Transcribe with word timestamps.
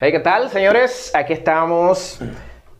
Hey, 0.00 0.12
¿qué 0.12 0.20
tal, 0.20 0.48
señores? 0.48 1.10
Aquí 1.12 1.32
estamos. 1.32 2.20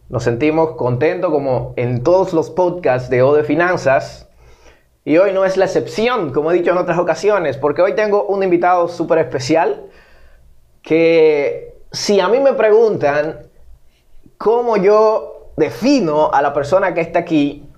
Nos 0.09 0.23
sentimos 0.23 0.77
contentos 0.77 1.33
como 1.33 1.75
en 1.75 2.05
todos 2.05 2.33
los 2.33 2.49
podcasts 2.49 3.11
de 3.11 3.23
O 3.23 3.35
de 3.35 3.43
Finanzas. 3.43 4.29
Y 5.05 5.19
hoy 5.19 5.33
no 5.33 5.45
es 5.45 5.57
la 5.57 5.65
excepción, 5.65 6.33
como 6.33 6.53
he 6.53 6.55
dicho 6.55 6.71
en 6.71 6.79
otras 6.79 6.97
ocasiones, 6.97 7.57
porque 7.57 7.83
hoy 7.83 7.97
tengo 7.97 8.23
un 8.27 8.45
invitado 8.45 8.87
súper 8.87 9.19
especial 9.19 9.87
que 10.81 11.75
si 11.91 12.21
a 12.21 12.29
mí 12.29 12.39
me 12.39 12.53
preguntan 12.53 13.51
cómo 14.37 14.77
yo 14.77 15.51
defino 15.57 16.31
a 16.33 16.41
la 16.41 16.55
persona 16.55 16.95
que 16.95 17.01
está 17.01 17.19
aquí, 17.19 17.69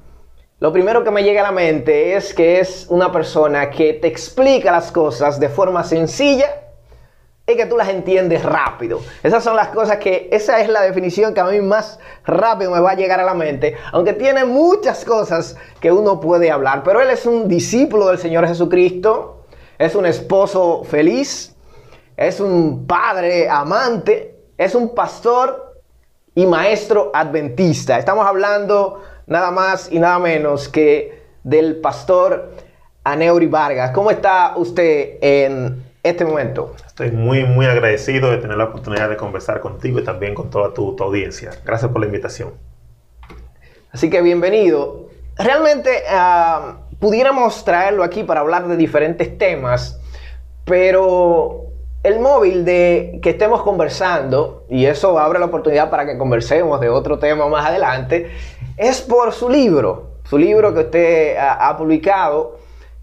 lo 0.58 0.70
primero 0.70 1.02
que 1.02 1.12
me 1.12 1.22
llega 1.22 1.40
a 1.40 1.44
la 1.44 1.52
mente 1.52 2.14
es 2.14 2.34
que 2.34 2.60
es 2.60 2.88
una 2.90 3.10
persona 3.10 3.70
que 3.70 3.94
te 3.94 4.06
explica 4.06 4.70
las 4.70 4.92
cosas 4.92 5.40
de 5.40 5.48
forma 5.48 5.82
sencilla 5.82 6.69
que 7.56 7.66
tú 7.66 7.76
las 7.76 7.88
entiendes 7.88 8.42
rápido. 8.42 9.00
Esas 9.22 9.42
son 9.42 9.56
las 9.56 9.68
cosas 9.68 9.98
que, 9.98 10.28
esa 10.32 10.60
es 10.60 10.68
la 10.68 10.82
definición 10.82 11.34
que 11.34 11.40
a 11.40 11.44
mí 11.44 11.60
más 11.60 11.98
rápido 12.24 12.70
me 12.70 12.80
va 12.80 12.92
a 12.92 12.94
llegar 12.94 13.20
a 13.20 13.24
la 13.24 13.34
mente, 13.34 13.76
aunque 13.92 14.12
tiene 14.12 14.44
muchas 14.44 15.04
cosas 15.04 15.56
que 15.80 15.92
uno 15.92 16.20
puede 16.20 16.50
hablar, 16.50 16.82
pero 16.82 17.00
él 17.00 17.10
es 17.10 17.26
un 17.26 17.48
discípulo 17.48 18.08
del 18.08 18.18
Señor 18.18 18.46
Jesucristo, 18.46 19.44
es 19.78 19.94
un 19.94 20.06
esposo 20.06 20.84
feliz, 20.84 21.56
es 22.16 22.40
un 22.40 22.86
padre 22.86 23.48
amante, 23.48 24.36
es 24.58 24.74
un 24.74 24.94
pastor 24.94 25.74
y 26.34 26.46
maestro 26.46 27.10
adventista. 27.14 27.98
Estamos 27.98 28.26
hablando 28.26 29.00
nada 29.26 29.50
más 29.50 29.90
y 29.90 29.98
nada 29.98 30.18
menos 30.18 30.68
que 30.68 31.22
del 31.42 31.80
pastor 31.80 32.50
Aneuri 33.04 33.46
Vargas. 33.46 33.92
¿Cómo 33.92 34.10
está 34.10 34.54
usted 34.56 35.18
en 35.22 35.89
este 36.02 36.24
momento? 36.24 36.74
Estoy 36.86 37.10
muy, 37.10 37.44
muy 37.44 37.66
agradecido 37.66 38.30
de 38.30 38.38
tener 38.38 38.56
la 38.56 38.64
oportunidad 38.64 39.08
de 39.08 39.16
conversar 39.16 39.60
contigo 39.60 39.98
y 39.98 40.04
también 40.04 40.34
con 40.34 40.50
toda 40.50 40.72
tu, 40.72 40.96
tu 40.96 41.04
audiencia. 41.04 41.50
Gracias 41.64 41.90
por 41.90 42.00
la 42.00 42.06
invitación. 42.06 42.54
Así 43.92 44.08
que 44.08 44.22
bienvenido. 44.22 45.08
Realmente 45.36 46.02
uh, 46.10 46.96
pudiéramos 46.98 47.64
traerlo 47.64 48.04
aquí 48.04 48.24
para 48.24 48.40
hablar 48.40 48.68
de 48.68 48.76
diferentes 48.76 49.36
temas, 49.36 50.00
pero 50.64 51.66
el 52.02 52.20
móvil 52.20 52.64
de 52.64 53.18
que 53.22 53.30
estemos 53.30 53.62
conversando, 53.62 54.64
y 54.68 54.86
eso 54.86 55.18
abre 55.18 55.38
la 55.38 55.46
oportunidad 55.46 55.90
para 55.90 56.06
que 56.06 56.16
conversemos 56.16 56.80
de 56.80 56.88
otro 56.88 57.18
tema 57.18 57.48
más 57.48 57.66
adelante, 57.66 58.30
es 58.76 59.02
por 59.02 59.32
su 59.32 59.50
libro, 59.50 60.12
su 60.24 60.38
libro 60.38 60.72
que 60.72 60.80
usted 60.80 61.36
ha, 61.36 61.68
ha 61.68 61.76
publicado, 61.76 62.58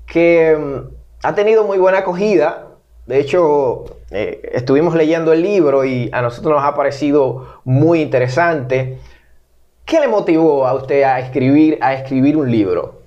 que 0.05 0.55
um, 0.55 0.89
ha 1.21 1.35
tenido 1.35 1.63
muy 1.65 1.77
buena 1.77 1.99
acogida, 1.99 2.66
de 3.07 3.21
hecho, 3.21 3.85
eh, 4.11 4.49
estuvimos 4.53 4.93
leyendo 4.93 5.31
el 5.31 5.41
libro 5.41 5.85
y 5.85 6.09
a 6.11 6.21
nosotros 6.21 6.55
nos 6.55 6.63
ha 6.63 6.75
parecido 6.75 7.61
muy 7.63 8.01
interesante. 8.01 8.99
¿Qué 9.85 10.01
le 10.01 10.09
motivó 10.09 10.67
a 10.67 10.73
usted 10.73 11.03
a 11.03 11.19
escribir, 11.19 11.77
a 11.79 11.93
escribir 11.93 12.35
un 12.35 12.51
libro? 12.51 13.01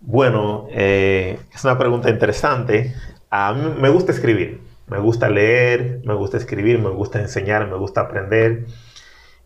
Bueno, 0.00 0.68
eh, 0.70 1.40
es 1.52 1.64
una 1.64 1.76
pregunta 1.76 2.08
interesante. 2.08 2.94
A 3.30 3.52
mí 3.52 3.74
me 3.80 3.88
gusta 3.88 4.12
escribir, 4.12 4.60
me 4.86 5.00
gusta 5.00 5.28
leer, 5.28 6.00
me 6.04 6.14
gusta 6.14 6.36
escribir, 6.36 6.78
me 6.78 6.90
gusta 6.90 7.20
enseñar, 7.20 7.66
me 7.66 7.76
gusta 7.76 8.02
aprender. 8.02 8.66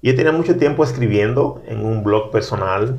Y 0.03 0.11
he 0.11 0.13
tenido 0.13 0.35
mucho 0.35 0.57
tiempo 0.57 0.85
escribiendo 0.85 1.63
en 1.67 1.87
un 1.87 2.05
blog 2.05 2.31
personal. 2.31 2.99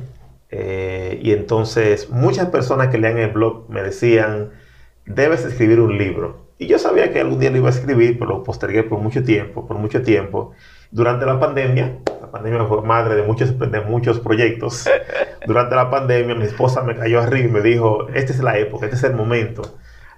Eh, 0.50 1.20
y 1.22 1.30
entonces 1.30 2.10
muchas 2.10 2.48
personas 2.48 2.88
que 2.88 2.98
lean 2.98 3.18
el 3.18 3.30
blog 3.30 3.70
me 3.70 3.82
decían, 3.84 4.50
debes 5.06 5.44
escribir 5.44 5.80
un 5.80 5.98
libro. 5.98 6.42
Y 6.58 6.66
yo 6.66 6.78
sabía 6.78 7.12
que 7.12 7.20
algún 7.20 7.40
día 7.40 7.50
lo 7.50 7.56
iba 7.56 7.68
a 7.68 7.72
escribir, 7.72 8.18
pero 8.18 8.30
lo 8.30 8.44
postergué 8.44 8.84
por 8.84 9.00
mucho 9.00 9.24
tiempo, 9.24 9.66
por 9.66 9.76
mucho 9.78 10.02
tiempo. 10.02 10.52
Durante 10.92 11.26
la 11.26 11.40
pandemia, 11.40 11.98
la 12.20 12.30
pandemia 12.30 12.64
fue 12.66 12.82
madre 12.82 13.16
de 13.16 13.22
muchos, 13.22 13.58
de 13.58 13.80
muchos 13.80 14.20
proyectos. 14.20 14.88
Durante 15.46 15.74
la 15.74 15.90
pandemia, 15.90 16.34
mi 16.34 16.44
esposa 16.44 16.82
me 16.82 16.94
cayó 16.94 17.20
arriba 17.20 17.48
y 17.48 17.50
me 17.50 17.62
dijo, 17.62 18.08
esta 18.14 18.32
es 18.32 18.40
la 18.40 18.58
época, 18.58 18.86
este 18.86 18.96
es 18.96 19.04
el 19.04 19.14
momento. 19.14 19.62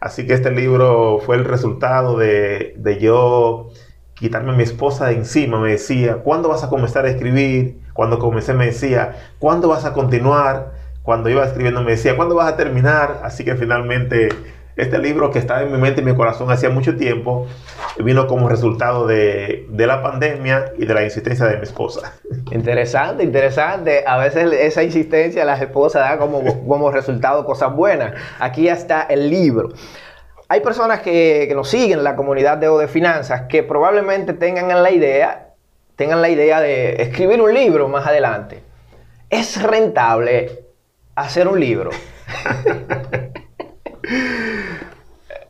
Así 0.00 0.26
que 0.26 0.34
este 0.34 0.50
libro 0.50 1.18
fue 1.20 1.36
el 1.36 1.46
resultado 1.46 2.18
de, 2.18 2.74
de 2.76 2.98
yo 2.98 3.70
quitarme 4.12 4.52
a 4.52 4.54
mi 4.54 4.62
esposa 4.62 5.06
de 5.06 5.14
encima. 5.14 5.58
Me 5.58 5.70
decía, 5.70 6.16
¿cuándo 6.16 6.50
vas 6.50 6.62
a 6.62 6.68
comenzar 6.68 7.06
a 7.06 7.10
escribir? 7.10 7.78
Cuando 7.94 8.18
comencé 8.18 8.52
me 8.52 8.66
decía, 8.66 9.16
¿cuándo 9.38 9.68
vas 9.68 9.86
a 9.86 9.94
continuar? 9.94 10.72
Cuando 11.02 11.30
iba 11.30 11.44
escribiendo 11.44 11.82
me 11.82 11.92
decía, 11.92 12.16
¿cuándo 12.16 12.34
vas 12.34 12.52
a 12.52 12.56
terminar? 12.56 13.20
Así 13.22 13.44
que 13.44 13.54
finalmente 13.56 14.28
este 14.76 14.98
libro 14.98 15.30
que 15.30 15.38
estaba 15.38 15.62
en 15.62 15.72
mi 15.72 15.78
mente 15.78 16.00
y 16.00 16.04
mi 16.04 16.14
corazón 16.14 16.50
hacía 16.50 16.70
mucho 16.70 16.96
tiempo 16.96 17.46
vino 17.98 18.26
como 18.26 18.48
resultado 18.48 19.06
de, 19.06 19.66
de, 19.68 19.86
la 19.86 20.02
pandemia 20.02 20.72
y 20.78 20.84
de 20.84 20.94
la 20.94 21.04
insistencia 21.04 21.46
de 21.46 21.58
mi 21.58 21.62
esposa. 21.62 22.14
Interesante, 22.50 23.22
interesante. 23.22 24.04
A 24.06 24.18
veces 24.18 24.52
esa 24.52 24.82
insistencia 24.82 25.42
de 25.42 25.46
las 25.46 25.60
esposas 25.60 26.08
da 26.08 26.18
como, 26.18 26.66
como 26.66 26.90
resultado 26.90 27.44
cosas 27.44 27.74
buenas. 27.74 28.14
Aquí 28.38 28.64
ya 28.64 28.72
está 28.72 29.02
el 29.02 29.30
libro. 29.30 29.70
Hay 30.48 30.60
personas 30.60 31.00
que, 31.00 31.46
que 31.48 31.54
nos 31.54 31.68
siguen 31.68 31.98
en 31.98 32.04
la 32.04 32.16
comunidad 32.16 32.58
de 32.58 32.68
O 32.68 32.78
de 32.78 32.88
Finanzas 32.88 33.42
que 33.48 33.62
probablemente 33.62 34.34
tengan 34.34 34.82
la 34.82 34.90
idea, 34.90 35.50
tengan 35.96 36.20
la 36.20 36.28
idea 36.28 36.60
de 36.60 37.02
escribir 37.02 37.40
un 37.40 37.54
libro 37.54 37.88
más 37.88 38.06
adelante. 38.06 38.62
¿Es 39.30 39.62
rentable 39.62 40.64
hacer 41.14 41.48
un 41.48 41.60
libro? 41.60 41.90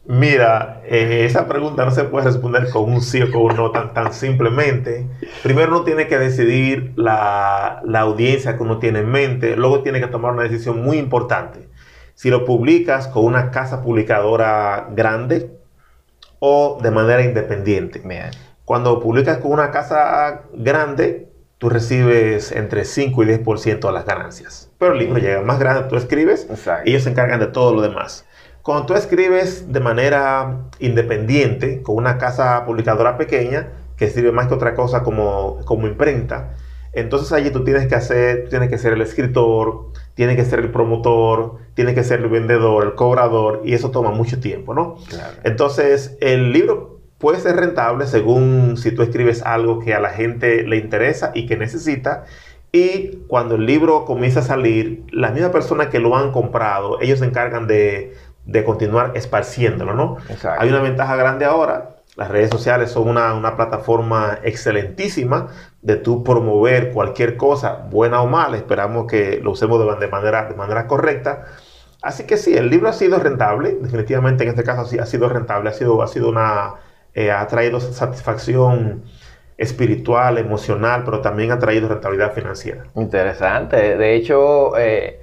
Mira, 0.07 0.83
eh, 0.85 1.25
esa 1.25 1.49
pregunta 1.49 1.85
no 1.85 1.91
se 1.91 2.05
puede 2.05 2.27
responder 2.27 2.69
con 2.69 2.93
un 2.93 3.01
sí 3.01 3.23
o 3.23 3.31
con 3.31 3.43
un 3.43 3.57
no 3.57 3.71
tan, 3.71 3.95
tan 3.95 4.13
simplemente. 4.13 5.07
Primero 5.43 5.69
uno 5.69 5.85
tiene 5.85 6.09
que 6.09 6.19
decidir 6.19 6.93
la, 6.97 7.81
la, 7.85 8.01
audiencia 8.01 8.57
que 8.57 8.63
uno 8.63 8.79
tiene 8.79 8.99
en 8.99 9.11
mente, 9.11 9.57
luego 9.57 9.83
tiene 9.83 10.01
que 10.01 10.07
tomar 10.09 10.33
una 10.33 10.43
decisión 10.43 10.83
muy 10.83 10.99
importante. 10.99 11.69
Si 12.15 12.29
lo 12.29 12.45
publicas 12.45 13.09
con 13.09 13.25
una 13.25 13.51
casa 13.51 13.83
publicadora 13.83 14.89
grande 14.91 15.51
o 16.39 16.79
de 16.83 16.91
manera 16.91 17.23
independiente. 17.23 18.03
Bien. 18.05 18.31
Cuando 18.67 19.01
publicas 19.01 19.39
con 19.39 19.53
una 19.53 19.71
casa 19.71 20.43
grande, 20.53 21.29
tú 21.57 21.71
recibes 21.71 22.53
entre 22.53 22.85
5 22.85 23.23
y 23.23 23.27
10% 23.27 23.81
de 23.81 23.93
las 23.93 24.05
ganancias. 24.05 24.71
Pero 24.79 24.93
el 24.93 24.99
libro 24.99 25.19
llega 25.19 25.41
más 25.41 25.59
grande, 25.59 25.89
tú 25.89 25.97
escribes 25.97 26.47
Exacto. 26.51 26.83
y 26.87 26.91
ellos 26.91 27.05
se 27.05 27.11
encargan 27.11 27.41
de 27.41 27.47
todo 27.47 27.75
lo 27.75 27.81
demás. 27.81 28.27
Cuando 28.65 28.87
tú 28.87 28.95
escribes 28.95 29.71
de 29.71 29.79
manera 29.79 30.63
independiente, 30.79 31.83
con 31.83 31.97
una 31.97 32.17
casa 32.17 32.65
publicadora 32.65 33.19
pequeña, 33.19 33.69
que 33.99 34.09
sirve 34.09 34.33
más 34.33 34.49
que 34.49 34.55
otra 34.55 34.75
cosa 34.75 35.03
como, 35.03 35.59
como 35.67 35.87
imprenta, 35.87 36.55
entonces 36.95 37.31
allí 37.33 37.51
tú 37.51 37.63
tienes 37.63 37.87
que 37.89 37.95
hacer, 37.95 38.49
tienes 38.49 38.71
que 38.71 38.79
ser 38.79 38.95
el 38.95 39.03
escritor, 39.03 39.89
tienes 40.15 40.37
que 40.37 40.47
ser 40.47 40.61
el 40.61 40.71
promotor, 40.71 41.57
tienes 41.75 41.95
que 41.95 42.05
ser 42.05 42.21
el 42.21 42.29
vendedor, 42.31 42.85
el 42.85 42.95
cobrador, 42.95 43.61
y 43.67 43.75
eso 43.75 43.91
toma 43.91 44.13
mucho 44.13 44.41
tiempo, 44.41 44.73
¿no? 44.73 44.97
Claro. 45.11 45.35
Entonces, 45.45 46.17
el 46.23 46.51
libro 46.53 47.01
puede 47.19 47.41
ser 47.41 47.57
rentable 47.57 48.07
según 48.07 48.79
si 48.79 48.93
tú 48.93 49.03
escribes 49.03 49.43
algo 49.43 49.79
que 49.79 49.93
a 49.93 50.01
la 50.01 50.09
gente 50.09 50.63
le 50.63 50.79
interesa 50.79 51.33
y 51.35 51.45
que 51.45 51.59
necesita, 51.59 52.25
y 52.73 53.19
cuando 53.29 53.57
el 53.57 53.67
libro 53.67 54.07
comienza 54.07 54.41
a 54.41 54.43
salir, 54.43 55.05
las 55.13 55.35
mismas 55.35 55.53
personas 55.53 55.89
que 55.89 56.01
lo 56.01 56.17
han 56.17 56.33
comprado, 56.33 56.99
ellos 57.03 57.19
se 57.19 57.27
encargan 57.27 57.69
de, 57.69 58.15
de 58.47 58.65
continuar 58.65 59.13
esparciéndolo, 59.15 59.95
¿no? 59.95 60.19
Exacto. 60.29 60.63
Hay 60.63 60.69
una 60.69 60.81
ventaja 60.81 61.17
grande 61.17 61.45
ahora. 61.45 61.91
Las 62.17 62.31
redes 62.31 62.51
sociales 62.51 62.91
son 62.91 63.09
una, 63.09 63.35
una, 63.35 63.57
plataforma 63.57 64.39
excelentísima 64.45 65.49
de 65.83 65.97
tú 65.97 66.23
promover 66.23 66.93
cualquier 66.93 67.37
cosa, 67.37 67.87
buena 67.91 68.23
o 68.23 68.29
mala. 68.29 68.57
Esperamos 68.57 69.07
que 69.07 69.41
lo 69.43 69.51
usemos 69.51 69.81
de, 69.81 70.07
de, 70.07 70.09
manera, 70.09 70.45
de 70.49 70.55
manera 70.55 70.87
correcta. 70.87 71.47
Así 72.03 72.25
que 72.25 72.37
sí, 72.37 72.57
el 72.57 72.71
libro 72.71 72.89
ha 72.89 72.93
sido 72.93 73.19
rentable. 73.19 73.77
Definitivamente 73.81 74.45
en 74.45 74.51
este 74.51 74.63
caso 74.63 74.85
sí 74.85 74.99
ha 74.99 75.07
sido 75.07 75.29
rentable. 75.29 75.71
Ha 75.71 75.73
sido, 75.73 76.03
ha 76.03 76.07
sido 76.07 76.29
una... 76.29 76.75
Eh, 77.15 77.31
ha 77.31 77.47
traído 77.47 77.81
satisfacción 77.81 79.05
espiritual, 79.57 80.39
emocional, 80.39 81.03
pero 81.05 81.21
también 81.21 81.51
ha 81.51 81.59
traído 81.59 81.89
rentabilidad 81.89 82.33
financiera. 82.33 82.85
Interesante. 82.95 83.97
De 83.97 84.15
hecho... 84.15 84.77
Eh... 84.77 85.21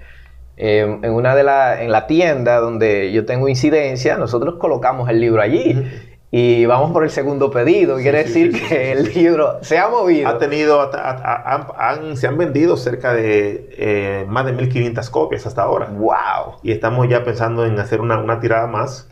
Eh, 0.58 1.00
en 1.02 1.12
una 1.12 1.36
de 1.36 1.44
la, 1.44 1.82
en 1.82 1.92
la 1.92 2.08
tienda 2.08 2.60
donde 2.60 3.12
yo 3.12 3.26
tengo 3.26 3.48
incidencia, 3.48 4.18
nosotros 4.18 4.56
colocamos 4.60 5.10
el 5.10 5.20
libro 5.20 5.42
allí. 5.42 5.74
Uh 5.76 5.80
-huh. 5.80 6.12
Y 6.34 6.66
vamos 6.66 6.92
por 6.92 7.04
el 7.04 7.10
segundo 7.10 7.52
pedido. 7.52 7.98
Sí, 7.98 8.04
Quiere 8.04 8.26
sí, 8.26 8.48
decir 8.48 8.56
sí, 8.56 8.68
que 8.68 8.92
el 8.94 9.14
libro 9.14 9.58
se 9.62 9.78
ha 9.78 9.90
movido. 9.90 10.30
Ha 10.30 10.38
tenido, 10.38 10.80
ha, 10.82 10.90
ha, 10.94 11.90
han, 11.90 12.16
se 12.16 12.28
han 12.28 12.38
vendido 12.38 12.78
cerca 12.78 13.14
de 13.14 13.70
eh, 13.78 14.26
más 14.30 14.46
de 14.46 14.54
1500 14.54 15.10
copias 15.10 15.46
hasta 15.46 15.64
ahora. 15.64 15.88
¡Wow! 15.92 16.60
Y 16.64 16.72
estamos 16.72 17.10
ya 17.10 17.26
pensando 17.26 17.66
en 17.66 17.78
hacer 17.80 18.00
una, 18.00 18.18
una 18.18 18.40
tirada 18.40 18.68
más. 18.68 19.10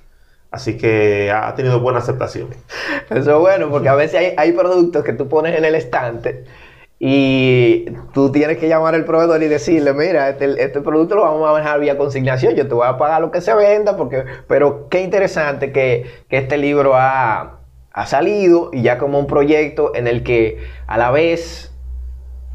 Así 0.50 0.78
que 0.78 1.30
ha 1.30 1.54
tenido 1.56 1.80
buena 1.82 2.00
aceptación. 2.00 2.48
Eso 3.10 3.36
es 3.36 3.40
bueno, 3.40 3.70
porque 3.70 3.90
a 3.90 3.96
veces 3.96 4.20
hay, 4.20 4.34
hay 4.38 4.52
productos 4.54 5.04
que 5.04 5.14
tú 5.14 5.28
pones 5.28 5.58
en 5.58 5.66
el 5.66 5.76
estante 5.76 6.46
y 7.01 7.86
tú 8.13 8.30
tienes 8.30 8.57
que 8.57 8.68
llamar 8.68 8.94
al 8.94 9.06
proveedor 9.06 9.42
y 9.42 9.48
decirle, 9.48 9.94
mira, 9.94 10.30
este, 10.30 10.62
este, 10.62 10.81
producto 10.81 11.16
lo 11.16 11.22
vamos 11.22 11.48
a 11.48 11.54
manejar 11.54 11.80
vía 11.80 11.98
consignación, 11.98 12.56
yo 12.56 12.68
te 12.68 12.74
voy 12.74 12.86
a 12.86 12.98
pagar 12.98 13.22
lo 13.22 13.31
que 13.31 13.40
se 13.40 13.54
venda, 13.56 13.96
porque, 13.96 14.25
pero 14.48 14.90
qué 14.90 15.01
interesante 15.01 15.72
que, 15.72 16.06
que 16.28 16.38
este 16.38 16.57
libro 16.57 16.96
ha, 16.96 17.62
ha, 17.94 18.06
salido 18.06 18.69
y 18.74 18.81
ya 18.81 18.98
como 18.98 19.18
un 19.18 19.28
proyecto 19.28 19.96
en 19.96 20.07
el 20.07 20.24
que 20.24 20.60
a 20.88 20.98
la 20.98 21.10
vez 21.10 21.74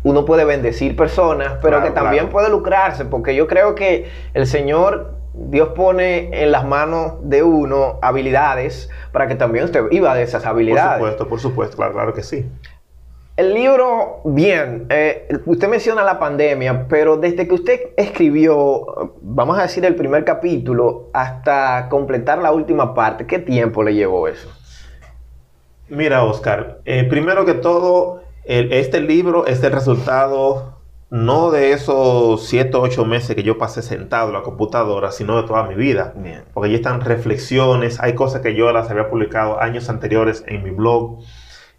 uno 0.03 0.27
puede 0.27 0.45
bendecir 0.45 0.95
personas, 0.95 1.55
pero 1.63 1.79
Claro, 1.79 1.85
que 1.85 1.91
también 1.93 2.25
claro. 2.25 2.33
puede 2.33 2.51
lucrarse, 2.51 3.07
porque 3.07 3.35
yo 3.35 3.47
creo 3.47 3.75
que 3.75 4.11
el 4.35 4.47
Señor, 4.47 5.15
Dios 5.33 5.71
pone 5.71 6.43
en 6.43 6.53
las 6.53 6.67
manos 6.67 7.15
de 7.23 7.43
uno 7.43 7.99
habilidades 8.03 8.91
para 9.11 9.27
que 9.27 9.37
también 9.37 9.65
usted 9.65 9.89
viva 9.89 10.15
de 10.15 10.23
esas 10.23 10.43
Por 10.43 10.51
habilidades. 10.51 10.99
supuesto, 10.99 11.29
por 11.29 11.41
supuesto, 11.41 11.77
claro, 11.79 11.95
claro 11.95 12.13
que 12.13 12.23
sí. 12.23 12.47
El 13.37 13.53
libro, 13.53 14.21
bien, 14.25 14.87
eh, 14.91 15.27
usted 15.47 15.67
menciona 15.67 16.05
la 16.05 16.21
pandemia, 16.21 16.87
pero 16.87 17.17
desde 17.17 17.49
que 17.49 17.55
usted 17.55 17.81
escribió, 17.97 19.11
vamos 19.23 19.59
a 19.59 19.63
decir, 19.63 19.85
el 19.85 19.97
primer 19.97 20.25
capítulo 20.25 21.09
hasta 21.13 21.89
completar 21.89 22.39
la 22.39 22.53
última 22.53 22.95
parte, 22.95 23.27
¿qué 23.27 23.41
tiempo 23.41 23.83
le 23.83 23.95
llevó 23.95 24.29
eso? 24.29 24.49
Mira, 25.89 26.23
Oscar, 26.23 26.79
eh, 26.85 27.05
primero 27.11 27.45
que 27.45 27.55
todo, 27.55 28.23
el- 28.45 28.73
este 28.73 29.01
libro 29.01 29.47
es 29.47 29.63
el 29.65 29.73
resultado 29.73 30.75
no 31.11 31.51
de 31.51 31.73
esos 31.73 32.47
7 32.47 32.77
o 32.77 32.83
8 32.83 33.05
meses 33.05 33.35
que 33.35 33.43
yo 33.43 33.59
pasé 33.59 33.83
sentado 33.83 34.29
en 34.29 34.35
la 34.35 34.43
computadora, 34.43 35.11
sino 35.11 35.41
de 35.41 35.47
toda 35.47 35.65
mi 35.65 35.75
vida. 35.75 36.13
Bien. 36.17 36.45
Porque 36.53 36.69
allí 36.69 36.77
están 36.77 37.01
reflexiones, 37.01 38.01
hay 38.01 38.15
cosas 38.15 38.43
que 38.43 38.55
yo 38.55 38.73
las 38.73 38.91
había 38.91 39.09
publicado 39.11 39.61
años 39.61 39.89
anteriores 39.89 40.45
en 40.47 40.63
mi 40.63 40.71
blog 40.71 41.19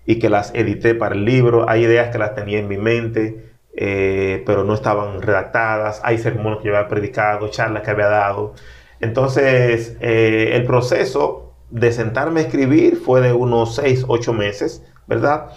y 0.05 0.19
que 0.19 0.29
las 0.29 0.53
edité 0.53 0.95
para 0.95 1.15
el 1.15 1.25
libro, 1.25 1.69
hay 1.69 1.83
ideas 1.83 2.09
que 2.11 2.17
las 2.17 2.35
tenía 2.35 2.59
en 2.59 2.67
mi 2.67 2.77
mente, 2.77 3.53
eh, 3.75 4.43
pero 4.45 4.63
no 4.63 4.73
estaban 4.73 5.21
redactadas, 5.21 5.99
hay 6.03 6.17
sermones 6.17 6.59
que 6.59 6.69
yo 6.69 6.77
había 6.77 6.87
predicado, 6.87 7.47
charlas 7.49 7.83
que 7.83 7.91
había 7.91 8.07
dado. 8.07 8.53
Entonces, 9.01 9.97
eh, 9.99 10.51
el 10.53 10.63
proceso 10.63 11.53
de 11.69 11.91
sentarme 11.91 12.41
a 12.41 12.43
escribir 12.43 12.95
fue 12.97 13.21
de 13.21 13.33
unos 13.33 13.75
6, 13.75 14.05
8 14.07 14.33
meses, 14.33 14.83
¿verdad? 15.07 15.47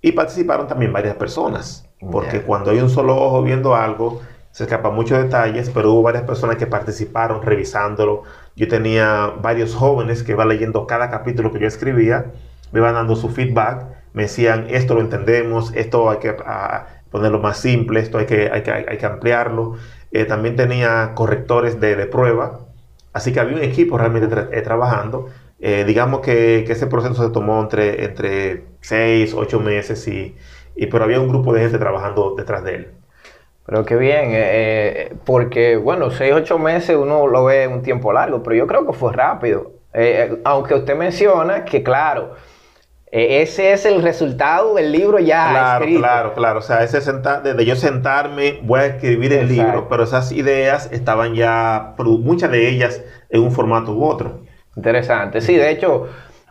Y 0.00 0.12
participaron 0.12 0.66
también 0.68 0.92
varias 0.92 1.16
personas, 1.16 1.88
porque 2.10 2.38
Ya. 2.38 2.42
cuando 2.44 2.70
hay 2.70 2.78
un 2.78 2.88
solo 2.88 3.16
ojo 3.16 3.42
viendo 3.42 3.74
algo, 3.74 4.22
se 4.52 4.64
escapan 4.64 4.94
muchos 4.94 5.22
detalles, 5.22 5.70
pero 5.70 5.92
hubo 5.92 6.02
varias 6.02 6.24
personas 6.24 6.56
que 6.56 6.66
participaron 6.66 7.42
revisándolo. 7.42 8.22
Yo 8.56 8.66
tenía 8.66 9.32
varios 9.42 9.74
jóvenes 9.74 10.22
que 10.22 10.32
iban 10.32 10.48
leyendo 10.48 10.86
cada 10.86 11.10
capítulo 11.10 11.52
que 11.52 11.60
yo 11.60 11.66
escribía, 11.66 12.26
me 12.72 12.80
iban 12.80 12.94
dando 12.94 13.16
su 13.16 13.28
feedback, 13.28 13.86
me 14.12 14.22
decían, 14.24 14.66
esto 14.70 14.94
lo 14.94 15.00
entendemos, 15.00 15.72
esto 15.74 16.10
hay 16.10 16.18
que 16.18 16.34
ah, 16.44 16.86
ponerlo 17.10 17.38
más 17.38 17.58
simple, 17.58 18.00
esto 18.00 18.18
hay 18.18 18.26
que, 18.26 18.50
hay 18.50 18.62
que, 18.98 19.06
ampliarlo. 19.06 19.76
Eh, 20.10 20.24
también 20.24 20.56
tenía 20.56 21.12
correctores 21.14 21.80
de, 21.80 21.96
de 21.96 22.06
prueba, 22.06 22.60
así 23.12 23.32
que 23.32 23.40
había 23.40 23.56
un 23.56 23.62
equipo 23.62 23.98
realmente 23.98 24.28
eh, 24.52 24.62
trabajando. 24.62 25.28
Eh, 25.60 25.84
digamos 25.86 26.20
que, 26.20 26.64
ese 26.68 26.86
proceso 26.86 27.26
se 27.26 27.30
tomó 27.32 27.60
entre, 27.60 28.04
entre 28.04 28.64
6, 28.80 29.34
8 29.34 29.60
meses, 29.60 30.06
y, 30.08 30.36
y, 30.76 30.86
pero 30.86 31.04
había 31.04 31.20
un 31.20 31.28
grupo 31.28 31.52
de 31.52 31.62
gente 31.62 31.78
trabajando 31.78 32.34
detrás 32.36 32.64
de 32.64 32.74
él. 32.74 32.88
Pero 33.66 33.84
qué 33.84 33.96
bien, 33.96 35.18
porque 35.26 35.76
bueno, 35.76 36.10
6, 36.10 36.32
8 36.32 36.58
meses 36.58 36.96
uno 36.96 37.26
lo 37.26 37.44
ve 37.44 37.68
un 37.68 37.82
tiempo 37.82 38.14
largo, 38.14 38.42
pero 38.42 38.56
yo 38.56 38.66
creo 38.66 38.86
que 38.86 38.94
fue 38.94 39.12
rápido. 39.12 39.72
Aunque 40.44 40.74
usted 40.74 40.96
menciona 40.96 41.66
que 41.66 41.82
claro, 41.82 42.34
ese 43.12 43.72
es 43.72 43.86
el 43.86 44.02
resultado 44.02 44.74
del 44.74 44.92
libro 44.92 45.18
ya 45.18 45.50
Claro, 45.50 45.84
escrito. 45.84 46.00
claro, 46.00 46.34
claro. 46.34 46.58
O 46.58 46.62
sea, 46.62 46.82
ese 46.84 47.00
sentar, 47.00 47.42
desde 47.42 47.64
yo 47.64 47.76
sentarme, 47.76 48.60
voy 48.62 48.80
a 48.80 48.86
escribir 48.86 49.32
el 49.32 49.50
Exacto. 49.50 49.62
libro, 49.62 49.88
pero 49.88 50.04
esas 50.04 50.32
ideas 50.32 50.88
estaban 50.92 51.34
ya, 51.34 51.94
muchas 51.98 52.50
de 52.50 52.68
ellas 52.68 53.02
en 53.30 53.42
un 53.42 53.52
formato 53.52 53.92
u 53.94 54.04
otro. 54.04 54.42
Interesante. 54.76 55.40
Sí, 55.40 55.56
de 55.56 55.70
hecho, 55.70 56.06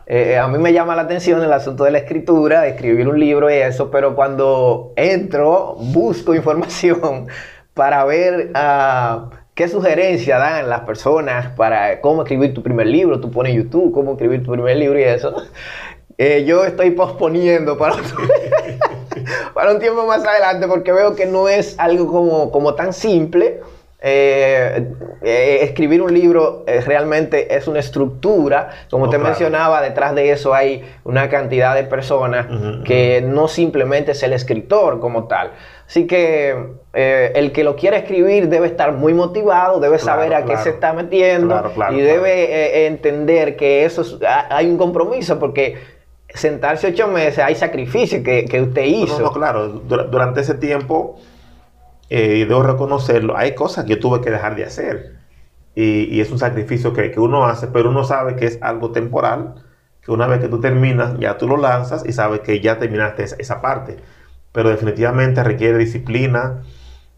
eh, 0.06 0.36
a 0.38 0.48
mí 0.48 0.58
me 0.58 0.72
llama 0.72 0.96
la 0.96 1.02
atención 1.02 1.42
el 1.42 1.52
asunto 1.52 1.84
de 1.84 1.90
la 1.92 1.98
escritura, 1.98 2.62
de 2.62 2.70
escribir 2.70 3.08
un 3.08 3.18
libro 3.20 3.50
y 3.50 3.54
eso, 3.54 3.90
pero 3.90 4.14
cuando 4.14 4.92
entro, 4.96 5.76
busco 5.78 6.34
información 6.34 7.28
para 7.74 8.04
ver 8.04 8.50
ah, 8.54 9.30
qué 9.54 9.68
sugerencia 9.68 10.38
dan 10.38 10.68
las 10.68 10.80
personas 10.80 11.48
para 11.56 12.00
cómo 12.00 12.22
escribir 12.22 12.52
tu 12.54 12.62
primer 12.62 12.86
libro. 12.86 13.20
Tú 13.20 13.30
pones 13.30 13.54
YouTube, 13.54 13.92
cómo 13.92 14.12
escribir 14.12 14.42
tu 14.44 14.52
primer 14.52 14.76
libro 14.76 14.98
y 14.98 15.02
eso. 15.04 15.34
Eh, 16.20 16.44
yo 16.44 16.64
estoy 16.64 16.90
posponiendo 16.90 17.78
para, 17.78 17.94
para 19.54 19.70
un 19.72 19.78
tiempo 19.78 20.04
más 20.06 20.24
adelante 20.26 20.66
porque 20.66 20.92
veo 20.92 21.14
que 21.14 21.26
no 21.26 21.48
es 21.48 21.78
algo 21.78 22.08
como, 22.08 22.50
como 22.50 22.74
tan 22.74 22.92
simple. 22.92 23.60
Eh, 24.00 24.92
eh, 25.22 25.58
escribir 25.62 26.00
un 26.02 26.14
libro 26.14 26.62
eh, 26.68 26.80
realmente 26.82 27.56
es 27.56 27.66
una 27.66 27.80
estructura, 27.80 28.70
como 28.90 29.06
te 29.10 29.16
claro. 29.16 29.30
mencionaba, 29.30 29.82
detrás 29.82 30.14
de 30.14 30.30
eso 30.30 30.54
hay 30.54 30.84
una 31.02 31.28
cantidad 31.28 31.74
de 31.74 31.82
personas 31.82 32.46
que 32.84 33.24
no 33.26 33.48
simplemente 33.48 34.12
es 34.12 34.22
el 34.22 34.32
escritor 34.34 35.00
como 35.00 35.26
tal. 35.26 35.50
Así 35.88 36.06
que 36.06 36.54
el 36.92 37.50
que 37.52 37.64
lo 37.64 37.74
quiera 37.74 37.96
escribir 37.96 38.48
debe 38.48 38.68
estar 38.68 38.92
muy 38.92 39.14
motivado, 39.14 39.80
debe 39.80 39.98
Claro, 39.98 40.20
saber 40.20 40.34
a 40.34 40.44
qué 40.44 40.56
se 40.58 40.70
está 40.70 40.92
metiendo 40.92 41.48
Claro, 41.48 41.72
claro, 41.74 41.96
y 41.96 42.00
debe 42.00 42.86
entender 42.86 43.56
que 43.56 43.84
eso 43.84 44.02
es- 44.02 44.16
ha- 44.24 44.46
hay 44.56 44.66
un 44.70 44.78
compromiso 44.78 45.40
porque 45.40 45.97
sentarse 46.34 46.88
ocho 46.88 47.08
meses 47.08 47.38
hay 47.38 47.54
sacrificio 47.54 48.22
que, 48.22 48.44
que 48.44 48.62
usted 48.62 48.84
hizo. 48.84 49.18
No, 49.18 49.26
no, 49.26 49.32
claro. 49.32 49.82
Dur- 49.88 50.10
durante 50.10 50.40
ese 50.40 50.54
tiempo, 50.54 51.18
eh, 52.10 52.46
debo 52.48 52.62
reconocerlo, 52.62 53.36
hay 53.36 53.54
cosas 53.54 53.84
que 53.84 53.92
yo 53.92 54.00
tuve 54.00 54.20
que 54.20 54.30
dejar 54.30 54.56
de 54.56 54.64
hacer. 54.64 55.18
Y, 55.74 56.04
y 56.14 56.20
es 56.20 56.30
un 56.30 56.38
sacrificio 56.38 56.92
que, 56.92 57.10
que 57.12 57.20
uno 57.20 57.44
hace, 57.46 57.68
pero 57.68 57.90
uno 57.90 58.04
sabe 58.04 58.36
que 58.36 58.46
es 58.46 58.58
algo 58.62 58.92
temporal, 58.92 59.54
que 60.02 60.12
una 60.12 60.26
vez 60.26 60.40
que 60.40 60.48
tú 60.48 60.60
terminas, 60.60 61.18
ya 61.20 61.38
tú 61.38 61.48
lo 61.48 61.56
lanzas 61.56 62.04
y 62.06 62.12
sabes 62.12 62.40
que 62.40 62.60
ya 62.60 62.78
terminaste 62.78 63.24
esa, 63.24 63.36
esa 63.38 63.60
parte. 63.60 63.98
Pero 64.52 64.70
definitivamente 64.70 65.44
requiere 65.44 65.78
disciplina. 65.78 66.62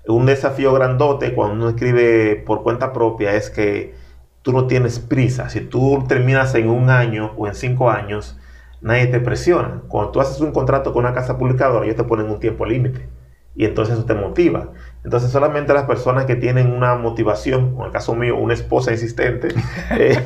Un 0.06 0.26
desafío 0.26 0.72
grandote 0.74 1.34
cuando 1.34 1.54
uno 1.54 1.68
escribe 1.70 2.36
por 2.46 2.62
cuenta 2.64 2.92
propia 2.92 3.34
es 3.34 3.50
que 3.50 3.94
tú 4.42 4.52
no 4.52 4.66
tienes 4.66 4.98
prisa. 4.98 5.48
Si 5.50 5.60
tú 5.62 6.04
terminas 6.08 6.54
en 6.56 6.68
un 6.70 6.90
año 6.90 7.32
o 7.36 7.46
en 7.46 7.54
cinco 7.54 7.90
años, 7.90 8.38
nadie 8.80 9.06
te 9.06 9.20
presiona. 9.20 9.82
Cuando 9.88 10.12
tú 10.12 10.20
haces 10.20 10.40
un 10.40 10.52
contrato 10.52 10.92
con 10.92 11.04
una 11.04 11.14
casa 11.14 11.38
publicadora, 11.38 11.84
ellos 11.84 11.96
te 11.96 12.04
ponen 12.04 12.26
un 12.26 12.40
tiempo 12.40 12.66
límite. 12.66 13.08
Y 13.56 13.64
entonces 13.64 13.96
eso 13.96 14.06
te 14.06 14.14
motiva. 14.14 14.68
Entonces 15.04 15.30
solamente 15.30 15.74
las 15.74 15.84
personas 15.84 16.24
que 16.24 16.36
tienen 16.36 16.72
una 16.72 16.94
motivación, 16.94 17.74
en 17.78 17.86
el 17.86 17.90
caso 17.90 18.14
mío, 18.14 18.36
una 18.36 18.54
esposa 18.54 18.92
insistente, 18.92 19.48
eh, 19.98 20.16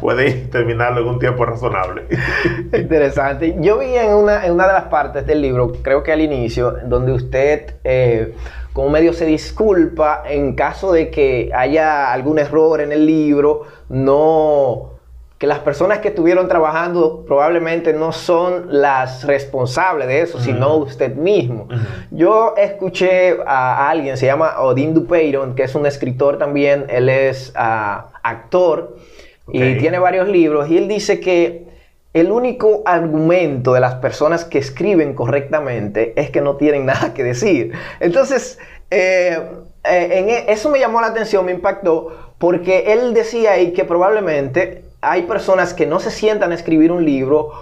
pueden 0.00 0.50
terminarlo 0.50 1.00
en 1.02 1.06
un 1.06 1.18
tiempo 1.18 1.44
razonable. 1.44 2.06
Interesante. 2.72 3.56
Yo 3.60 3.78
vi 3.78 3.94
en 3.94 4.12
una, 4.12 4.44
en 4.44 4.52
una 4.52 4.66
de 4.66 4.72
las 4.72 4.84
partes 4.84 5.26
del 5.26 5.40
libro, 5.40 5.72
creo 5.82 6.02
que 6.02 6.12
al 6.12 6.20
inicio, 6.20 6.72
donde 6.84 7.12
usted 7.12 7.76
eh, 7.84 8.34
como 8.72 8.90
medio 8.90 9.12
se 9.12 9.24
disculpa 9.26 10.22
en 10.26 10.54
caso 10.54 10.92
de 10.92 11.10
que 11.10 11.50
haya 11.54 12.12
algún 12.12 12.38
error 12.38 12.80
en 12.80 12.92
el 12.92 13.06
libro, 13.06 13.62
no 13.88 14.97
que 15.38 15.46
las 15.46 15.60
personas 15.60 16.00
que 16.00 16.08
estuvieron 16.08 16.48
trabajando 16.48 17.24
probablemente 17.24 17.92
no 17.92 18.10
son 18.10 18.66
las 18.70 19.24
responsables 19.24 20.08
de 20.08 20.22
eso, 20.22 20.40
sino 20.40 20.76
usted 20.76 21.14
mismo. 21.14 21.68
Yo 22.10 22.54
escuché 22.56 23.36
a 23.46 23.88
alguien, 23.88 24.16
se 24.16 24.26
llama 24.26 24.60
Odin 24.60 24.94
Dupeyron, 24.94 25.54
que 25.54 25.62
es 25.62 25.76
un 25.76 25.86
escritor 25.86 26.38
también, 26.38 26.86
él 26.88 27.08
es 27.08 27.52
ah, 27.54 28.08
actor 28.24 28.96
y 29.50 29.76
tiene 29.78 30.00
varios 30.00 30.28
libros, 30.28 30.68
y 30.68 30.76
él 30.76 30.88
dice 30.88 31.20
que 31.20 31.68
el 32.14 32.32
único 32.32 32.82
argumento 32.84 33.74
de 33.74 33.80
las 33.80 33.94
personas 33.96 34.44
que 34.44 34.58
escriben 34.58 35.14
correctamente 35.14 36.14
es 36.16 36.30
que 36.30 36.40
no 36.40 36.56
tienen 36.56 36.84
nada 36.86 37.14
que 37.14 37.22
decir. 37.22 37.72
Entonces, 38.00 38.58
eh, 38.90 39.38
eh, 39.84 40.08
en 40.12 40.28
e- 40.30 40.44
eso 40.48 40.68
me 40.68 40.80
llamó 40.80 41.00
la 41.00 41.08
atención, 41.08 41.44
me 41.44 41.52
impactó, 41.52 42.32
porque 42.38 42.92
él 42.92 43.14
decía 43.14 43.52
ahí 43.52 43.72
que 43.72 43.84
probablemente 43.84 44.87
hay 45.00 45.22
personas 45.22 45.74
que 45.74 45.86
no 45.86 46.00
se 46.00 46.10
sientan 46.10 46.52
a 46.52 46.54
escribir 46.54 46.92
un 46.92 47.04
libro 47.04 47.52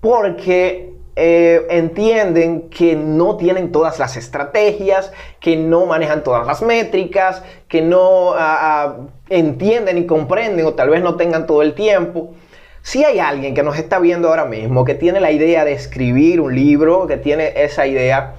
porque 0.00 0.92
eh, 1.14 1.66
entienden 1.68 2.70
que 2.70 2.96
no 2.96 3.36
tienen 3.36 3.70
todas 3.70 3.98
las 3.98 4.16
estrategias, 4.16 5.12
que 5.40 5.56
no 5.56 5.86
manejan 5.86 6.24
todas 6.24 6.46
las 6.46 6.62
métricas, 6.62 7.42
que 7.68 7.82
no 7.82 8.32
ah, 8.32 8.36
ah, 8.38 8.96
entienden 9.28 9.98
y 9.98 10.06
comprenden 10.06 10.64
o 10.66 10.74
tal 10.74 10.88
vez 10.88 11.02
no 11.02 11.16
tengan 11.16 11.46
todo 11.46 11.62
el 11.62 11.74
tiempo. 11.74 12.34
Si 12.80 13.04
hay 13.04 13.20
alguien 13.20 13.54
que 13.54 13.62
nos 13.62 13.78
está 13.78 14.00
viendo 14.00 14.28
ahora 14.28 14.46
mismo, 14.46 14.84
que 14.84 14.94
tiene 14.94 15.20
la 15.20 15.30
idea 15.30 15.64
de 15.64 15.72
escribir 15.72 16.40
un 16.40 16.54
libro, 16.54 17.06
que 17.06 17.16
tiene 17.16 17.52
esa 17.62 17.86
idea 17.86 18.34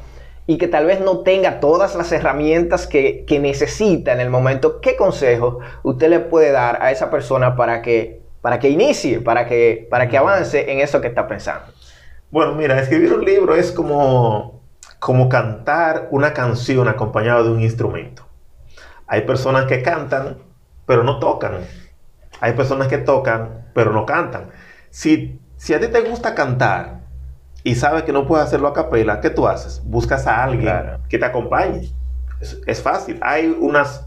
y 0.47 0.57
que 0.57 0.67
tal 0.67 0.85
vez 0.85 0.99
no 0.99 1.19
tenga 1.19 1.61
todas 1.61 1.95
las 1.95 2.11
herramientas 2.11 2.87
que, 2.87 3.23
que 3.25 3.39
necesita 3.39 4.11
en 4.11 4.19
el 4.19 4.29
momento, 4.29 4.81
¿qué 4.81 4.97
consejo 4.97 5.59
usted 5.83 6.09
le 6.09 6.19
puede 6.19 6.51
dar 6.51 6.81
a 6.81 6.91
esa 6.91 7.09
persona 7.09 7.55
para 7.55 7.81
que, 7.81 8.22
para 8.43 8.59
que 8.59 8.69
inicie, 8.69 9.21
para 9.21 9.45
que, 9.45 9.87
para 9.89 10.09
que 10.09 10.17
avance 10.17 10.69
en 10.69 10.81
eso 10.81 10.99
que 10.99 11.07
está 11.07 11.27
pensando? 11.27 11.67
Bueno, 12.29 12.53
mira, 12.55 12.77
escribir 12.77 13.13
un 13.13 13.23
libro 13.23 13.55
es 13.55 13.71
como, 13.71 14.61
como 14.99 15.29
cantar 15.29 16.09
una 16.11 16.33
canción 16.33 16.89
acompañado 16.89 17.45
de 17.45 17.51
un 17.51 17.61
instrumento. 17.61 18.27
Hay 19.07 19.21
personas 19.21 19.65
que 19.65 19.81
cantan, 19.81 20.39
pero 20.85 21.03
no 21.05 21.19
tocan. 21.19 21.59
Hay 22.41 22.51
personas 22.53 22.89
que 22.89 22.97
tocan, 22.97 23.67
pero 23.73 23.93
no 23.93 24.05
cantan. 24.05 24.49
Si, 24.89 25.39
Si 25.55 25.73
a 25.73 25.79
ti 25.79 25.87
te 25.87 26.01
gusta 26.01 26.35
cantar 26.35 26.99
y 27.63 27.75
sabes 27.75 28.03
que 28.03 28.11
no 28.11 28.27
puedes 28.27 28.45
hacerlo 28.45 28.67
a 28.67 28.73
capela, 28.73 29.21
¿qué 29.21 29.29
tú 29.29 29.47
haces? 29.47 29.81
Buscas 29.85 30.27
a 30.27 30.43
alguien 30.43 30.63
Claro. 30.63 30.99
que 31.07 31.17
te 31.17 31.23
acompañe. 31.25 31.89
Es, 32.41 32.59
es 32.67 32.81
fácil. 32.81 33.17
Hay 33.21 33.55
unas, 33.57 34.05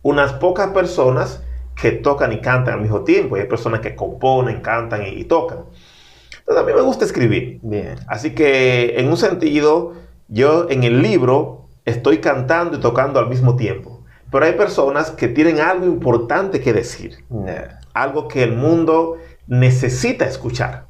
unas 0.00 0.32
pocas 0.32 0.68
personas 0.68 1.42
que 1.80 1.92
tocan 1.92 2.32
y 2.32 2.40
cantan 2.40 2.74
al 2.74 2.80
mismo 2.80 3.02
tiempo. 3.02 3.36
Y 3.36 3.40
hay 3.40 3.46
personas 3.46 3.80
que 3.80 3.94
componen, 3.94 4.60
cantan 4.60 5.02
y, 5.02 5.08
y 5.08 5.24
tocan. 5.24 5.64
Entonces, 6.38 6.62
a 6.62 6.66
mí 6.66 6.72
me 6.74 6.80
gusta 6.80 7.04
escribir. 7.04 7.58
Bien. 7.62 7.96
Así 8.08 8.34
que, 8.34 8.94
en 8.98 9.08
un 9.08 9.16
sentido, 9.16 9.94
yo 10.28 10.68
en 10.70 10.84
el 10.84 11.02
libro 11.02 11.68
estoy 11.84 12.18
cantando 12.18 12.78
y 12.78 12.80
tocando 12.80 13.18
al 13.18 13.28
mismo 13.28 13.56
tiempo. 13.56 14.04
Pero 14.30 14.44
hay 14.44 14.52
personas 14.54 15.10
que 15.12 15.28
tienen 15.28 15.60
algo 15.60 15.86
importante 15.86 16.60
que 16.60 16.72
decir 16.72 17.24
algo 17.96 18.28
que 18.28 18.42
el 18.42 18.54
mundo 18.54 19.16
necesita 19.46 20.26
escuchar. 20.26 20.86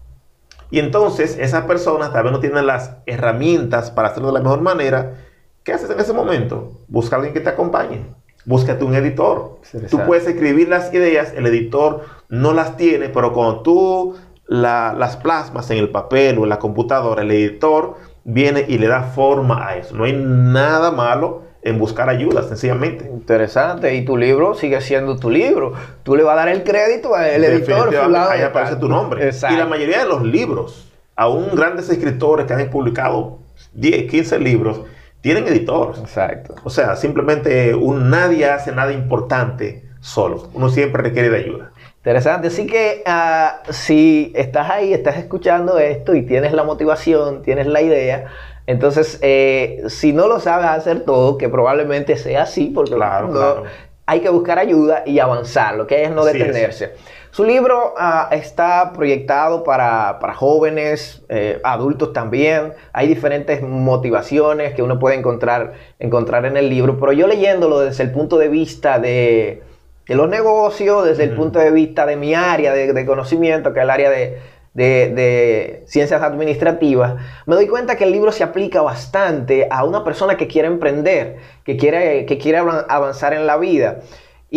Y 0.71 0.81
entonces 0.81 1.38
esas 1.38 1.64
personas 1.64 2.12
tal 2.12 2.25
vez 2.25 2.33
no 2.33 2.40
tienen 2.40 2.66
las 2.66 2.97
herramientas 3.07 3.93
para 3.93 4.09
hacerlo 4.09 4.28
de 4.28 4.35
la 4.35 4.40
mejor 4.40 4.61
manera. 4.61 5.14
¿Qué 5.62 5.73
haces 5.73 5.88
en 5.88 6.00
ese 6.00 6.12
momento? 6.12 6.81
Busca 6.88 7.14
a 7.14 7.19
alguien 7.19 7.33
que 7.33 7.40
te 7.40 7.50
acompañe. 7.50 8.12
Búscate 8.46 8.84
un 8.84 8.94
editor. 8.94 9.58
Tú 9.90 9.98
puedes 10.06 10.26
escribir 10.26 10.68
las 10.68 10.92
ideas, 10.94 11.32
el 11.36 11.46
editor 11.46 12.04
no 12.28 12.52
las 12.54 12.76
tiene, 12.76 13.08
pero 13.10 13.32
cuando 13.32 13.60
tú 13.60 14.14
la- 14.46 14.94
las 14.96 15.16
plasmas 15.16 15.70
en 15.70 15.78
el 15.78 15.90
papel 15.90 16.38
o 16.38 16.44
en 16.44 16.48
la 16.48 16.58
computadora, 16.58 17.22
el 17.22 17.30
editor 17.32 17.94
viene 18.24 18.64
y 18.68 18.78
le 18.78 18.86
da 18.86 19.02
forma 19.02 19.66
a 19.68 19.76
eso. 19.76 19.94
No 19.96 20.04
hay 20.04 20.12
nada 20.16 20.90
malo 20.92 21.42
en 21.62 21.78
buscar 21.80 22.08
ayuda, 22.08 22.44
sencillamente. 22.44 23.06
Interesante. 23.06 23.92
Y 23.96 24.04
tu 24.04 24.16
libro 24.16 24.54
sigue 24.54 24.80
siendo 24.80 25.16
tu 25.16 25.28
libro. 25.30 25.72
Tú 26.04 26.14
le 26.14 26.22
vas 26.22 26.34
a 26.34 26.36
dar 26.36 26.48
el 26.48 26.62
crédito 26.62 27.14
al 27.16 27.42
editor. 27.42 27.92
Fulano 28.04 28.28
ahí 28.30 28.42
aparece 28.42 28.76
tu 28.76 28.88
nombre. 28.88 29.26
Exacto. 29.26 29.56
Y 29.56 29.58
la 29.58 29.66
mayoría 29.66 29.98
de 30.04 30.08
los 30.08 30.22
libros, 30.22 30.88
aún 31.16 31.48
grandes 31.56 31.88
escritores 31.90 32.46
que 32.46 32.52
han 32.54 32.70
publicado 32.70 33.38
10, 33.74 34.08
15 34.08 34.38
libros, 34.38 34.82
tienen 35.26 35.49
editores. 35.49 35.99
Exacto. 35.99 36.54
O 36.62 36.71
sea, 36.71 36.95
simplemente 36.95 37.75
un, 37.75 38.11
nadie 38.11 38.47
hace 38.49 38.71
nada 38.71 38.92
importante 38.92 39.85
solo. 40.00 40.49
Uno 40.54 40.68
siempre 40.68 41.02
requiere 41.02 41.30
de 41.30 41.38
ayuda. 41.38 41.73
Interesante. 41.97 42.47
Así 42.47 42.68
que 42.68 43.02
ah, 43.06 43.61
si 43.71 44.33
estás 44.37 44.71
ahí, 44.71 44.92
estás 44.95 45.16
escuchando 45.16 45.80
esto 45.80 46.14
y 46.14 46.23
tienes 46.23 46.52
la 46.52 46.62
motivación, 46.62 47.42
tienes 47.42 47.66
la 47.66 47.83
idea, 47.83 48.26
entonces 48.68 49.18
eh, 49.23 49.83
si 49.88 50.12
no 50.12 50.28
lo 50.28 50.38
sabes 50.38 50.66
hacer 50.68 51.00
todo, 51.00 51.37
que 51.38 51.49
probablemente 51.49 52.16
sea 52.16 52.42
así, 52.42 52.71
porque 52.73 52.95
Claro, 52.95 53.26
no- 53.26 53.33
claro. 53.33 53.64
hay 54.06 54.21
que 54.21 54.28
buscar 54.28 54.61
ayuda 54.61 55.02
y 55.06 55.18
avanzar, 55.18 55.75
lo 55.75 55.88
que 55.88 56.04
es 56.04 56.11
no 56.12 56.25
es. 56.28 56.88
Su 57.37 57.45
libro 57.45 57.93
ah, 57.99 58.31
está 58.33 58.95
proyectado 58.95 59.62
para, 59.62 60.19
para 60.21 60.33
jóvenes, 60.33 61.23
eh, 61.28 61.61
adultos 61.64 62.14
también. 62.14 62.73
Hay 62.95 63.09
diferentes 63.09 63.61
motivaciones 63.61 64.73
que 64.73 64.83
uno 64.83 64.99
puede 64.99 65.16
encontrar, 65.16 65.75
encontrar 65.99 66.47
en 66.47 66.57
el 66.57 66.71
libro, 66.71 66.99
pero 66.99 67.12
yo 67.12 67.26
leyéndolo 67.26 67.81
desde 67.81 68.05
el 68.05 68.11
punto 68.11 68.38
de 68.38 68.49
vista 68.49 68.99
de, 68.99 69.62
de 70.09 70.14
los 70.14 70.31
negocios, 70.31 71.05
desde 71.05 71.25
el 71.25 71.35
punto 71.37 71.59
de 71.59 71.71
vista 71.73 72.07
de 72.07 72.16
mi 72.16 72.33
área 72.33 72.73
de, 72.73 72.95
de 72.95 73.05
conocimiento, 73.05 73.75
que 73.75 73.81
es 73.81 73.85
el 73.85 73.90
área 73.90 74.09
de, 74.09 74.38
de- 74.73 75.12
de 75.14 75.83
ciencias 75.87 76.23
administrativas, 76.23 77.16
me 77.45 77.55
doy 77.55 77.66
cuenta 77.66 77.97
que 77.97 78.05
el 78.05 78.12
libro 78.12 78.33
se 78.33 78.45
aplica 78.45 78.81
bastante 78.81 79.69
a 79.71 79.85
una 79.85 80.05
persona 80.05 80.38
que 80.38 80.47
quiere 80.47 80.69
emprender, 80.69 81.37
que 81.66 81.76
quiere, 81.76 82.25
que 82.25 82.38
quiere 82.38 82.61
avan- 82.61 82.87
avanzar 82.88 83.35
en 83.35 83.47
la 83.47 83.59
vida. 83.59 83.99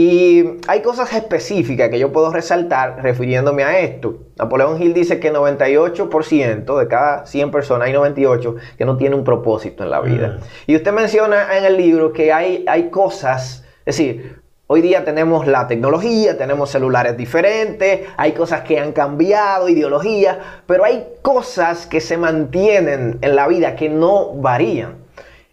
Y 0.02 0.46
hay 0.70 0.82
cosas 0.82 1.12
específicas 1.12 1.90
que 1.90 2.00
yo 2.00 2.14
puedo 2.14 2.32
resaltar 2.32 3.04
refiriéndome 3.04 3.66
a 3.66 3.82
esto. 3.82 4.16
Napoleón 4.38 4.82
Hill 4.82 4.94
dice 4.94 5.20
que 5.20 5.30
98% 5.34 6.80
de 6.80 6.88
cada 6.88 7.26
100 7.26 7.52
personas 7.52 7.88
hay 7.88 7.94
98 7.94 8.56
que 8.78 8.86
no 8.86 8.96
tienen 8.96 9.20
un 9.20 9.26
propósito 9.26 9.84
en 9.84 9.90
la 9.90 10.00
vida. 10.00 10.28
Mm. 10.28 10.72
Y 10.72 10.76
usted 10.78 10.94
menciona 10.94 11.58
en 11.58 11.66
el 11.66 11.76
libro 11.76 12.14
que 12.14 12.32
hay, 12.32 12.64
hay 12.66 12.90
cosas, 12.90 13.66
es 13.86 13.98
decir, 13.98 14.42
hoy 14.68 14.80
día 14.80 15.04
tenemos 15.04 15.46
la 15.48 15.68
tecnología, 15.68 16.38
tenemos 16.38 16.70
celulares 16.70 17.18
diferentes, 17.18 18.08
hay 18.16 18.32
cosas 18.32 18.62
que 18.62 18.80
han 18.80 18.94
cambiado, 18.94 19.68
ideologías, 19.68 20.38
pero 20.66 20.86
hay 20.86 21.08
cosas 21.22 21.88
que 21.88 22.00
se 22.00 22.16
mantienen 22.16 23.20
en 23.22 23.36
la 23.36 23.50
vida 23.50 23.76
que 23.76 23.90
no 23.90 24.34
varían. 24.36 24.96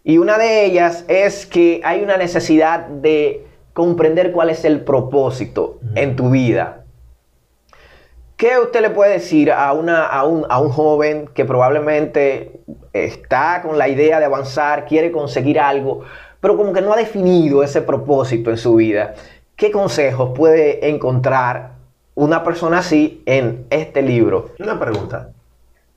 Y 0.04 0.18
una 0.18 0.38
de 0.38 0.66
ellas 0.66 1.04
es 1.08 1.46
que 1.46 1.80
hay 1.82 2.04
una 2.04 2.16
necesidad 2.16 2.86
de 2.86 3.45
comprender 3.76 4.32
cuál 4.32 4.48
es 4.48 4.64
el 4.64 4.80
propósito 4.80 5.80
en 5.96 6.16
tu 6.16 6.30
vida. 6.30 6.84
¿Qué 8.38 8.58
usted 8.58 8.80
le 8.80 8.88
puede 8.88 9.12
decir 9.12 9.52
a, 9.52 9.70
una, 9.74 10.06
a, 10.06 10.24
un, 10.24 10.46
a 10.48 10.62
un 10.62 10.70
joven 10.70 11.28
que 11.34 11.44
probablemente 11.44 12.62
está 12.94 13.60
con 13.60 13.76
la 13.76 13.86
idea 13.90 14.18
de 14.18 14.24
avanzar, 14.24 14.86
quiere 14.86 15.12
conseguir 15.12 15.60
algo, 15.60 16.04
pero 16.40 16.56
como 16.56 16.72
que 16.72 16.80
no 16.80 16.94
ha 16.94 16.96
definido 16.96 17.62
ese 17.62 17.82
propósito 17.82 18.48
en 18.48 18.56
su 18.56 18.76
vida? 18.76 19.14
¿Qué 19.56 19.70
consejos 19.70 20.30
puede 20.34 20.88
encontrar 20.88 21.72
una 22.14 22.42
persona 22.42 22.78
así 22.78 23.22
en 23.26 23.66
este 23.68 24.00
libro? 24.00 24.52
Una 24.58 24.80
pregunta. 24.80 25.32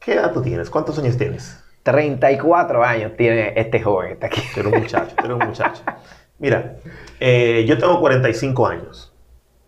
¿Qué 0.02 0.16
edad 0.16 0.34
tú 0.34 0.42
tienes? 0.42 0.70
¿Cuántos 0.70 1.00
años 1.00 1.16
tienes? 1.16 1.64
34 1.84 2.84
años 2.84 3.14
tiene 3.16 3.54
este 3.56 3.82
joven 3.82 4.08
que 4.10 4.14
está 4.16 4.28
aquí. 4.28 4.42
Eres 4.58 4.74
un 4.74 4.80
muchacho, 4.82 5.16
eres 5.18 5.32
un 5.32 5.48
muchacho. 5.48 5.82
Mira, 6.40 6.76
eh, 7.20 7.66
yo 7.68 7.78
tengo 7.78 8.00
45 8.00 8.68
años 8.68 9.14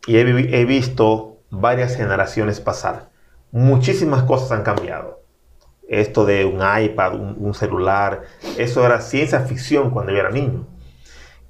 y 0.07 0.17
he, 0.17 0.21
he 0.21 0.65
visto 0.65 1.37
varias 1.49 1.95
generaciones 1.95 2.59
pasar. 2.59 3.09
Muchísimas 3.51 4.23
cosas 4.23 4.51
han 4.51 4.63
cambiado. 4.63 5.21
Esto 5.87 6.25
de 6.25 6.45
un 6.45 6.61
iPad, 6.61 7.15
un, 7.15 7.35
un 7.39 7.53
celular, 7.53 8.23
eso 8.57 8.85
era 8.85 9.01
ciencia 9.01 9.41
ficción 9.41 9.91
cuando 9.91 10.13
yo 10.13 10.19
era 10.19 10.29
niño. 10.29 10.65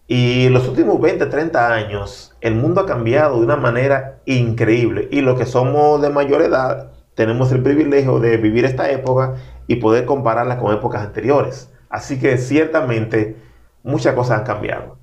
Y 0.07 0.49
los 0.49 0.67
últimos 0.67 0.99
20, 0.99 1.27
30 1.27 1.73
años, 1.73 2.35
el 2.41 2.55
mundo 2.55 2.81
ha 2.81 2.85
cambiado 2.85 3.37
de 3.37 3.45
una 3.45 3.55
manera 3.55 4.19
increíble. 4.25 5.07
Y 5.11 5.21
los 5.21 5.39
que 5.39 5.45
somos 5.45 6.01
de 6.01 6.09
mayor 6.09 6.41
edad, 6.41 6.91
tenemos 7.15 7.51
el 7.51 7.61
privilegio 7.63 8.19
de 8.19 8.37
vivir 8.37 8.65
esta 8.65 8.89
época 8.89 9.35
y 9.67 9.77
poder 9.77 10.05
compararla 10.05 10.57
con 10.57 10.73
épocas 10.73 11.03
anteriores. 11.03 11.69
Así 11.89 12.19
que 12.19 12.37
ciertamente 12.37 13.37
muchas 13.83 14.15
cosas 14.15 14.39
han 14.39 14.45
cambiado. 14.45 14.97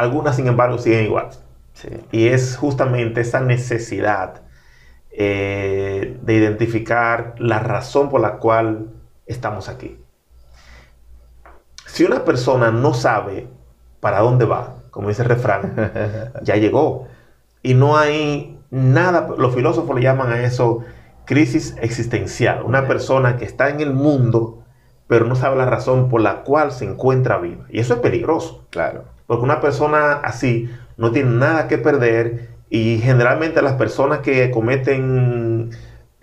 Algunas, 0.00 0.36
sin 0.36 0.46
embargo, 0.46 0.78
siguen 0.78 1.04
igual. 1.04 1.28
Sí. 1.74 1.88
Y 2.12 2.28
es 2.28 2.56
justamente 2.56 3.20
esa 3.20 3.40
necesidad 3.40 4.42
eh, 5.10 6.18
de 6.22 6.34
identificar 6.34 7.34
la 7.38 7.58
razón 7.58 8.08
por 8.08 8.20
la 8.20 8.38
cual 8.38 8.92
estamos 9.26 9.68
aquí. 9.68 9.98
Si 11.86 12.04
una 12.04 12.24
persona 12.24 12.70
no 12.70 12.94
sabe 12.94 13.48
para 14.00 14.20
dónde 14.20 14.44
va, 14.44 14.76
como 14.90 15.08
dice 15.08 15.22
el 15.22 15.28
refrán, 15.28 15.74
ya 16.42 16.56
llegó. 16.56 17.08
Y 17.62 17.74
no 17.74 17.96
hay 17.96 18.58
nada, 18.70 19.28
los 19.36 19.54
filósofos 19.54 19.94
le 19.96 20.02
llaman 20.02 20.32
a 20.32 20.42
eso 20.42 20.84
crisis 21.24 21.76
existencial. 21.80 22.62
Una 22.64 22.88
persona 22.88 23.36
que 23.36 23.44
está 23.44 23.68
en 23.68 23.80
el 23.80 23.92
mundo, 23.92 24.64
pero 25.06 25.26
no 25.26 25.34
sabe 25.36 25.56
la 25.56 25.66
razón 25.66 26.08
por 26.08 26.20
la 26.20 26.42
cual 26.42 26.72
se 26.72 26.84
encuentra 26.84 27.38
viva. 27.38 27.66
Y 27.68 27.80
eso 27.80 27.94
es 27.94 28.00
peligroso. 28.00 28.66
Claro. 28.70 29.04
Porque 29.30 29.44
una 29.44 29.60
persona 29.60 30.14
así 30.14 30.68
no 30.96 31.12
tiene 31.12 31.30
nada 31.30 31.68
que 31.68 31.78
perder 31.78 32.48
y 32.68 32.98
generalmente 32.98 33.62
las 33.62 33.74
personas 33.74 34.18
que 34.18 34.50
cometen 34.50 35.70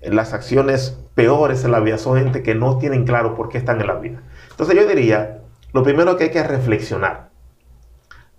las 0.01 0.33
acciones 0.33 0.99
peores 1.15 1.63
en 1.63 1.71
la 1.71 1.79
vida 1.79 1.97
son 1.99 2.17
gente 2.17 2.43
que 2.43 2.53
no 2.53 2.79
tienen 2.79 3.05
claro 3.05 3.33
por 3.33 3.47
qué 3.47 3.59
están 3.59 3.79
en 3.79 3.87
la 3.87 3.93
vida. 3.93 4.23
Entonces 4.51 4.75
yo 4.75 4.85
diría, 4.85 5.39
lo 5.71 5.83
primero 5.83 6.17
que 6.17 6.25
hay 6.25 6.31
que 6.31 6.43
reflexionar. 6.43 7.29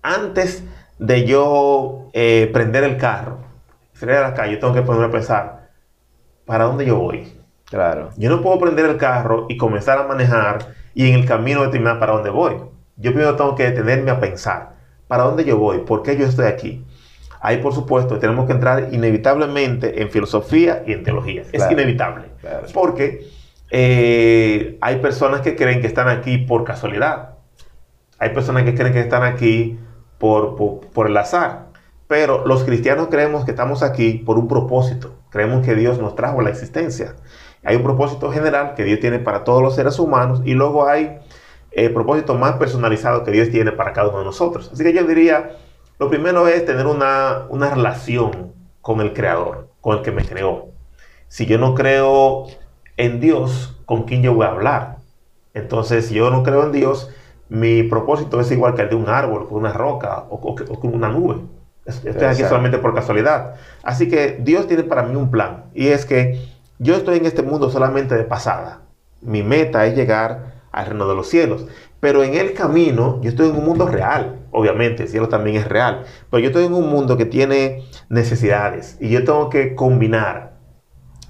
Antes 0.03 0.63
de 0.99 1.25
yo 1.25 2.11
eh, 2.13 2.47
prender 2.53 2.83
el 2.83 2.97
carro, 2.97 3.39
salir 3.93 4.17
a 4.17 4.21
la 4.21 4.35
calle, 4.35 4.53
yo 4.53 4.59
tengo 4.59 4.75
que 4.75 4.83
ponerme 4.83 5.07
a 5.07 5.11
pensar, 5.11 5.69
¿para 6.45 6.65
dónde 6.65 6.85
yo 6.85 6.95
voy? 6.95 7.33
Claro. 7.65 8.11
Yo 8.17 8.29
no 8.29 8.43
puedo 8.43 8.59
prender 8.59 8.85
el 8.85 8.97
carro 8.97 9.47
y 9.49 9.57
comenzar 9.57 9.97
a 9.97 10.03
manejar 10.03 10.59
y 10.93 11.09
en 11.09 11.15
el 11.15 11.25
camino 11.25 11.63
determinar 11.63 11.97
para 11.97 12.11
dónde 12.11 12.29
voy. 12.29 12.69
Yo 12.99 13.11
primero 13.11 13.35
tengo 13.35 13.55
que 13.55 13.63
detenerme 13.63 14.11
a 14.11 14.19
pensar, 14.19 14.73
¿para 15.07 15.23
dónde 15.23 15.45
yo 15.45 15.57
voy? 15.57 15.79
¿Por 15.79 16.03
qué 16.03 16.17
yo 16.17 16.25
estoy 16.25 16.45
aquí? 16.47 16.85
Ahí, 17.41 17.57
por 17.57 17.73
supuesto, 17.73 18.19
tenemos 18.19 18.45
que 18.45 18.51
entrar 18.51 18.89
inevitablemente 18.91 20.01
en 20.01 20.11
filosofía 20.11 20.83
y 20.85 20.91
en 20.91 21.03
teología. 21.03 21.43
Es 21.53 21.71
inevitable. 21.71 22.25
claro. 22.41 22.67
Porque 22.73 23.29
eh, 23.71 24.77
hay 24.81 24.97
personas 24.97 25.39
que 25.39 25.55
creen 25.55 25.79
que 25.79 25.87
están 25.87 26.09
aquí 26.09 26.37
por 26.39 26.65
casualidad. 26.65 27.35
Hay 28.17 28.31
personas 28.31 28.63
que 28.63 28.75
creen 28.75 28.91
que 28.91 28.99
están 28.99 29.23
aquí 29.23 29.79
por, 30.17 30.57
por, 30.57 30.81
por 30.87 31.07
el 31.07 31.15
azar. 31.15 31.67
Pero 32.07 32.45
los 32.45 32.65
cristianos 32.65 33.07
creemos 33.09 33.45
que 33.45 33.51
estamos 33.51 33.83
aquí 33.83 34.13
por 34.13 34.37
un 34.37 34.49
propósito. 34.49 35.15
Creemos 35.29 35.65
que 35.65 35.75
Dios 35.75 35.99
nos 35.99 36.15
trajo 36.15 36.41
a 36.41 36.43
la 36.43 36.49
existencia. 36.49 37.15
Hay 37.63 37.77
un 37.77 37.83
propósito 37.83 38.31
general 38.31 38.73
que 38.73 38.83
Dios 38.83 38.99
tiene 38.99 39.19
para 39.19 39.45
todos 39.45 39.61
los 39.61 39.75
seres 39.75 39.99
humanos 39.99 40.41
y 40.43 40.55
luego 40.55 40.87
hay 40.87 41.19
eh, 41.71 41.89
propósitos 41.89 42.37
más 42.37 42.53
personalizados 42.53 43.23
que 43.23 43.31
Dios 43.31 43.49
tiene 43.49 43.71
para 43.71 43.93
cada 43.93 44.09
uno 44.09 44.19
de 44.19 44.25
nosotros. 44.25 44.69
Así 44.73 44.83
que 44.83 44.93
yo 44.93 45.03
diría, 45.05 45.57
lo 45.99 46.09
primero 46.09 46.47
es 46.47 46.65
tener 46.65 46.87
una, 46.87 47.45
una 47.49 47.69
relación 47.69 48.53
con 48.81 49.01
el 49.01 49.13
Creador, 49.13 49.69
con 49.81 49.97
el 49.97 50.03
que 50.03 50.11
me 50.11 50.25
creó. 50.25 50.69
si 51.27 51.45
yo 51.45 51.57
no 51.57 51.75
creo 51.75 52.47
en 52.97 53.19
Dios, 53.19 53.77
¿con 53.85 54.03
quién 54.03 54.21
yo 54.23 54.33
voy 54.33 54.45
a 54.45 54.49
hablar? 54.49 54.97
Entonces, 55.53 56.07
si 56.07 56.15
yo 56.15 56.29
no 56.31 56.43
creo 56.43 56.63
en 56.63 56.71
Dios, 56.71 57.09
mi 57.49 57.83
propósito 57.83 58.39
es 58.39 58.51
igual 58.51 58.75
que 58.75 58.83
el 58.83 58.89
de 58.89 58.95
un 58.95 59.09
árbol, 59.09 59.47
con 59.47 59.57
una 59.57 59.73
roca 59.73 60.25
o, 60.29 60.55
con 60.55 60.93
una 60.93 61.09
nube. 61.09 61.37
Estoy 61.85 62.25
aquí 62.25 62.43
solamente 62.43 62.77
por 62.77 62.93
casualidad. 62.93 63.55
Así 63.81 64.07
que 64.07 64.37
Dios 64.39 64.67
tiene 64.67 64.83
para 64.83 65.03
mí 65.03 65.15
un 65.15 65.31
plan 65.31 65.65
y 65.73 65.87
es 65.87 66.05
que 66.05 66.39
yo 66.77 66.95
estoy 66.95 67.17
en 67.17 67.25
este 67.25 67.41
mundo 67.41 67.71
solamente 67.71 68.15
de 68.15 68.23
pasada. 68.23 68.81
Mi 69.21 69.41
meta 69.41 69.85
es 69.87 69.95
llegar 69.95 70.58
al 70.71 70.85
reino 70.85 71.07
de 71.07 71.15
los 71.15 71.27
cielos. 71.27 71.65
Pero 71.99 72.23
en 72.23 72.35
el 72.35 72.53
camino, 72.53 73.19
yo 73.21 73.29
estoy 73.29 73.49
en 73.49 73.55
un 73.55 73.65
mundo 73.65 73.87
real. 73.87 74.39
Obviamente, 74.51 75.03
el 75.03 75.09
cielo 75.09 75.29
también 75.29 75.57
es 75.57 75.67
real. 75.67 76.05
Pero 76.29 76.39
yo 76.39 76.47
estoy 76.47 76.65
en 76.65 76.73
un 76.73 76.89
mundo 76.89 77.17
que 77.17 77.25
tiene 77.25 77.83
necesidades 78.09 78.97
y 78.99 79.09
yo 79.09 79.23
tengo 79.23 79.49
que 79.49 79.75
combinar 79.75 80.53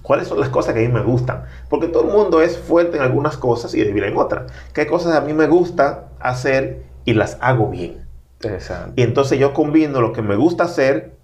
cuáles 0.03 0.27
son 0.27 0.39
las 0.39 0.49
cosas 0.49 0.73
que 0.73 0.79
a 0.79 0.87
mí 0.87 0.93
me 0.93 1.03
gustan. 1.03 1.45
Porque 1.69 1.87
todo 1.87 2.03
el 2.03 2.11
mundo 2.11 2.41
es 2.41 2.57
fuerte 2.57 2.97
en 2.97 3.03
algunas 3.03 3.37
cosas 3.37 3.73
y 3.73 3.83
débil 3.83 4.03
en 4.03 4.17
otras. 4.17 4.51
¿Qué 4.73 4.87
cosas 4.87 5.15
a 5.15 5.21
mí 5.21 5.33
me 5.33 5.47
gusta 5.47 6.09
hacer 6.19 6.83
y 7.05 7.13
las 7.13 7.37
hago 7.41 7.69
bien? 7.69 8.07
Y 8.95 9.01
entonces 9.01 9.37
yo 9.37 9.53
combino 9.53 9.99
lo 10.01 10.13
que 10.13 10.21
me 10.21 10.35
gusta 10.35 10.63
hacer, 10.63 11.17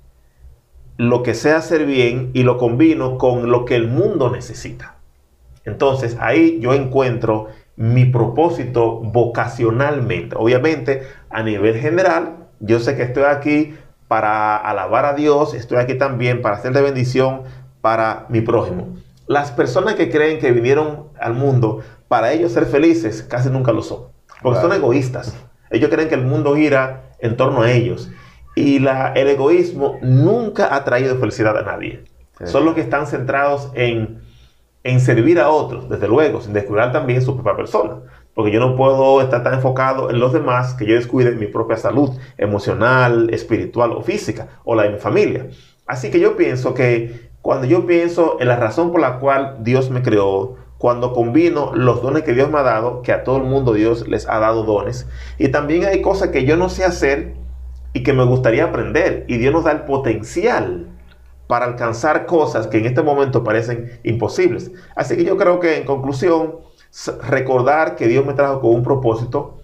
lo 0.98 1.24
que 1.24 1.34
sé 1.34 1.54
hacer 1.54 1.86
bien 1.86 2.32
y 2.34 2.44
lo 2.44 2.58
combino 2.58 3.18
con 3.18 3.50
lo 3.50 3.64
que 3.64 3.76
el 3.76 3.88
mundo 3.88 4.30
necesita. 4.30 4.98
Entonces 5.64 6.18
ahí 6.20 6.60
yo 6.60 6.74
encuentro 6.74 7.48
mi 7.76 8.06
propósito 8.06 9.00
vocacionalmente. 9.00 10.36
Obviamente, 10.38 11.04
a 11.30 11.44
nivel 11.44 11.76
general, 11.80 12.48
yo 12.60 12.80
sé 12.80 12.96
que 12.96 13.04
estoy 13.04 13.24
aquí 13.24 13.76
para 14.08 14.56
alabar 14.56 15.06
a 15.06 15.14
Dios, 15.14 15.54
estoy 15.54 15.78
aquí 15.78 15.96
también 15.96 16.42
para 16.42 16.56
hacer 16.56 16.74
de 16.74 16.82
bendición 16.82 17.44
para 17.82 18.26
mi 18.30 18.42
prójimo. 18.42 18.96
Las 19.28 19.52
personas 19.52 19.96
que 19.96 20.10
creen 20.10 20.40
que 20.40 20.52
vinieron 20.52 21.08
al 21.20 21.34
mundo 21.34 21.82
para 22.08 22.32
ellos 22.32 22.52
ser 22.52 22.66
felices, 22.66 23.24
casi 23.24 23.50
nunca 23.50 23.72
lo 23.72 23.82
son, 23.82 24.04
porque 24.42 24.62
son 24.62 24.74
egoístas. 24.74 25.36
Ellos 25.72 25.90
creen 25.90 26.08
que 26.08 26.16
el 26.16 26.24
mundo 26.24 26.56
gira 26.56 27.12
en 27.20 27.36
torno 27.36 27.64
a 27.64 27.72
ellos. 27.72 28.10
Y 28.56 28.80
la, 28.80 29.12
el 29.14 29.28
egoísmo 29.28 29.98
nunca 30.02 30.74
ha 30.74 30.84
traído 30.86 31.18
felicidad 31.18 31.58
a 31.58 31.64
nadie. 31.64 32.04
Son 32.46 32.66
los 32.66 32.76
que 32.76 32.82
están 32.82 33.08
centrados 33.08 33.72
en 33.74 34.22
en 34.86 35.00
servir 35.00 35.40
a 35.40 35.50
otros, 35.50 35.90
desde 35.90 36.08
luego, 36.08 36.42
sin 36.42 36.54
descuidar 36.54 36.92
también 36.92 37.24
su 37.24 37.34
propia 37.34 37.56
persona. 37.56 38.02
Porque 38.36 38.52
yo 38.52 38.60
no 38.60 38.76
puedo 38.76 39.20
estar 39.20 39.42
tan 39.42 39.56
enfocado 39.56 40.12
en 40.12 40.20
los 40.20 40.32
demás 40.32 40.76
que 40.76 40.86
yo 40.86 40.94
descuide 40.94 41.32
mi 41.32 41.48
propia 41.48 41.76
salud 41.76 42.12
emocional, 42.38 43.30
espiritual 43.34 43.94
o 43.94 44.04
física, 44.04 44.48
o 44.64 44.76
la 44.76 44.84
de 44.84 44.92
mi 44.92 45.00
familia. 45.00 45.48
Así 45.88 46.12
que 46.12 46.20
yo 46.20 46.38
pienso 46.38 46.76
que 46.76 47.32
cuando 47.42 47.66
yo 47.66 47.88
pienso 47.88 48.38
en 48.40 48.48
la 48.48 48.58
razón 48.58 48.92
por 48.92 49.02
la 49.02 49.18
cual 49.18 49.58
Dios 49.62 49.90
me 49.90 50.04
creó, 50.04 50.58
cuando 50.78 51.14
combino 51.14 51.72
los 51.74 52.04
dones 52.04 52.22
que 52.22 52.34
Dios 52.34 52.52
me 52.52 52.60
ha 52.60 52.64
dado, 52.64 53.02
que 53.02 53.12
a 53.12 53.24
todo 53.24 53.38
el 53.38 53.44
mundo 53.44 53.74
Dios 53.74 54.08
les 54.08 54.30
ha 54.30 54.38
dado 54.38 54.66
dones, 54.66 55.08
y 55.40 55.48
también 55.48 55.86
hay 55.86 56.04
cosas 56.04 56.30
que 56.30 56.46
yo 56.46 56.58
no 56.58 56.70
sé 56.70 56.86
hacer 56.86 57.34
y 57.94 58.04
que 58.04 58.14
me 58.14 58.24
gustaría 58.24 58.66
aprender, 58.66 59.26
y 59.28 59.38
Dios 59.38 59.52
nos 59.52 59.64
da 59.64 59.72
el 59.72 59.82
potencial 59.82 60.95
para 61.48 61.66
alcanzar 61.66 62.26
cosas 62.26 62.68
que 62.68 62.78
en 62.78 62.86
este 62.86 63.02
momento 63.02 63.44
parecen 63.44 64.00
imposibles. 64.04 64.72
Así 64.96 65.16
que 65.16 65.26
yo 65.26 65.38
creo 65.38 65.60
que 65.60 65.78
en 65.78 65.86
conclusión, 65.86 66.56
recordar 67.28 67.96
que 67.96 68.08
Dios 68.08 68.26
me 68.26 68.34
trajo 68.34 68.62
con 68.62 68.72
un 68.72 68.84
propósito, 68.84 69.56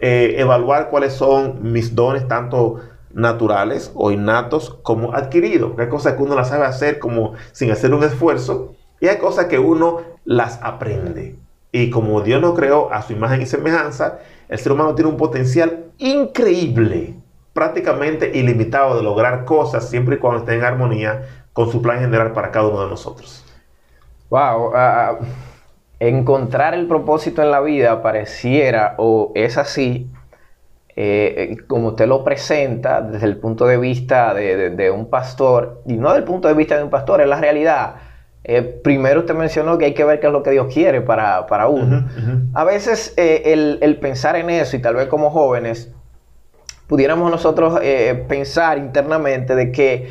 eh, 0.00 0.36
evaluar 0.38 0.90
cuáles 0.90 1.12
son 1.12 1.72
mis 1.72 1.94
dones, 1.94 2.26
tanto 2.28 2.80
naturales 3.12 3.90
o 3.94 4.10
innatos 4.10 4.70
como 4.82 5.14
adquiridos. 5.14 5.72
Hay 5.78 5.88
cosas 5.88 6.14
que 6.14 6.22
uno 6.22 6.34
las 6.34 6.48
sabe 6.48 6.66
hacer 6.66 6.98
como 6.98 7.34
sin 7.52 7.70
hacer 7.70 7.92
un 7.92 8.04
esfuerzo 8.04 8.74
y 9.00 9.08
hay 9.08 9.18
cosas 9.18 9.46
que 9.46 9.58
uno 9.58 10.00
las 10.24 10.60
aprende. 10.62 11.36
Y 11.72 11.90
como 11.90 12.20
Dios 12.22 12.40
nos 12.40 12.54
creó 12.54 12.92
a 12.92 13.02
su 13.02 13.12
imagen 13.12 13.42
y 13.42 13.46
semejanza, 13.46 14.20
el 14.48 14.58
ser 14.58 14.72
humano 14.72 14.94
tiene 14.94 15.10
un 15.10 15.16
potencial 15.16 15.86
increíble 15.98 17.17
prácticamente 17.58 18.38
ilimitado 18.38 18.96
de 18.96 19.02
lograr 19.02 19.44
cosas 19.44 19.90
siempre 19.90 20.14
y 20.14 20.18
cuando 20.18 20.42
esté 20.42 20.54
en 20.54 20.62
armonía 20.62 21.22
con 21.52 21.68
su 21.72 21.82
plan 21.82 21.98
general 21.98 22.30
para 22.30 22.52
cada 22.52 22.68
uno 22.68 22.84
de 22.84 22.88
nosotros. 22.88 23.44
Wow, 24.30 24.70
ah, 24.76 24.76
ah, 24.76 25.18
encontrar 25.98 26.74
el 26.74 26.86
propósito 26.86 27.42
en 27.42 27.50
la 27.50 27.60
vida 27.60 28.00
pareciera 28.00 28.94
o 28.98 29.32
es 29.34 29.58
así, 29.58 30.08
eh, 30.94 31.56
como 31.66 31.88
usted 31.88 32.06
lo 32.06 32.22
presenta 32.22 33.02
desde 33.02 33.26
el 33.26 33.38
punto 33.38 33.66
de 33.66 33.76
vista 33.76 34.34
de, 34.34 34.92
un 34.92 35.10
pastor, 35.10 35.82
y 35.84 35.94
no 35.94 36.14
del 36.14 36.22
punto 36.22 36.46
de 36.46 36.54
vista 36.54 36.76
de 36.76 36.84
un 36.84 36.90
pastor, 36.90 37.22
es 37.22 37.26
la 37.26 37.40
realidad. 37.40 37.96
Eh, 38.44 38.62
primero 38.62 39.20
usted 39.20 39.34
mencionó 39.34 39.78
que 39.78 39.86
hay 39.86 39.94
que 39.94 40.04
ver 40.04 40.20
qué 40.20 40.28
es 40.28 40.32
lo 40.32 40.44
que 40.44 40.52
Dios 40.52 40.72
quiere 40.72 41.00
para, 41.00 41.66
uno. 41.66 42.06
A 42.54 42.62
veces 42.62 43.14
eh, 43.16 43.42
el, 43.46 43.80
el, 43.82 43.96
pensar 43.96 44.36
en 44.36 44.48
eso, 44.48 44.76
y 44.76 44.80
tal 44.80 44.94
vez 44.94 45.08
como 45.08 45.30
jóvenes, 45.30 45.92
pudiéramos 46.88 47.30
nosotros 47.30 47.78
eh, 47.82 48.24
pensar 48.26 48.78
internamente 48.78 49.54
de 49.54 49.70
que 49.70 50.08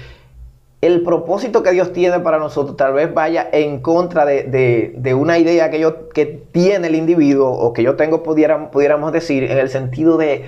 el 0.79 1.01
propósito 1.01 1.63
que 1.63 1.71
Dios 1.71 1.91
tiene 1.91 2.19
para 2.19 2.37
nosotros 2.37 2.77
tal 2.77 2.93
vez 2.93 3.11
vaya 3.11 3.49
en 3.51 3.81
contra 3.81 4.25
de, 4.25 5.15
una 5.19 5.39
idea 5.39 5.71
que, 5.71 5.79
yo, 5.79 6.09
que 6.09 6.25
tiene 6.25 6.87
el 6.87 6.95
individuo 6.95 7.49
o 7.49 7.73
que 7.73 7.81
yo 7.81 7.95
tengo, 7.95 8.21
pudiéramos, 8.21 8.69
pudiéramos 8.69 9.11
decir, 9.11 9.43
en 9.43 9.57
el 9.57 9.69
sentido 9.69 10.17
de, 10.17 10.45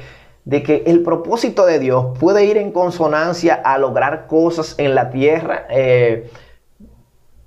que 0.48 0.84
el 0.86 1.02
propósito 1.02 1.65
de 1.65 1.80
Dios 1.80 2.18
puede 2.20 2.46
ir 2.46 2.58
en 2.58 2.72
consonancia 2.72 3.56
a 3.56 3.80
lograr 3.80 4.28
cosas 4.28 4.76
en 4.78 4.94
la 4.94 5.10
tierra. 5.10 5.65
Eh, 5.72 6.30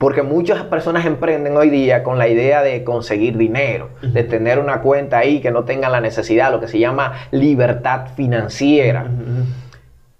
porque 0.02 0.22
muchas 0.22 0.64
personas 0.64 1.06
emprenden 1.06 1.56
hoy 1.56 1.70
día 1.70 2.02
con 2.02 2.18
la 2.18 2.26
idea 2.26 2.60
de 2.60 2.82
conseguir 2.82 3.36
dinero, 3.36 3.90
de 4.02 4.24
tener 4.24 4.58
una 4.58 4.80
cuenta 4.80 5.18
ahí 5.18 5.40
que 5.40 5.52
no 5.52 5.62
tenga 5.62 5.88
la 5.88 6.00
necesidad, 6.00 6.50
lo 6.50 6.58
que 6.58 6.66
se 6.66 6.80
llama 6.80 7.28
libertad 7.30 8.08
financiera. 8.16 9.08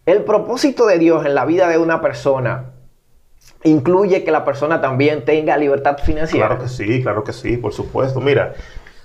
El 0.07 0.23
propósito 0.23 0.87
de 0.87 1.01
Dios 1.01 1.27
en 1.27 1.35
la 1.35 1.45
vida 1.47 1.66
de 1.66 1.79
una 1.79 2.01
persona 2.01 2.66
incluye 3.64 4.23
que 4.23 4.31
la 4.31 4.45
persona 4.45 4.81
también 4.81 5.25
tenga 5.25 5.57
libertad 5.57 5.99
financiera. 5.99 6.47
Claro 6.47 6.62
que 6.62 6.68
sí, 6.68 7.03
claro 7.03 7.25
que 7.25 7.33
sí, 7.33 7.57
por 7.57 7.73
supuesto. 7.73 8.21
Mira, 8.21 8.55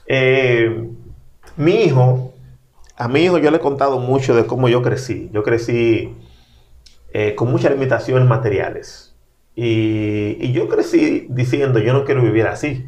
eh, 0.05 0.89
mi 1.55 1.85
hijo, 1.85 2.35
a 2.95 3.07
mi 3.07 3.21
hijo 3.21 3.39
yo 3.39 3.49
le 3.49 3.57
he 3.57 3.61
contado 3.61 3.97
mucho 3.97 4.35
de 4.35 4.45
cómo 4.45 4.69
yo 4.69 4.83
crecí. 4.83 5.31
Yo 5.33 5.41
crecí 5.41 6.15
eh, 7.13 7.33
con 7.33 7.49
muchas 7.49 7.71
limitaciones 7.71 8.27
materiales 8.27 9.06
y, 9.59 10.51
yo 10.51 10.69
crecí 10.69 11.25
diciendo, 11.31 11.79
yo 11.79 11.91
no 11.91 12.05
quiero 12.05 12.21
vivir 12.21 12.45
así. 12.45 12.87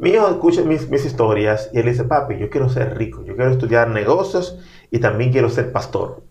Mi 0.00 0.10
hijo 0.10 0.28
escucha 0.28 0.62
mis, 0.62 0.90
historias 0.90 1.70
y 1.72 1.78
él 1.78 1.86
dice, 1.86 2.02
papi, 2.02 2.36
yo 2.36 2.50
quiero 2.50 2.68
ser 2.68 2.98
rico, 2.98 3.24
yo 3.24 3.36
quiero 3.36 3.52
estudiar 3.52 3.88
negocios 3.88 4.58
y 4.90 4.98
también 4.98 5.30
quiero 5.30 5.48
ser 5.50 5.70
pastor. 5.70 6.24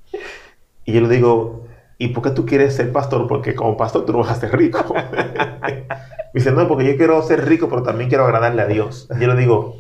Y 0.83 0.91
yo 0.91 0.99
le 0.99 1.07
digo, 1.07 1.65
¿y 1.97 2.09
por 2.09 2.23
qué 2.23 2.31
tú 2.31 2.45
quieres 2.45 2.75
ser 2.75 2.91
pastor? 2.91 3.25
Porque 3.27 3.55
como 3.55 3.77
pastor 3.77 4.05
tú 4.05 4.11
no 4.11 4.19
vas 4.19 4.31
a 4.31 4.35
ser 4.35 4.55
rico. 4.57 4.93
Me 5.63 5.85
dice, 6.33 6.51
no, 6.51 6.67
porque 6.67 6.85
yo 6.85 6.97
quiero 6.97 7.21
ser 7.21 7.47
rico, 7.47 7.69
pero 7.69 7.83
también 7.83 8.09
quiero 8.09 8.25
agradarle 8.25 8.61
a 8.61 8.67
Dios. 8.67 9.07
Y 9.15 9.21
yo 9.21 9.33
le 9.33 9.39
digo, 9.39 9.77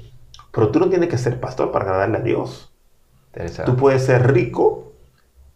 pero 0.53 0.69
tú 0.69 0.79
no 0.79 0.87
tienes 0.87 1.09
que 1.09 1.17
ser 1.17 1.41
pastor 1.41 1.73
para 1.73 1.83
agradarle 1.83 2.17
a 2.19 2.21
Dios. 2.21 2.73
Tú 3.65 3.75
puedes 3.75 4.05
ser 4.05 4.31
rico 4.31 4.86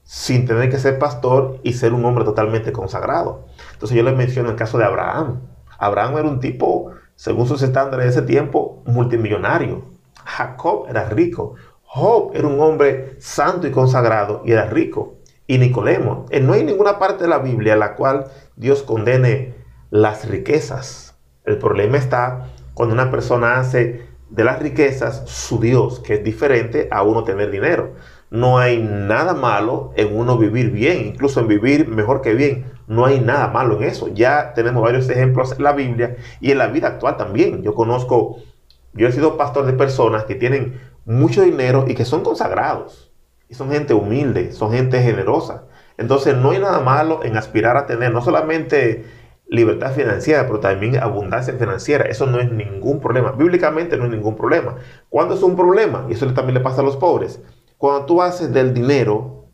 sin 0.03 0.45
tener 0.45 0.69
que 0.69 0.79
ser 0.79 0.99
pastor 0.99 1.59
y 1.63 1.73
ser 1.73 1.93
un 1.93 2.03
hombre 2.05 2.25
totalmente 2.25 2.71
consagrado. 2.71 3.45
Entonces 3.73 3.95
yo 3.95 4.03
les 4.03 4.15
menciono 4.15 4.49
el 4.49 4.55
caso 4.55 4.77
de 4.77 4.85
Abraham. 4.85 5.41
Abraham 5.77 6.17
era 6.17 6.27
un 6.27 6.39
tipo, 6.39 6.91
según 7.15 7.47
sus 7.47 7.61
estándares 7.61 8.05
de 8.05 8.11
ese 8.11 8.21
tiempo, 8.23 8.83
multimillonario. 8.85 9.85
Jacob 10.25 10.85
era 10.89 11.05
rico. 11.05 11.55
Job 11.83 12.31
era 12.33 12.47
un 12.47 12.59
hombre 12.59 13.15
santo 13.19 13.67
y 13.67 13.71
consagrado 13.71 14.41
y 14.45 14.51
era 14.51 14.65
rico. 14.65 15.15
Y 15.47 15.57
Nicodemo. 15.57 16.25
Eh, 16.29 16.39
no 16.39 16.53
hay 16.53 16.63
ninguna 16.63 16.99
parte 16.99 17.23
de 17.23 17.29
la 17.29 17.39
Biblia 17.39 17.73
en 17.73 17.79
la 17.79 17.95
cual 17.95 18.25
Dios 18.55 18.83
condene 18.83 19.55
las 19.89 20.29
riquezas. 20.29 21.17
El 21.43 21.57
problema 21.57 21.97
está 21.97 22.49
cuando 22.73 22.93
una 22.93 23.11
persona 23.11 23.59
hace 23.59 24.07
de 24.29 24.43
las 24.43 24.59
riquezas 24.59 25.23
su 25.25 25.59
Dios, 25.59 25.99
que 25.99 26.15
es 26.15 26.23
diferente 26.23 26.87
a 26.91 27.03
uno 27.03 27.23
tener 27.23 27.51
dinero 27.51 27.93
no 28.31 28.59
hay 28.59 28.81
nada 28.81 29.33
malo 29.33 29.91
en 29.97 30.17
uno 30.17 30.37
vivir 30.37 30.71
bien, 30.71 31.05
incluso 31.05 31.41
en 31.41 31.49
vivir 31.49 31.89
mejor 31.89 32.21
que 32.21 32.33
bien. 32.33 32.71
No 32.87 33.05
hay 33.05 33.19
nada 33.19 33.49
malo 33.49 33.75
en 33.75 33.83
eso. 33.83 34.07
Ya 34.07 34.53
tenemos 34.53 34.81
varios 34.81 35.09
ejemplos 35.09 35.51
en 35.51 35.63
la 35.63 35.73
Biblia 35.73 36.15
y 36.39 36.51
en 36.51 36.57
la 36.57 36.67
vida 36.67 36.87
actual 36.87 37.17
también. 37.17 37.61
Yo 37.61 37.75
conozco, 37.75 38.37
yo 38.93 39.09
he 39.09 39.11
sido 39.11 39.35
pastor 39.35 39.65
de 39.65 39.73
personas 39.73 40.23
que 40.23 40.35
tienen 40.35 40.79
mucho 41.03 41.41
dinero 41.41 41.83
y 41.89 41.93
que 41.93 42.05
son 42.05 42.23
consagrados. 42.23 43.11
Y 43.49 43.55
son 43.55 43.69
gente 43.69 43.93
humilde, 43.93 44.53
son 44.53 44.71
gente 44.71 45.01
generosa. 45.01 45.65
Entonces 45.97 46.33
no 46.33 46.51
hay 46.51 46.59
nada 46.59 46.79
malo 46.79 47.25
en 47.25 47.35
aspirar 47.35 47.75
a 47.75 47.85
tener 47.85 48.13
no 48.13 48.21
solamente 48.21 49.03
libertad 49.49 49.91
financiera, 49.91 50.47
pero 50.47 50.61
también 50.61 50.95
abundancia 50.95 51.53
financiera. 51.55 52.05
Eso 52.05 52.27
no 52.27 52.39
es 52.39 52.49
ningún 52.49 53.01
problema. 53.01 53.33
Bíblicamente 53.33 53.97
no 53.97 54.05
es 54.05 54.11
ningún 54.11 54.37
problema. 54.37 54.77
¿Cuándo 55.09 55.33
es 55.33 55.43
un 55.43 55.57
problema? 55.57 56.05
Y 56.07 56.13
eso 56.13 56.33
también 56.33 56.53
le 56.53 56.61
pasa 56.61 56.79
a 56.79 56.85
los 56.85 56.95
pobres 56.95 57.41
cuando 57.81 58.05
tú 58.05 58.21
haces 58.21 58.53
del 58.53 58.75
dinero 58.75 59.47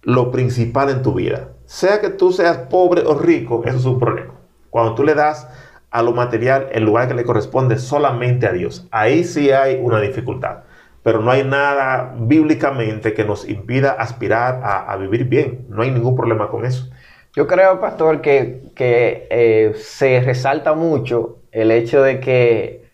lo 0.00 0.30
principal 0.30 0.88
en 0.88 1.02
tu 1.02 1.12
vida. 1.12 1.50
Sea 1.66 2.00
que 2.00 2.08
tú 2.08 2.32
seas 2.32 2.56
pobre 2.56 3.02
o 3.02 3.14
rico, 3.18 3.64
eso 3.66 3.76
es 3.76 3.84
un 3.84 3.98
problema. 3.98 4.32
Cuando 4.70 4.94
tú 4.94 5.04
le 5.04 5.14
das 5.14 5.46
a 5.90 6.02
lo 6.02 6.12
material 6.12 6.68
el 6.72 6.84
lugar 6.84 7.06
que 7.06 7.12
le 7.12 7.24
corresponde 7.24 7.78
solamente 7.78 8.46
a 8.46 8.52
Dios. 8.52 8.88
Ahí 8.90 9.24
sí 9.24 9.50
hay 9.50 9.78
una 9.78 10.00
dificultad, 10.00 10.60
pero 11.02 11.20
no 11.20 11.30
hay 11.30 11.44
nada 11.44 12.14
bíblicamente 12.18 13.12
que 13.12 13.24
nos 13.24 13.46
impida 13.46 13.90
aspirar 13.90 14.62
a, 14.64 14.96
vivir 14.96 15.26
bien. 15.26 15.66
No 15.68 15.82
hay 15.82 15.90
ningún 15.90 16.16
problema 16.16 16.48
con 16.48 16.64
eso. 16.64 16.88
Yo 17.34 17.46
creo, 17.46 17.78
pastor, 17.78 18.22
que, 18.22 18.72
eh, 18.74 19.74
se 19.76 20.22
resalta 20.22 20.72
mucho 20.72 21.40
el 21.52 21.70
hecho 21.70 22.02
de 22.02 22.20
que 22.20 22.85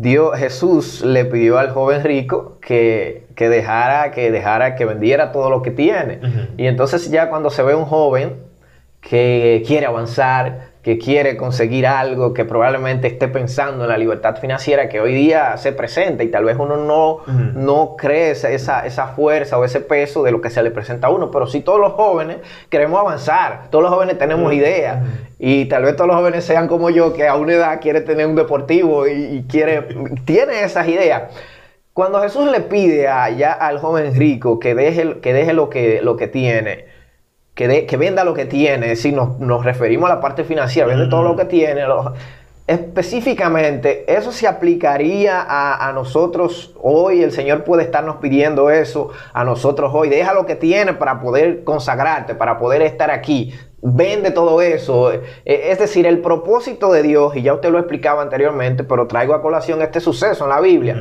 Dios, 0.00 0.38
Jesús 0.38 1.00
le 1.02 1.24
pidió 1.24 1.58
al 1.58 1.70
joven 1.70 2.04
rico 2.04 2.58
que, 2.60 3.26
dejara, 3.36 4.12
que 4.12 4.30
dejara, 4.30 4.76
que 4.76 4.84
vendiera 4.84 5.32
todo 5.32 5.50
lo 5.50 5.60
que 5.60 5.72
tiene. 5.72 6.20
Y 6.56 6.66
entonces 6.66 7.10
ya 7.10 7.28
cuando 7.28 7.50
se 7.50 7.64
ve 7.64 7.74
un 7.74 7.84
joven 7.84 8.36
que 9.00 9.64
quiere 9.66 9.86
avanzar, 9.86 10.67
que 10.88 10.96
quiere 10.96 11.36
conseguir 11.36 11.86
algo, 11.86 12.32
que 12.32 12.46
probablemente 12.46 13.08
esté 13.08 13.28
pensando 13.28 13.84
en 13.84 13.90
la 13.90 13.98
libertad 13.98 14.36
financiera 14.36 14.88
que 14.88 15.02
hoy 15.02 15.12
día 15.12 15.54
se 15.58 15.72
presenta 15.72 16.24
y 16.24 16.28
tal 16.28 16.46
vez 16.46 16.56
uno 16.58 16.78
no, 16.78 17.18
no 17.26 17.94
cree 17.98 18.30
esa, 18.30 18.86
esa, 18.86 19.08
fuerza 19.08 19.58
o 19.58 19.66
ese 19.66 19.80
peso 19.80 20.22
de 20.22 20.30
lo 20.30 20.40
que 20.40 20.48
se 20.48 20.62
le 20.62 20.70
presenta 20.70 21.08
a 21.08 21.10
uno, 21.10 21.30
pero 21.30 21.46
si 21.46 21.60
todos 21.60 21.78
los 21.78 21.92
jóvenes 21.92 22.38
queremos 22.70 22.98
avanzar, 22.98 23.68
todos 23.68 23.82
los 23.82 23.92
jóvenes 23.92 24.16
tenemos 24.16 24.50
ideas 24.54 25.04
y 25.38 25.66
tal 25.66 25.82
vez 25.82 25.94
todos 25.94 26.08
los 26.08 26.16
jóvenes 26.16 26.42
sean 26.44 26.68
como 26.68 26.88
yo, 26.88 27.12
que 27.12 27.28
a 27.28 27.36
una 27.36 27.52
edad 27.52 27.80
quiere 27.82 28.00
tener 28.00 28.26
un 28.26 28.34
deportivo 28.34 29.06
y, 29.06 29.44
quiere, 29.46 29.82
tiene 30.24 30.62
esas 30.62 30.88
ideas. 30.88 31.24
Cuando 31.92 32.22
Jesús 32.22 32.50
le 32.50 32.60
pide 32.60 33.08
a, 33.08 33.28
ya 33.28 33.52
al 33.52 33.78
joven 33.78 34.14
rico 34.14 34.58
que 34.58 34.74
deje, 34.74 35.20
que 35.20 35.34
deje 35.34 35.52
lo, 35.52 35.68
que, 35.68 36.00
lo 36.00 36.16
que 36.16 36.28
tiene, 36.28 36.86
que, 37.58 37.96
venda 37.96 38.22
lo 38.22 38.34
que 38.34 38.44
tiene, 38.44 38.94
si 38.94 39.10
nos, 39.10 39.40
nos, 39.40 39.64
referimos 39.64 40.08
a 40.08 40.14
la 40.14 40.20
parte 40.20 40.44
financiera, 40.44 40.86
vende 40.86 41.08
todo 41.08 41.24
lo 41.24 41.34
que 41.34 41.44
tiene. 41.44 41.82
específicamente, 42.68 44.04
eso 44.06 44.30
se 44.30 44.46
aplicaría 44.46 45.40
a, 45.40 45.88
a, 45.88 45.92
nosotros 45.92 46.72
hoy. 46.80 47.20
El 47.20 47.32
Señor 47.32 47.64
puede 47.64 47.82
estarnos 47.82 48.16
pidiendo 48.18 48.70
eso 48.70 49.10
a 49.32 49.42
nosotros 49.42 49.90
hoy. 49.92 50.08
Deja 50.08 50.34
lo 50.34 50.46
que 50.46 50.54
tiene 50.54 50.92
para 50.92 51.20
poder 51.20 51.64
consagrarte, 51.64 52.36
para 52.36 52.60
poder 52.60 52.82
estar 52.82 53.10
aquí 53.10 53.52
vende 53.80 54.30
todo 54.30 54.60
eso. 54.60 55.12
E, 55.12 55.22
es 55.44 55.78
decir, 55.78 56.06
el 56.06 56.20
propósito 56.20 56.92
de 56.92 57.02
Dios, 57.02 57.36
y 57.36 57.42
ya 57.42 57.54
usted 57.54 57.70
lo 57.70 57.78
explicaba 57.78 58.22
anteriormente, 58.22 58.84
pero 58.84 59.06
traigo 59.06 59.34
a 59.34 59.42
colación 59.42 59.82
este 59.82 60.00
suceso 60.00 60.44
en 60.44 60.50
la 60.50 60.60
Biblia. 60.60 61.00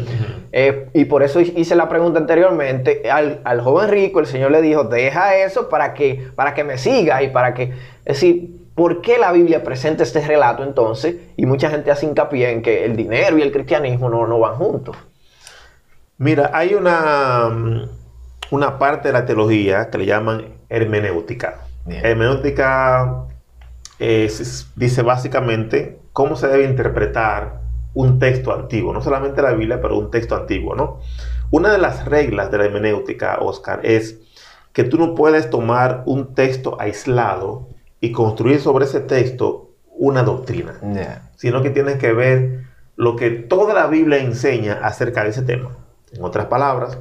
Eh, 0.52 0.90
y 0.94 1.06
por 1.06 1.24
eso 1.24 1.40
hice 1.40 1.76
la 1.76 1.90
pregunta 1.90 2.20
anteriormente. 2.20 3.10
Al, 3.10 3.62
joven 3.62 3.90
rico, 3.90 4.20
el 4.20 4.28
Señor 4.28 4.52
le 4.52 4.62
dijo, 4.62 4.84
deja 4.84 5.36
eso 5.38 5.70
para 5.70 5.94
que, 5.94 6.30
para 6.36 6.54
que 6.54 6.64
me 6.64 6.78
sigas 6.78 7.24
y 7.24 7.28
para 7.30 7.54
que... 7.54 7.64
Es 8.06 8.22
decir, 8.22 8.70
¿por 8.76 9.02
qué 9.02 9.18
la 9.18 9.32
Biblia 9.32 9.64
presenta 9.64 10.04
este 10.04 10.26
relato 10.26 10.64
entonces? 10.64 11.16
Y 11.36 11.46
mucha 11.46 11.70
gente 11.70 11.92
hace 11.92 12.06
hincapié 12.06 12.52
en 12.52 12.62
que 12.62 12.86
el 12.86 12.96
dinero 12.96 13.38
y 13.38 13.42
el 13.42 13.52
cristianismo 13.52 14.10
no, 14.10 14.28
no 14.28 14.40
van 14.40 14.56
juntos. 14.56 14.96
Mira, 16.20 16.50
hay 16.54 16.74
una, 16.74 17.50
una 18.50 18.80
parte 18.80 19.10
de 19.10 19.14
la 19.14 19.26
teología 19.26 19.90
que 19.90 20.00
le 20.00 20.06
llaman 20.06 20.46
hermenéutica 20.70 21.67
Hermenéutica 21.90 23.26
dice 24.00 25.02
básicamente 25.02 26.00
cómo 26.14 26.36
se 26.36 26.48
debe 26.48 26.66
interpretar 26.66 27.62
un 27.94 28.20
texto 28.20 28.54
antiguo, 28.54 28.94
no 28.94 29.02
solamente 29.02 29.42
la 29.42 29.54
Biblia, 29.54 29.82
pero 29.82 29.98
un 29.98 30.12
texto 30.12 30.36
antiguo, 30.36 30.76
¿no? 30.76 31.00
Una 31.50 31.72
de 31.72 31.78
las 31.78 32.06
reglas 32.06 32.52
de 32.52 32.58
la 32.60 32.66
hermenéutica, 32.66 33.40
Oscar, 33.40 33.80
es 33.84 34.20
que 34.74 34.84
tú 34.84 34.98
no 35.00 35.16
puedes 35.16 35.50
tomar 35.50 36.04
un 36.06 36.36
texto 36.36 36.80
aislado 36.80 37.70
y 38.00 38.12
construir 38.12 38.60
sobre 38.60 38.86
ese 38.86 39.00
texto 39.00 39.72
una 39.88 40.22
doctrina, 40.22 40.80
sino 41.36 41.64
que 41.64 41.72
tienes 41.72 41.98
que 41.98 42.14
ver 42.14 42.66
lo 42.96 43.16
que 43.16 43.32
toda 43.32 43.74
la 43.74 43.88
Biblia 43.88 44.20
enseña 44.20 44.80
acerca 44.84 45.24
de 45.24 45.30
ese 45.30 45.42
tema. 45.42 45.76
En 46.12 46.24
otras 46.24 46.46
palabras, 46.46 47.00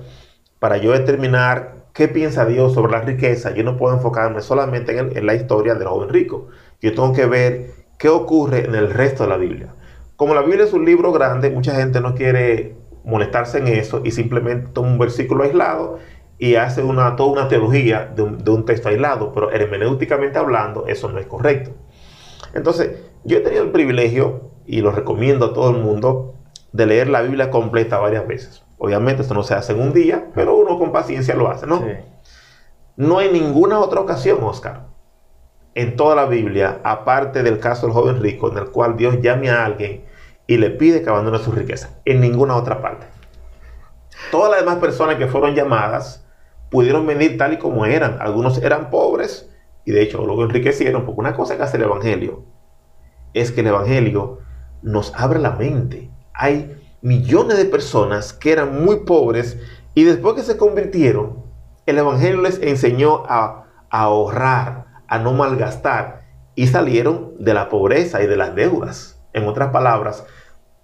para 0.58 0.78
yo 0.78 0.92
determinar 0.92 1.75
qué 1.96 2.08
piensa 2.08 2.44
Dios 2.44 2.74
sobre 2.74 2.92
la 2.92 3.00
riqueza, 3.00 3.52
yo 3.52 3.64
no 3.64 3.78
puedo 3.78 3.94
enfocarme 3.94 4.42
solamente 4.42 4.98
en, 4.98 5.24
la 5.26 5.34
historia 5.34 5.74
del 5.74 5.88
joven 5.88 6.10
rico. 6.10 6.48
Yo 6.82 6.94
tengo 6.94 7.14
que 7.14 7.24
ver 7.24 7.70
qué 7.98 8.10
ocurre 8.10 8.66
en 8.66 8.74
el 8.74 8.90
resto 8.90 9.22
de 9.22 9.30
la 9.30 9.38
Biblia. 9.38 9.74
Como 10.16 10.34
la 10.34 10.42
Biblia 10.42 10.64
es 10.64 10.74
un 10.74 10.84
libro 10.84 11.10
grande, 11.10 11.48
mucha 11.48 11.74
gente 11.74 12.02
no 12.02 12.14
quiere 12.14 12.76
molestarse 13.02 13.58
en 13.58 13.68
eso 13.68 14.02
y 14.04 14.10
simplemente 14.10 14.68
toma 14.74 14.88
un 14.88 14.98
versículo 14.98 15.44
aislado 15.44 15.98
y 16.38 16.56
hace 16.56 16.82
una, 16.82 17.16
toda 17.16 17.32
una 17.32 17.48
teología 17.48 18.12
de 18.14 18.22
un, 18.22 18.66
texto 18.66 18.90
aislado, 18.90 19.32
pero 19.32 19.50
hermenéuticamente 19.50 20.38
hablando, 20.38 20.86
eso 20.88 21.10
no 21.10 21.18
es 21.18 21.24
correcto. 21.24 21.70
Entonces, 22.52 22.90
yo 23.24 23.38
he 23.38 23.40
tenido 23.40 23.62
el 23.62 23.70
privilegio, 23.70 24.50
y 24.66 24.82
lo 24.82 24.90
recomiendo 24.90 25.46
a 25.46 25.54
todo 25.54 25.70
el 25.70 25.82
mundo, 25.82 26.34
de 26.72 26.84
leer 26.84 27.08
la 27.08 27.22
Biblia 27.22 27.50
completa 27.50 27.98
varias 27.98 28.26
veces. 28.26 28.66
Obviamente 28.76 29.22
esto 29.22 29.32
no 29.32 29.42
se 29.42 29.54
hace 29.54 29.72
en 29.72 29.80
un 29.80 29.94
día, 29.94 30.26
pero 30.34 30.54
uno 30.76 30.84
con 30.84 30.92
paciencia 30.92 31.34
lo 31.34 31.50
hace, 31.50 31.66
¿no? 31.66 31.82
No 32.96 33.18
hay 33.18 33.30
ninguna 33.30 33.78
otra 33.80 34.00
ocasión, 34.00 34.38
Oscar, 34.42 34.86
en 35.74 35.96
toda 35.96 36.14
la 36.14 36.26
Biblia, 36.26 36.80
aparte 36.84 37.42
del 37.42 37.58
caso 37.58 37.86
del 37.86 37.94
joven 37.94 38.22
rico, 38.22 38.50
en 38.50 38.58
el 38.58 38.70
cual 38.70 38.96
Dios 38.96 39.20
llame 39.20 39.50
a 39.50 39.64
alguien 39.64 40.04
y 40.46 40.56
le 40.56 40.70
pide 40.70 41.02
que 41.02 41.10
abandone 41.10 41.38
su 41.38 41.52
riqueza. 41.52 42.00
En 42.04 42.20
ninguna 42.20 42.56
otra 42.56 42.80
parte. 42.80 43.06
Todas 44.30 44.50
las 44.50 44.60
demás 44.60 44.76
personas 44.76 45.16
que 45.16 45.26
fueron 45.26 45.54
llamadas 45.54 46.26
pudieron 46.70 47.06
venir 47.06 47.36
tal 47.36 47.52
y 47.52 47.58
como 47.58 47.84
eran. 47.84 48.18
Algunos 48.20 48.58
eran 48.58 48.90
pobres 48.90 49.50
y 49.84 49.92
de 49.92 50.02
hecho 50.02 50.24
luego 50.24 50.44
enriquecieron, 50.44 51.04
porque 51.04 51.20
una 51.20 51.34
cosa 51.34 51.56
que 51.56 51.62
hace 51.62 51.76
el 51.76 51.84
Evangelio 51.84 52.44
es 53.34 53.52
que 53.52 53.60
el 53.60 53.68
Evangelio 53.68 54.38
nos 54.82 55.12
abre 55.14 55.38
la 55.38 55.52
mente. 55.52 56.10
Hay 56.32 56.74
millones 57.02 57.58
de 57.58 57.66
personas 57.66 58.32
que 58.32 58.52
eran 58.52 58.84
muy 58.84 59.04
pobres 59.04 59.58
y 59.96 60.04
después 60.04 60.34
que 60.34 60.42
se 60.42 60.58
convirtieron, 60.58 61.42
el 61.86 61.96
Evangelio 61.96 62.42
les 62.42 62.60
enseñó 62.60 63.22
a, 63.26 63.64
ahorrar, 63.88 64.84
a 65.08 65.18
no 65.18 65.32
malgastar 65.32 66.26
y 66.54 66.66
salieron 66.66 67.32
de 67.38 67.54
la 67.54 67.70
pobreza 67.70 68.22
y 68.22 68.26
de 68.26 68.36
las 68.36 68.54
deudas. 68.54 69.18
En 69.32 69.48
otras 69.48 69.70
palabras, 69.70 70.26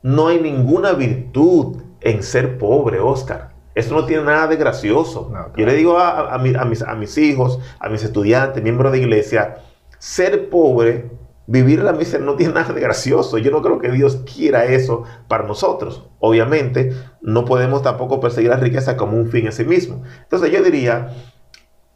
no 0.02 0.28
hay 0.28 0.40
ninguna 0.40 0.94
virtud 0.94 1.82
en 2.00 2.22
ser 2.22 2.56
pobre, 2.56 3.00
Oscar. 3.00 3.50
Eso 3.74 3.94
no 3.94 4.06
tiene 4.06 4.24
nada 4.24 4.46
de 4.46 4.56
gracioso. 4.56 5.30
Yo 5.58 5.66
le 5.66 5.74
digo 5.74 5.98
a, 5.98 6.38
mis, 6.38 6.82
a 6.82 6.94
mis 6.94 7.18
hijos, 7.18 7.60
a 7.80 7.90
mis 7.90 8.02
estudiantes, 8.02 8.62
miembros 8.62 8.92
de 8.92 9.00
iglesia, 9.00 9.58
ser 9.98 10.48
pobre 10.48 11.10
Vivir 11.52 11.82
la 11.82 11.92
miseria 11.92 12.24
no 12.24 12.34
tiene 12.34 12.54
nada 12.54 12.72
de 12.72 12.80
gracioso. 12.80 13.36
Yo 13.36 13.50
no 13.50 13.60
creo 13.60 13.78
que 13.78 13.90
Dios 13.90 14.22
quiera 14.24 14.64
eso 14.64 15.04
para 15.28 15.46
nosotros. 15.46 16.08
Obviamente, 16.18 16.94
no 17.20 17.44
podemos 17.44 17.82
tampoco 17.82 18.20
perseguir 18.20 18.48
la 18.48 18.56
riqueza 18.56 18.96
como 18.96 19.18
un 19.18 19.28
fin 19.28 19.44
en 19.44 19.52
sí 19.52 19.62
mismo. 19.62 20.02
Entonces 20.22 20.50
yo 20.50 20.62
diría, 20.62 21.12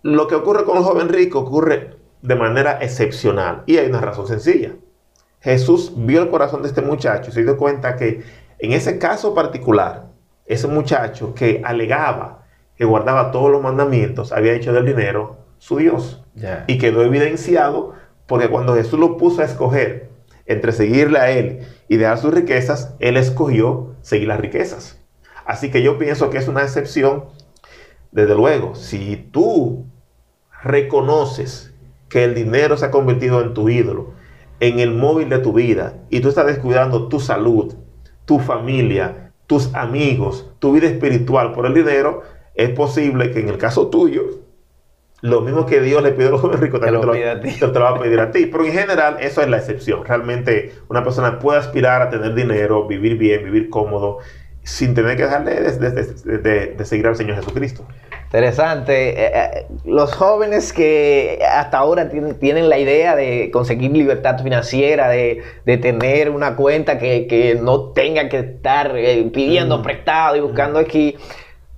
lo 0.03 0.27
que 0.27 0.35
ocurre 0.35 0.64
con 0.64 0.77
el 0.77 0.83
joven 0.83 1.09
rico 1.09 1.38
ocurre 1.38 1.97
de 2.21 2.35
manera 2.35 2.81
excepcional. 2.83 3.62
Y 3.64 3.79
hay 3.79 3.88
una 3.88 4.03
razón 4.03 4.27
sencilla. 4.27 4.75
Jesús 5.40 5.90
vio 5.97 6.23
el 6.23 6.29
corazón 6.29 6.61
de 6.61 6.69
este 6.69 6.83
muchacho 6.83 7.31
y 7.31 7.33
se 7.33 7.42
dio 7.42 7.57
cuenta 7.57 7.97
que 7.97 8.25
en 8.59 8.73
ese 8.73 8.99
caso 8.99 9.35
particular, 9.35 10.09
ese 10.45 10.69
muchacho 10.69 11.33
que 11.35 11.62
alegaba 11.64 12.45
que 12.77 12.85
guardaba 12.85 13.31
todos 13.31 13.51
los 13.51 13.62
mandamientos, 13.62 14.33
había 14.33 14.53
hecho 14.53 14.75
del 14.75 14.85
dinero 14.85 15.38
su 15.57 15.79
Dios. 15.79 16.23
Y 16.66 16.77
quedó 16.77 17.03
evidenciado 17.03 17.95
porque 18.27 18.49
cuando 18.49 18.75
Jesús 18.75 18.99
lo 18.99 19.17
puso 19.17 19.43
a 19.43 19.45
escoger 19.45 20.11
entre 20.47 20.73
seguirle 20.73 21.19
a 21.19 21.31
Él 21.31 21.67
y 21.89 21.97
dejar 21.97 22.19
sus 22.19 22.33
riquezas, 22.33 22.95
Él 22.99 23.17
escogió 23.17 23.95
seguir 24.03 24.29
las 24.29 24.41
riquezas. 24.41 25.01
Así 25.45 25.71
que 25.71 25.83
yo 25.83 25.99
pienso 25.99 26.31
que 26.31 26.39
es 26.39 26.49
una 26.49 26.62
excepción. 26.62 27.27
Desde 28.11 28.35
luego, 28.35 28.75
si 28.75 29.17
tú 29.17 29.87
reconoces 30.62 31.73
que 32.09 32.25
el 32.25 32.35
dinero 32.35 32.77
se 32.77 32.87
ha 32.87 32.91
convertido 32.91 33.41
en 33.43 33.55
tu 33.55 33.69
ídolo, 33.69 34.12
en 34.61 34.81
el 34.81 34.93
móvil 34.93 35.29
de 35.29 35.39
tu 35.39 35.53
vida, 35.53 35.95
y 36.11 36.21
tú 36.21 36.29
estás 36.29 36.47
descuidando 36.47 37.09
tu 37.09 37.21
salud, 37.21 37.75
tu 38.25 38.39
familia, 38.39 39.33
tus 39.47 39.73
amigos, 39.75 40.51
tu 40.59 40.73
vida 40.73 40.87
espiritual 40.87 41.53
por 41.53 41.67
el 41.67 41.75
dinero, 41.75 42.23
es 42.55 42.71
posible 42.71 43.31
que 43.31 43.41
en 43.41 43.49
el 43.49 43.59
caso 43.59 43.89
tuyo 43.89 44.45
lo 45.22 45.40
mismo 45.40 45.66
que 45.66 45.81
Dios 45.81 46.02
le 46.02 46.12
pidió 46.12 46.29
a 46.29 46.31
los 46.33 46.40
jóvenes 46.40 46.61
ricos, 46.61 46.81
también 46.81 47.00
te 47.00 47.07
lo, 47.07 47.12
te, 47.72 47.79
lo, 47.79 47.85
va 47.85 47.90
a 47.90 47.98
pedir 47.98 48.20
a 48.20 48.31
ti. 48.31 48.46
Pero 48.46 48.64
en 48.64 48.72
general, 48.72 49.16
eso 49.20 49.40
es 49.40 49.48
la 49.48 49.57
excepción. 49.57 50.05
Realmente, 50.05 50.74
una 50.88 51.02
persona 51.02 51.38
puede 51.38 51.59
aspirar 51.59 52.02
a 52.02 52.11
tener 52.11 52.35
dinero, 52.35 52.87
vivir 52.87 53.16
bien, 53.16 53.44
vivir 53.44 53.70
cómodo, 53.70 54.18
sin 54.62 54.94
tener 54.94 55.16
que 55.16 55.22
dejarle 55.22 55.61
de, 55.61 56.85
seguir 56.85 57.07
al 57.07 57.16
Señor 57.16 57.37
Jesucristo. 57.37 57.87
Interesante. 58.24 59.11
Eh, 59.11 59.33
eh, 59.33 59.66
los 59.85 60.12
jóvenes 60.12 60.72
que 60.72 61.38
hasta 61.48 61.79
ahora 61.79 62.11
tienen, 62.11 62.68
la 62.68 62.76
idea 62.76 63.14
de 63.14 63.50
conseguir 63.52 63.92
libertad 63.92 64.42
financiera, 64.42 65.09
de, 65.09 65.42
tener 65.64 66.31
una 66.31 66.57
cuenta 66.57 66.98
que, 66.98 67.59
no 67.62 67.92
tenga 67.92 68.29
que 68.29 68.40
estar 68.40 68.96
eh, 68.96 69.31
pidiendo 69.33 69.79
mm. 69.79 69.83
prestado 69.83 70.37
y 70.37 70.40
buscando 70.40 70.81
aquí 70.81 71.16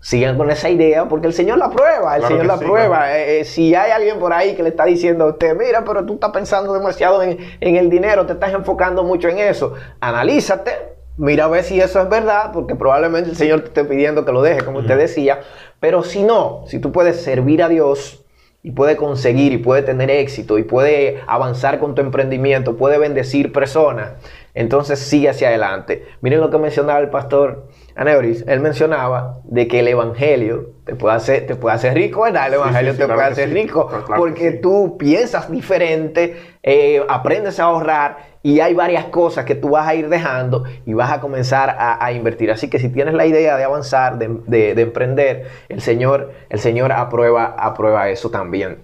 sigan 0.01 0.37
con 0.37 0.51
esa 0.51 0.71
idea 0.71 1.07
porque 1.07 1.27
el 1.27 1.33
Señor 1.33 1.59
la 1.59 1.71
prueba, 1.71 2.15
el 2.15 2.21
Claro 2.21 2.29
Señor 2.29 2.47
la 2.47 2.59
sí, 2.59 2.65
prueba. 2.65 3.19
Eh, 3.19 3.41
eh, 3.41 3.45
si 3.45 3.75
hay 3.75 3.91
alguien 3.91 4.19
por 4.19 4.33
ahí 4.33 4.55
que 4.55 4.63
le 4.63 4.71
está 4.71 4.85
diciendo 4.85 5.25
a 5.25 5.29
usted, 5.29 5.57
mira, 5.57 5.85
pero 5.85 6.05
tú 6.05 6.15
estás 6.15 6.31
pensando 6.31 6.73
demasiado 6.73 7.23
en, 7.23 7.39
en 7.61 7.77
el 7.77 7.91
dinero, 7.91 8.27
te 8.27 8.35
estás 8.35 8.53
enfocando 8.53 9.03
mucho 9.03 9.29
en 9.29 9.39
eso, 9.39 9.75
analízate, 10.01 10.73
mira 11.17 11.45
a 11.45 11.49
ver 11.49 11.65
si 11.65 11.81
eso 11.81 12.01
es 12.01 12.09
verdad, 12.09 12.53
porque 12.53 12.75
probablemente 12.75 13.31
el 13.31 13.37
Señor 13.37 13.61
te 13.61 13.67
esté 13.67 13.85
pidiendo 13.85 14.25
que 14.25 14.33
lo 14.33 14.43
deje, 14.43 14.65
como 14.65 14.79
usted 14.79 14.97
decía, 14.97 15.41
pero 15.81 16.03
si 16.03 16.23
no, 16.23 16.65
si 16.67 16.79
tú 16.79 16.93
puedes 16.93 17.21
servir 17.23 17.63
a 17.63 17.69
Dios, 17.69 18.25
y 18.62 18.73
puede 18.73 18.97
conseguir 18.97 19.53
y 19.53 19.59
puede 19.59 19.83
tener 19.83 20.11
éxito 20.11 20.59
y 20.59 20.64
puede 20.64 21.23
avanzar 21.27 21.79
con 21.79 21.94
tu 21.94 22.03
emprendimiento, 22.03 22.77
puede 22.77 22.99
bendecir 22.99 23.53
personas, 23.53 24.12
entonces 24.53 24.99
sigue 24.99 25.29
hacia 25.29 25.49
adelante. 25.49 26.05
Miren 26.21 26.40
lo 26.40 26.51
que 26.51 26.59
mencionaba 26.59 26.99
el 26.99 27.09
pastor 27.09 27.68
Aneuris, 27.94 28.44
él 28.49 28.61
mencionaba 28.61 29.40
de 29.44 29.68
que 29.68 29.81
el 29.81 29.88
evangelio 29.88 30.71
te 30.85 30.97
puede 30.97 31.14
hacer, 31.14 31.47
te 31.47 31.55
puede 31.55 31.77
hacer 31.77 31.94
rico, 31.94 32.23
¿verdad? 32.23 32.49
El 32.49 32.55
evangelio 32.55 32.92
sí, 32.92 32.97
sí, 32.97 33.03
te 33.03 33.07
claro 33.07 33.18
puede 33.18 33.33
hacer 33.33 33.51
rico 33.51 33.87
Claro 33.87 34.14
porque 34.16 34.51
tú 34.53 34.97
piensas 34.99 35.51
diferente, 35.51 36.37
eh, 36.62 37.01
aprendes 37.09 37.61
a 37.61 37.64
ahorrar 37.64 38.38
y 38.49 38.61
hay 38.61 38.73
varias 38.73 39.05
cosas 39.07 39.45
que 39.45 39.55
tú 39.55 39.69
vas 39.71 39.87
a 39.87 39.95
ir 39.95 40.09
dejando 40.09 40.65
y 40.87 40.95
vas 40.95 41.13
a 41.13 41.21
comenzar 41.21 41.69
a, 41.69 42.03
a 42.03 42.13
invertir. 42.13 42.51
Así 42.51 42.71
que 42.71 42.79
si 42.79 42.89
tienes 42.89 43.13
la 43.13 43.27
idea 43.27 43.59
de 43.59 43.65
avanzar, 43.65 44.17
de, 44.19 44.29
de- 44.47 44.75
de 44.75 44.83
emprender, 44.83 45.47
el 45.69 45.83
Señor, 45.83 46.33
el 46.49 46.59
Señor 46.59 46.91
aprueba, 46.93 47.55
aprueba 47.59 48.09
eso 48.09 48.31
también. 48.31 48.79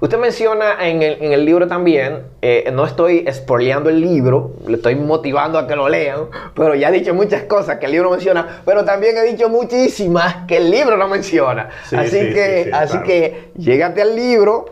Usted 0.00 0.18
menciona 0.18 0.88
en 0.88 1.02
el, 1.02 1.22
en 1.22 1.32
el 1.32 1.44
libro 1.44 1.68
también, 1.68 2.22
eh, 2.42 2.70
no 2.72 2.86
estoy 2.86 3.24
spoileando 3.30 3.88
el 3.90 4.00
libro, 4.00 4.54
le 4.66 4.76
estoy 4.78 4.96
motivando 4.96 5.56
a 5.58 5.66
que 5.68 5.76
lo 5.76 5.88
lean, 5.88 6.22
pero 6.54 6.74
ya 6.74 6.88
he 6.88 6.92
dicho 6.92 7.12
muchas 7.14 7.42
cosas 7.42 7.76
que 7.78 7.86
el 7.86 7.92
libro 7.92 8.10
menciona, 8.10 8.62
pero 8.64 8.84
también 8.84 9.16
he 9.18 9.22
dicho 9.24 9.48
muchísimas 9.50 10.46
que 10.48 10.56
el 10.56 10.70
libro 10.70 10.96
no 10.96 11.06
menciona. 11.06 11.68
Sí, 11.84 11.96
así 11.96 12.10
sí, 12.18 12.32
que, 12.32 12.56
sí, 12.56 12.64
sí, 12.64 12.70
así 12.72 12.92
claro. 12.92 13.06
que 13.06 13.50
llégate 13.56 14.00
al 14.02 14.16
libro, 14.16 14.64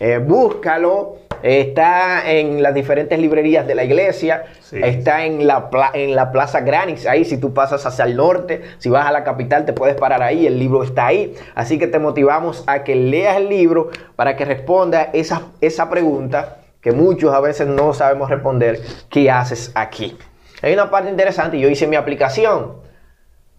eh, 0.00 0.18
búscalo, 0.18 1.16
está 1.42 2.30
en 2.30 2.62
las 2.62 2.72
diferentes 2.74 3.18
librerías 3.18 3.66
de 3.66 3.74
la 3.74 3.84
iglesia, 3.84 4.44
Sí. 4.60 4.80
está 4.82 5.24
en 5.26 5.46
la, 5.46 5.68
pla- 5.70 5.90
en 5.92 6.16
la 6.16 6.32
Plaza 6.32 6.60
Granix, 6.62 7.06
ahí 7.06 7.24
si 7.24 7.36
tú 7.38 7.52
pasas 7.52 7.84
hacia 7.84 8.06
el 8.06 8.16
norte, 8.16 8.62
si 8.78 8.88
vas 8.88 9.06
a 9.06 9.12
la 9.12 9.24
capital 9.24 9.64
te 9.66 9.72
puedes 9.74 9.94
parar 9.96 10.22
ahí, 10.22 10.46
el 10.46 10.58
libro 10.58 10.82
está 10.82 11.06
ahí, 11.06 11.34
así 11.54 11.78
que 11.78 11.86
te 11.86 11.98
motivamos 11.98 12.64
a 12.66 12.82
que 12.82 12.94
leas 12.96 13.36
el 13.36 13.48
libro 13.50 13.90
para 14.16 14.36
que 14.36 14.44
responda 14.46 15.10
esa, 15.12 15.42
esa 15.60 15.90
pregunta 15.90 16.58
que 16.80 16.92
muchos 16.92 17.34
a 17.34 17.40
veces 17.40 17.66
no 17.66 17.92
sabemos 17.94 18.30
responder, 18.30 18.80
¿qué 19.10 19.30
haces 19.30 19.70
aquí? 19.74 20.16
Hay 20.62 20.72
una 20.72 20.90
parte 20.90 21.10
interesante, 21.10 21.58
yo 21.58 21.68
hice 21.68 21.86
mi 21.86 21.96
aplicación, 21.96 22.76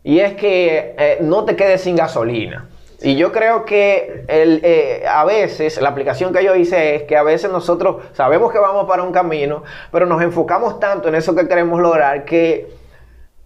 y 0.03 0.19
es 0.19 0.33
que 0.33 0.95
eh, 0.97 1.17
no 1.21 1.45
te 1.45 1.55
quedes 1.55 1.81
sin 1.81 1.95
gasolina. 1.95 2.67
Y 3.01 3.15
yo 3.15 3.31
creo 3.31 3.65
que 3.65 4.23
el, 4.27 4.61
eh, 4.63 5.03
a 5.07 5.25
veces, 5.25 5.79
la 5.81 5.89
aplicación 5.89 6.33
que 6.33 6.43
yo 6.43 6.55
hice 6.55 6.95
es 6.95 7.03
que 7.03 7.17
a 7.17 7.23
veces 7.23 7.51
nosotros 7.51 7.97
sabemos 8.13 8.51
que 8.51 8.59
vamos 8.59 8.87
para 8.87 9.03
un 9.03 9.11
camino, 9.11 9.63
pero 9.91 10.05
nos 10.05 10.21
enfocamos 10.21 10.79
tanto 10.79 11.09
en 11.09 11.15
eso 11.15 11.35
que 11.35 11.47
queremos 11.47 11.81
lograr 11.81 12.25
que, 12.25 12.67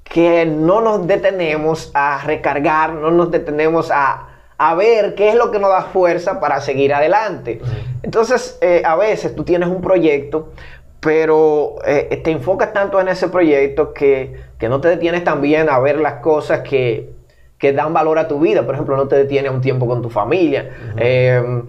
que 0.04 0.46
no 0.46 0.82
nos 0.82 1.08
detenemos 1.08 1.92
a 1.94 2.22
recargar, 2.24 2.94
no 2.94 3.12
nos 3.12 3.32
detenemos 3.32 3.92
a, 3.92 4.28
a 4.58 4.76
ver 4.76 5.16
qué 5.16 5.30
es 5.30 5.36
lo 5.36 5.52
que 5.52 5.60
nos 5.60 5.72
da 5.72 5.84
fuerza 5.84 6.40
para 6.40 6.62
seguir 6.62 6.94
adelante. 6.94 7.62
Entonces, 8.04 8.58
eh, 8.62 8.84
a 8.86 8.96
veces 8.96 9.36
tú 9.36 9.44
tienes 9.44 9.68
un 9.70 9.82
proyecto, 9.82 10.54
pero 11.00 11.76
eh, 11.86 12.22
te 12.24 12.32
enfocas 12.32 12.72
tanto 12.72 13.00
en 13.00 13.08
ese 13.08 13.30
proyecto 13.30 13.94
que, 13.94 14.36
que 14.60 14.70
no 14.70 14.80
te 14.80 14.90
detienes 14.90 15.24
también 15.24 15.70
a 15.70 15.80
ver 15.80 16.00
las 16.00 16.16
cosas 16.16 16.62
que, 16.62 17.19
que 17.60 17.74
dan 17.74 17.94
valor 17.94 18.18
a 18.18 18.28
tu 18.28 18.40
vida. 18.40 18.66
Por 18.66 18.74
ejemplo, 18.74 18.98
no 18.98 19.08
te 19.08 19.16
detienes 19.18 19.52
un 19.52 19.62
tiempo 19.62 19.86
con 19.86 20.02
tu 20.02 20.10
familia, 20.10 20.72
eh, 20.98 21.64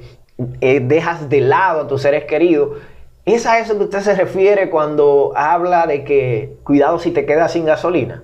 eh, 0.60 0.80
dejas 0.80 1.28
de 1.28 1.40
lado 1.40 1.82
a 1.82 1.86
tus 1.86 2.02
seres 2.02 2.24
queridos. 2.24 2.78
¿Es 3.26 3.44
a 3.44 3.58
eso 3.58 3.76
que 3.76 3.84
usted 3.84 4.00
se 4.00 4.14
refiere 4.14 4.70
cuando 4.70 5.32
habla 5.36 5.86
de 5.86 6.04
que 6.04 6.56
cuidado 6.62 6.98
si 6.98 7.10
te 7.10 7.26
quedas 7.26 7.52
sin 7.52 7.66
gasolina? 7.66 8.22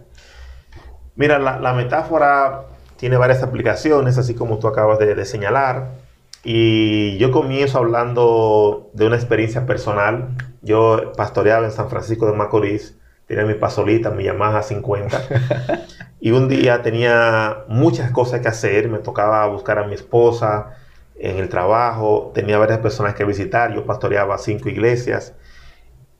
Mira, 1.17 1.39
la, 1.39 1.59
la 1.59 1.75
metáfora 1.75 2.63
tiene 2.97 3.17
varias 3.17 3.43
aplicaciones, 3.43 4.17
así 4.17 4.35
como 4.35 4.59
tú 4.59 4.69
acabas 4.69 4.99
de, 4.99 5.15
de 5.15 5.25
señalar. 5.25 5.91
Y 6.45 7.19
yo 7.19 7.33
comienzo 7.33 7.79
hablando 7.79 8.91
de 8.93 9.07
una 9.07 9.17
experiencia 9.17 9.67
personal. 9.67 10.29
Yo 10.63 11.13
pastoreaba 11.17 11.65
en 11.67 11.73
San 11.73 11.91
Francisco 11.91 12.27
de 12.27 12.33
Macorís, 12.33 12.96
tenía 13.27 13.45
mi 13.45 13.55
pasolita, 13.55 14.11
mi 14.11 14.25
Yamaha 14.25 14.63
50. 14.63 15.23
y 16.21 16.31
un 16.31 16.49
día 16.49 16.83
tenía 16.83 17.65
muchas 17.69 18.11
cosas 18.11 18.41
que 18.41 18.49
hacer, 18.49 18.89
me 18.89 18.99
tocaba 18.99 19.47
buscar 19.47 19.79
a 19.79 19.87
mi 19.87 19.95
esposa 19.95 20.77
en 21.19 21.39
el 21.39 21.49
trabajo, 21.49 22.31
tenía 22.35 22.59
varias 22.59 22.79
personas 22.79 23.15
que 23.15 23.25
visitar, 23.25 23.75
yo 23.75 23.85
pastoreaba 23.85 24.39
cinco 24.39 24.69
iglesias 24.69 25.35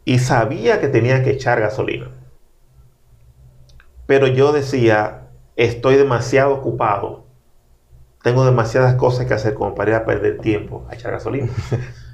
y 0.05 0.19
sabía 0.21 0.81
que 0.81 0.89
tenía 0.89 1.23
que 1.23 1.31
echar 1.31 1.61
gasolina. 1.61 2.11
Pero 4.07 4.29
yo 4.29 4.53
decía, 4.53 5.29
estoy 5.57 5.97
demasiado 5.97 6.55
ocupado. 6.55 7.27
Tengo 8.23 8.45
demasiadas 8.45 8.95
cosas 8.95 9.27
que 9.27 9.35
hacer 9.35 9.55
como 9.55 9.75
para 9.75 9.91
ir 9.91 9.97
a 9.97 10.05
perder 10.05 10.39
tiempo 10.39 10.87
a 10.89 10.95
echar 10.95 11.13
gasolina. 11.13 11.49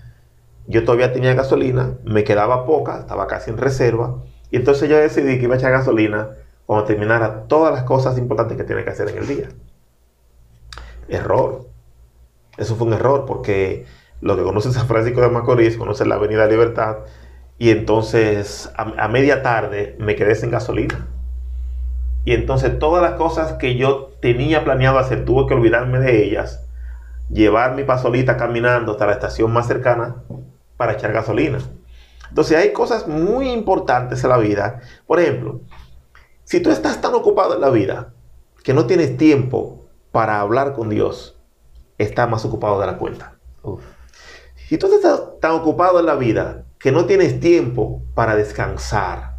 yo 0.66 0.85
todavía 0.85 1.12
tenía 1.12 1.35
gasolina, 1.35 1.98
me 2.05 2.24
quedaba 2.24 2.66
poca, 2.66 2.98
estaba 2.98 3.26
casi 3.26 3.50
en 3.50 3.59
reserva. 3.59 4.22
Y 4.53 4.57
entonces 4.57 4.88
yo 4.88 4.99
decidí 4.99 5.38
que 5.38 5.45
iba 5.45 5.55
a 5.55 5.59
echar 5.59 5.73
gasolina 5.73 6.29
cuando 6.67 6.85
terminara 6.85 7.45
todas 7.49 7.73
las 7.73 7.85
cosas 7.85 8.19
importantes 8.19 8.59
que 8.59 8.65
tiene 8.65 8.85
que 8.85 8.91
hacer 8.91 9.09
en 9.09 9.19
el 9.19 9.27
día. 9.27 9.49
Error. 11.09 11.67
Eso 12.59 12.77
fue 12.77 12.87
un 12.87 12.93
error 12.93 13.25
porque 13.27 13.87
lo 14.21 14.37
que 14.37 14.43
conoce 14.43 14.71
San 14.71 14.87
Francisco 14.87 15.23
de 15.23 15.31
Macorís, 15.31 15.79
conoce 15.79 16.05
la 16.05 16.17
Avenida 16.17 16.47
Libertad, 16.47 16.99
y 17.59 17.71
entonces 17.71 18.71
a, 18.77 18.83
a 19.03 19.09
media 19.09 19.43
tarde 19.43 19.97
me 19.99 20.17
quedé 20.17 20.35
sin 20.35 20.51
gasolina. 20.51 21.09
Y 22.27 22.35
entonces 22.35 22.79
todas 22.79 23.03
las 23.03 23.15
cosas 23.15 23.55
que 23.55 23.77
yo 23.77 24.11
tenía 24.21 24.65
planeado 24.65 24.99
hacer, 24.99 25.25
tuve 25.25 25.49
que 25.49 25.55
olvidarme 25.55 25.99
de 25.99 26.25
ellas, 26.25 26.69
llevar 27.31 27.75
mi 27.75 27.85
pasolita 27.85 28.37
caminando 28.37 28.93
hasta 28.93 29.07
la 29.07 29.12
estación 29.12 29.51
más 29.51 29.67
cercana 29.67 30.17
para 30.77 30.93
echar 30.93 31.12
gasolina. 31.12 31.59
Entonces 32.33 32.57
hay 32.57 32.73
cosas 32.73 33.07
muy 33.07 33.51
importantes 33.51 34.25
en 34.25 34.31
la 34.31 34.38
vida. 34.38 34.81
Por 35.07 35.21
ejemplo, 35.21 35.61
si 36.45 36.61
tú 36.61 36.71
estás 36.71 36.99
tan 37.03 37.12
ocupado 37.12 37.55
en 37.55 37.61
la 37.61 37.68
vida 37.68 38.14
que 38.64 38.73
no 38.73 38.87
tienes 38.87 39.18
tiempo 39.18 39.85
para 40.12 40.40
hablar 40.40 40.73
con 40.73 40.88
Dios, 40.88 41.38
estás 41.99 42.31
más 42.31 42.42
ocupado 42.47 42.81
de 42.81 42.87
la 42.87 42.97
cuenta. 42.97 43.35
Uf. 43.62 43.83
Si 44.66 44.79
tú 44.79 44.87
estás 44.87 45.38
tan 45.42 45.51
ocupado 45.51 46.01
en 46.01 46.07
la 46.07 46.14
vida 46.14 46.64
que 46.79 46.90
no 46.90 47.05
tienes 47.05 47.38
tiempo 47.38 48.03
para 48.14 48.35
descansar, 48.35 49.37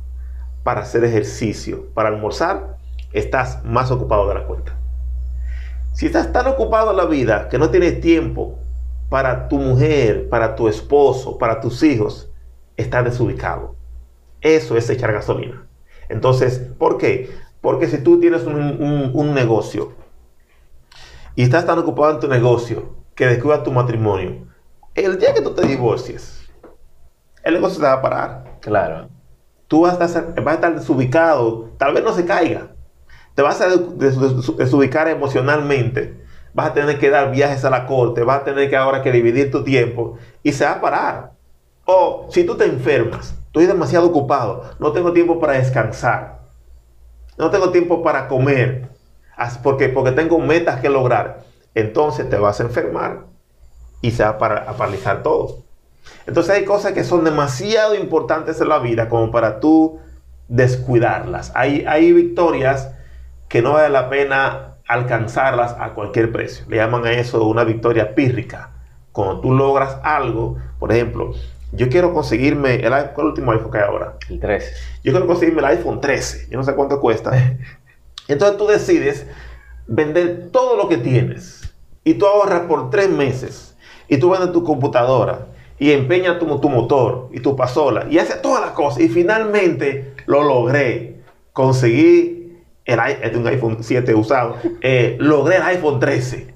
para 0.64 0.82
hacer 0.82 1.04
ejercicio, 1.04 1.92
para 1.96 2.10
almorzar, 2.10 2.78
estás 3.12 3.66
más 3.66 3.90
ocupado 3.90 4.28
de 4.28 4.36
la 4.36 4.46
cuenta. 4.46 4.78
Si 5.94 6.06
estás 6.06 6.32
tan 6.32 6.46
ocupado 6.46 6.92
en 6.92 6.98
la 6.98 7.06
vida 7.06 7.50
que 7.50 7.58
no 7.58 7.72
tienes 7.72 8.02
tiempo 8.02 8.60
para 9.10 9.48
tu 9.48 9.58
mujer, 9.58 10.30
para 10.30 10.54
tu 10.54 10.68
esposo, 10.68 11.40
para 11.40 11.60
tus 11.60 11.82
hijos, 11.82 12.30
estás 12.78 13.06
desubicado. 13.06 13.76
Eso 14.42 14.78
es 14.78 14.90
echar 14.90 15.14
gasolina. 15.14 15.68
Entonces, 16.10 16.60
¿por 16.78 16.98
qué? 16.98 17.32
Porque 17.62 17.88
si 17.88 18.00
tú 18.00 18.20
tienes 18.20 18.44
un, 18.46 18.56
un- 18.56 19.12
un 19.14 19.34
negocio 19.34 19.94
y 21.36 21.44
estás 21.44 21.66
tan 21.66 21.80
ocupado 21.80 22.14
en 22.14 22.20
tu 22.20 22.28
negocio 22.28 22.96
que 23.16 23.28
descuidas 23.28 23.64
tu 23.64 23.72
matrimonio, 23.72 24.48
el 24.96 25.18
día 25.20 25.34
que 25.34 25.42
tú 25.42 25.52
te 25.54 25.66
divorcies, 25.66 26.42
el 27.44 27.56
negocio 27.56 27.80
te 27.80 27.86
va 27.86 27.94
a 27.94 28.02
parar 28.02 28.44
Claro. 28.62 29.10
tú 29.68 29.82
vas 29.82 30.00
a, 30.02 30.06
estar, 30.06 30.36
vas 30.44 30.54
a 30.54 30.56
estar 30.56 30.76
desubicado, 30.76 31.72
tal 31.78 31.94
vez 31.94 32.04
no 32.04 32.14
se 32.14 32.26
caiga, 32.26 32.76
te 33.36 33.42
vas 33.44 33.62
a 33.62 33.70
des- 33.70 33.98
des- 34.20 34.58
desubicar 34.58 35.08
emocionalmente, 35.10 36.24
vas 36.54 36.72
a 36.72 36.74
tener 36.76 37.00
que 37.00 37.10
dar 37.12 37.32
viajes 37.32 37.66
a 37.66 37.72
la 37.72 37.86
corte, 37.88 38.24
vas 38.24 38.42
a 38.42 38.46
tener 38.46 38.70
que 38.70 38.78
ahora 38.78 39.02
que 39.04 39.12
dividir 39.12 39.52
tu 39.52 39.64
tiempo 39.64 40.18
y 40.44 40.54
se 40.54 40.66
va 40.66 40.74
a 40.74 40.82
parar. 40.82 41.33
O 41.86 42.28
si 42.30 42.44
tú 42.46 42.56
te 42.56 42.66
enfermas, 42.66 43.36
estoy 43.48 43.66
demasiado 43.66 44.08
ocupado, 44.08 44.72
no 44.80 44.92
tengo 44.92 45.12
tiempo 45.14 45.40
para 45.40 45.54
descansar, 45.54 46.40
no 47.38 47.50
tengo 47.50 47.72
tiempo 47.72 48.02
para 48.04 48.28
comer, 48.28 48.90
porque, 49.62 49.90
porque 49.90 50.12
tengo 50.12 50.40
metas 50.40 50.80
que 50.80 50.90
lograr, 50.90 51.44
entonces 51.76 52.30
te 52.30 52.38
vas 52.38 52.60
a 52.60 52.64
enfermar 52.64 53.26
y 54.02 54.12
se 54.12 54.24
va 54.24 54.30
a 54.30 54.38
paralizar 54.38 55.24
todo. 55.24 55.64
Entonces 56.28 56.56
hay 56.56 56.66
cosas 56.66 56.94
que 56.94 57.04
son 57.04 57.24
demasiado 57.24 57.96
importantes 57.96 58.60
en 58.62 58.70
la 58.70 58.80
vida 58.80 59.10
como 59.10 59.32
para 59.32 59.60
tú 59.60 60.00
descuidarlas. 60.48 61.52
Hay, 61.56 61.86
hay 61.88 62.12
victorias 62.12 62.92
que 63.48 63.62
no 63.62 63.74
vale 63.74 63.90
la 63.90 64.10
pena 64.10 64.76
alcanzarlas 64.88 65.76
a 65.80 65.94
cualquier 65.94 66.32
precio. 66.32 66.66
Le 66.68 66.78
llaman 66.78 67.06
a 67.06 67.14
eso 67.14 67.46
una 67.46 67.64
victoria 67.64 68.16
pírrica. 68.16 68.72
Cuando 69.12 69.42
tú 69.42 69.54
logras 69.54 70.00
algo, 70.04 70.58
por 70.80 70.92
ejemplo, 70.92 71.34
yo 71.74 71.90
quiero 71.90 72.14
conseguirme 72.14 72.76
el, 72.76 72.90
¿cuál 72.90 73.04
es 73.04 73.18
el 73.18 73.26
último 73.26 73.52
iPhone 73.52 73.72
que 73.72 73.78
hay 73.80 73.84
ahora? 73.84 74.18
El 74.30 74.40
13. 74.40 74.74
Yo 75.04 75.12
quiero 75.12 75.26
conseguirme 75.26 75.60
el 75.60 75.66
iPhone 75.66 76.00
13. 76.00 76.48
Yo 76.50 76.58
no 76.58 76.64
sé 76.64 76.76
cuánto 76.76 77.00
cuesta. 77.02 77.32
Entonces 78.28 78.58
tú 78.58 78.68
decides, 78.68 79.28
vender 79.88 80.50
todo 80.52 80.78
lo 80.78 80.88
que 80.88 80.98
tienes 80.98 81.74
y 82.04 82.14
tú 82.14 82.26
ahorras 82.26 82.62
por 82.62 82.90
tres 82.90 83.10
meses 83.10 83.76
y 84.08 84.18
tú 84.18 84.30
vendes 84.30 84.52
tu 84.52 84.64
computadora 84.64 85.48
y 85.80 85.92
empeñas 85.92 86.40
tu, 86.40 86.60
tu 86.60 86.70
motor 86.70 87.30
y 87.34 87.40
tu 87.40 87.56
pasola 87.56 88.06
y 88.10 88.20
haces 88.20 88.42
todas 88.42 88.62
las 88.62 88.72
cosas 88.72 89.02
y 89.02 89.10
finalmente 89.10 90.14
lo 90.28 90.44
logré. 90.44 91.22
Conseguí 91.54 92.62
el, 92.86 93.00
este 93.00 93.38
un 93.38 93.48
iPhone 93.48 93.78
7 93.82 94.14
usado, 94.16 94.58
eh, 94.82 95.18
logré 95.20 95.58
el 95.58 95.64
iPhone 95.64 96.00
13. 96.00 96.54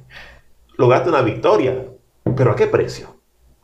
Lograste 0.77 1.10
una 1.10 1.21
victoria, 1.21 1.86
pero 2.36 2.51
¿a 2.51 2.56
qué 2.56 2.67
precio? 2.67 3.16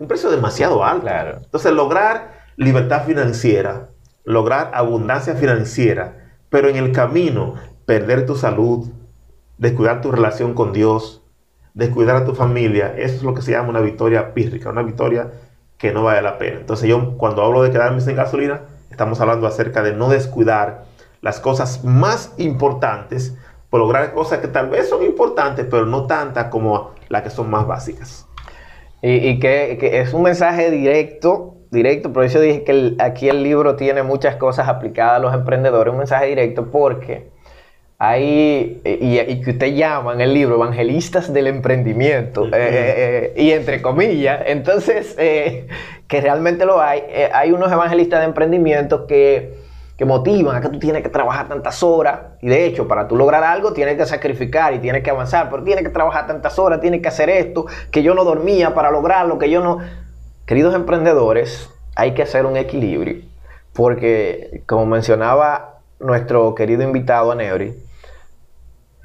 Un 0.03 0.09
precio 0.09 0.29
demasiado 0.29 0.83
alto. 0.83 1.07
Entonces, 1.07 1.71
lograr 1.71 2.33
libertad 2.57 3.05
financiera, 3.05 3.91
lograr 4.25 4.71
abundancia 4.73 5.33
financiera, 5.35 6.33
pero 6.49 6.67
en 6.67 6.75
el 6.75 6.91
camino 6.91 7.53
perder 7.85 8.25
tu 8.25 8.35
salud, 8.35 8.89
descuidar 9.57 10.01
tu 10.01 10.11
relación 10.11 10.55
con 10.55 10.73
Dios, 10.73 11.23
descuidar 11.73 12.17
a 12.17 12.25
tu 12.25 12.35
familia, 12.35 12.93
eso 12.97 13.15
es 13.15 13.23
lo 13.23 13.33
que 13.33 13.41
se 13.41 13.51
llama 13.51 13.69
una 13.69 13.79
victoria 13.79 14.33
pírrica, 14.33 14.71
una 14.71 14.83
victoria 14.83 15.31
que 15.77 15.93
no 15.93 16.03
vale 16.03 16.21
la 16.21 16.37
pena. 16.37 16.59
Entonces 16.59 16.89
yo 16.89 17.17
cuando 17.17 17.41
hablo 17.41 17.63
de 17.63 17.71
quedarme 17.71 18.01
sin 18.01 18.17
gasolina, 18.17 18.63
estamos 18.91 19.21
hablando 19.21 19.47
acerca 19.47 19.83
de 19.83 19.93
no 19.93 20.09
descuidar 20.09 20.83
las 21.21 21.39
cosas 21.39 21.85
más 21.85 22.33
importantes 22.35 23.37
por 23.69 23.79
lograr 23.79 24.13
cosas 24.13 24.39
que 24.39 24.49
tal 24.49 24.67
vez 24.67 24.89
son 24.89 25.01
importantes, 25.01 25.65
pero 25.71 25.85
no 25.85 26.07
tantas 26.07 26.47
como 26.47 26.91
las 27.07 27.21
que 27.21 27.29
son 27.29 27.49
más 27.49 27.65
básicas. 27.65 28.27
Y, 29.05 29.37
que, 29.39 29.99
es 29.99 30.13
un 30.13 30.21
mensaje 30.21 30.71
directo, 30.71 31.55
directo, 31.71 32.13
por 32.13 32.23
eso 32.23 32.39
dije 32.39 32.63
que 32.63 32.95
aquí 32.99 33.27
el 33.27 33.43
libro 33.43 33.75
tiene 33.75 34.01
muchas 34.01 34.37
cosas 34.37 34.69
aplicadas 34.69 35.17
a 35.17 35.19
los 35.19 35.33
emprendedores, 35.33 35.91
un 35.91 35.97
mensaje 35.97 36.27
directo 36.27 36.71
porque 36.71 37.27
hay, 37.97 38.81
y, 38.85 39.41
que 39.41 39.51
usted 39.51 39.73
llama 39.75 40.13
en 40.13 40.21
el 40.21 40.33
libro, 40.33 40.55
evangelistas 40.55 41.33
del 41.33 41.47
emprendimiento, 41.47 42.45
eh, 42.45 42.51
eh, 42.53 43.33
y 43.35 43.51
entre 43.51 43.81
comillas, 43.81 44.41
entonces, 44.45 45.15
eh, 45.19 45.67
que 46.07 46.21
realmente 46.21 46.65
lo 46.65 46.79
hay, 46.79 47.01
hay 47.33 47.51
unos 47.51 47.73
evangelistas 47.73 48.21
de 48.21 48.25
emprendimiento 48.27 49.05
que, 49.05 49.62
que 49.97 50.05
motivan 50.05 50.55
a 50.55 50.61
que 50.61 50.69
tú 50.69 50.79
tienes 50.79 51.03
que 51.03 51.09
trabajar 51.09 51.47
tantas 51.47 51.83
horas, 51.83 52.19
y 52.41 52.49
de 52.49 52.65
hecho, 52.65 52.87
para 52.87 53.07
tú 53.07 53.15
lograr 53.15 53.43
algo, 53.43 53.73
tienes 53.73 53.95
que 53.97 54.05
sacrificar 54.05 54.73
y 54.73 54.79
tienes 54.79 55.03
que 55.03 55.11
avanzar, 55.11 55.49
pero 55.49 55.63
tienes 55.63 55.83
que 55.83 55.91
trabajar 55.91 56.25
tantas 56.25 56.57
horas, 56.57 56.81
tienes 56.81 57.01
que 57.01 57.07
hacer 57.07 57.29
esto, 57.29 57.65
que 57.91 58.01
yo 58.01 58.15
no 58.15 58.23
dormía 58.23 58.73
para 58.73 58.91
lograrlo, 58.91 59.37
que 59.37 59.49
yo 59.49 59.61
no... 59.61 59.79
Queridos 60.45 60.75
emprendedores, 60.75 61.69
hay 61.95 62.13
que 62.13 62.23
hacer 62.23 62.45
un 62.45 62.57
equilibrio, 62.57 63.23
porque 63.71 64.63
como 64.65 64.85
mencionaba 64.85 65.79
nuestro 65.99 66.53
querido 66.55 66.83
invitado 66.83 67.31
a 67.31 67.35
Neuri, 67.35 67.75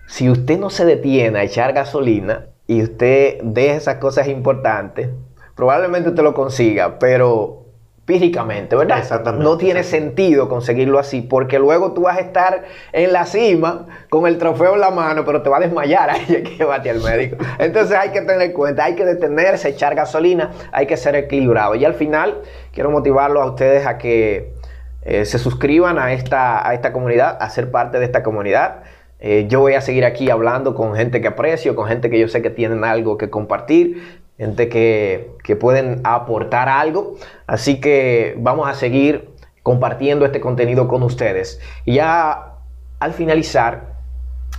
si 0.09 0.31
usted 0.31 0.59
no 0.59 0.71
se 0.71 0.85
detiene 0.85 1.39
a 1.39 1.45
echar 1.45 1.75
gasolina 1.75 2.47
y 2.67 2.83
usted 2.83 3.41
deja 3.43 3.77
esas 3.77 3.97
cosas 3.97 4.27
importantes, 4.27 5.11
probablemente 5.55 6.09
usted 6.09 6.23
lo 6.23 6.35
consiga, 6.35 6.99
pero 6.99 7.68
físicamente, 8.09 8.75
¿verdad? 8.75 9.01
Exactamente. 9.01 9.45
No 9.45 9.59
tiene 9.59 9.85
sentido 9.85 10.49
conseguirlo 10.49 10.99
así, 10.99 11.21
porque 11.21 11.59
luego 11.59 11.93
tú 11.93 12.01
vas 12.05 12.17
a 12.17 12.21
estar 12.21 12.65
en 12.93 13.13
la 13.13 13.27
cima 13.27 13.85
con 14.09 14.27
el 14.27 14.39
trofeo 14.39 14.73
en 14.77 14.81
la 14.81 14.91
mano, 14.91 15.27
pero 15.27 15.43
te 15.43 15.51
va 15.51 15.59
a 15.59 15.61
desmayar 15.61 16.09
ahí 16.11 16.25
que 16.25 16.57
llevarte 16.57 16.89
al 16.89 17.03
médico. 17.03 17.37
Entonces 17.59 17.99
hay 17.99 18.09
que 18.09 18.23
tener 18.23 18.41
en 18.41 18.53
cuenta, 18.55 18.85
hay 18.85 18.95
que 18.95 19.05
detenerse, 19.05 19.69
echar 19.69 19.95
gasolina, 19.95 20.53
hay 20.73 20.87
que 20.87 20.97
ser 20.97 21.17
equilibrado. 21.17 21.75
Y 21.75 21.85
al 21.85 21.93
final, 21.93 22.39
quiero 22.73 22.91
motivarlos 22.91 23.43
a 23.43 23.47
ustedes 23.47 23.87
a 23.87 23.99
que 23.99 24.55
eh, 25.03 25.27
se 25.27 25.39
suscriban 25.39 25.99
a 25.99 26.15
esta, 26.15 26.67
a 26.67 26.73
esta 26.73 26.95
comunidad, 26.95 27.37
a 27.39 27.51
ser 27.51 27.71
parte 27.71 27.99
de 27.99 28.07
esta 28.07 28.23
comunidad. 28.23 28.85
Eh, 29.21 29.45
yo 29.51 29.61
voy 29.61 29.75
a 29.75 29.83
seguir 29.83 30.07
aquí 30.07 30.31
hablando 30.31 30.75
con 30.75 30.95
gente 30.95 31.21
que 31.21 31.29
aprecio, 31.29 31.77
con 31.77 31.87
gente 31.87 32.09
que 32.09 32.19
yo 32.19 32.29
sé 32.29 32.41
que 32.41 32.49
tienen 32.49 32.85
algo 32.85 33.19
que 33.19 33.29
compartir, 33.29 34.23
gente 34.39 34.69
que, 34.69 35.37
pueden 35.61 36.01
aportar 36.05 36.69
algo. 36.69 37.17
Así 37.47 37.81
que 37.81 38.35
vamos 38.39 38.69
a 38.69 38.75
seguir 38.75 39.31
compartiendo 39.63 40.25
este 40.25 40.41
contenido 40.41 40.89
con 40.89 41.03
ustedes. 41.03 41.61
Y 41.85 41.95
ya 41.95 42.55
al 43.01 43.13
finalizar, 43.13 43.95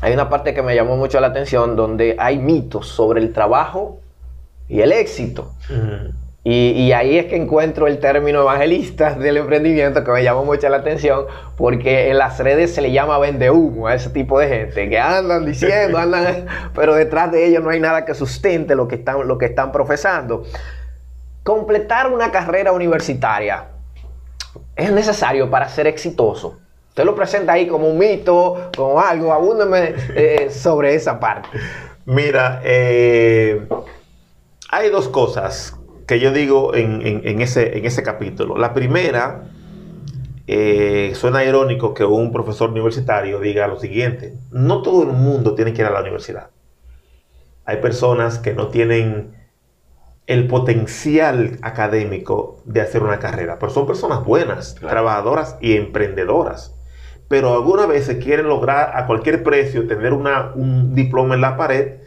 hay 0.01 0.13
una 0.13 0.29
parte 0.29 0.53
que 0.53 0.61
me 0.61 0.75
llamó 0.75 0.97
mucho 0.97 1.19
la 1.19 1.27
atención 1.27 1.75
donde 1.75 2.15
hay 2.19 2.37
mitos 2.37 2.87
sobre 2.87 3.21
el 3.21 3.33
trabajo 3.33 3.99
y 4.67 4.81
el 4.81 4.91
éxito. 4.91 5.53
Y, 6.51 6.93
ahí 6.93 7.19
es 7.19 7.27
que 7.27 7.35
encuentro 7.35 7.85
el 7.85 7.99
término 7.99 8.41
evangelista 8.41 9.13
del 9.13 9.37
emprendimiento 9.37 10.03
que 10.03 10.09
me 10.09 10.23
llamó 10.23 10.43
mucho 10.45 10.67
la 10.67 10.77
atención, 10.77 11.25
porque 11.55 12.09
en 12.09 12.17
las 12.17 12.39
redes 12.39 12.73
se 12.73 12.81
le 12.81 12.91
llama 12.91 13.19
vende 13.19 13.51
humo 13.51 13.85
a 13.85 13.93
ese 13.93 14.09
tipo 14.09 14.39
de 14.39 14.47
gente 14.47 14.89
que 14.89 14.99
andan 14.99 15.45
diciendo, 15.45 15.97
andan, 15.99 16.47
pero 16.73 16.95
detrás 16.95 17.31
de 17.31 17.45
ellos 17.45 17.63
no 17.63 17.69
hay 17.69 17.79
nada 17.79 18.03
que 18.03 18.15
sustente 18.15 18.73
lo 18.73 18.87
que 18.87 18.95
están, 18.95 19.27
lo 19.27 19.37
que 19.37 19.45
están 19.45 19.71
profesando. 19.71 20.43
Completar 21.43 22.11
una 22.11 22.31
carrera 22.31 22.71
universitaria 22.71 23.65
es 24.75 24.91
necesario 24.91 25.51
para 25.51 25.69
ser 25.69 25.85
exitoso. 25.85 26.57
Usted 26.87 27.05
lo 27.05 27.13
presenta 27.13 27.53
ahí 27.53 27.67
como 27.67 27.87
un 27.87 27.99
mito, 27.99 28.71
como 28.75 28.99
algo, 28.99 29.31
abúndeme 29.33 29.93
eh, 30.15 30.49
sobre 30.49 30.95
esa 30.95 31.19
parte. 31.19 31.47
Mira, 32.05 32.59
eh, 32.63 33.67
hay 34.71 34.89
dos 34.89 35.07
cosas 35.09 35.78
que 36.09 36.19
yo 36.19 36.31
digo 36.31 36.73
en, 36.73 37.39
ese, 37.39 37.77
en 37.77 37.85
ese 37.85 38.01
capítulo. 38.01 38.57
La 38.57 38.73
primera, 38.73 39.43
eh, 40.47 41.11
suena 41.13 41.45
irónico 41.45 41.93
que 41.93 42.03
un 42.03 42.31
profesor 42.31 42.71
universitario 42.71 43.39
diga 43.39 43.67
lo 43.67 43.79
siguiente, 43.79 44.33
no 44.49 44.81
todo 44.81 45.03
el 45.03 45.09
mundo 45.09 45.53
tiene 45.53 45.71
que 45.71 45.83
ir 45.83 45.87
a 45.87 45.91
la 45.91 46.01
universidad. 46.01 46.49
Hay 47.63 47.77
personas 47.77 48.39
que 48.39 48.55
no 48.55 48.69
tienen 48.69 49.35
el 50.25 50.47
potencial 50.47 51.59
académico 51.61 52.63
de 52.65 52.81
hacer 52.81 53.03
una 53.03 53.19
carrera, 53.19 53.59
pero 53.59 53.71
son 53.71 53.85
personas 53.85 54.25
buenas, 54.25 54.73
trabajadoras 54.73 55.57
y 55.61 55.75
emprendedoras. 55.75 56.75
Pero 57.27 57.53
algunas 57.53 57.87
veces 57.87 58.23
quieren 58.23 58.47
lograr 58.47 58.97
a 58.97 59.05
cualquier 59.05 59.43
precio 59.43 59.85
tener 59.85 60.13
una, 60.13 60.53
un 60.55 60.95
diploma 60.95 61.35
en 61.35 61.41
la 61.41 61.55
pared 61.55 61.99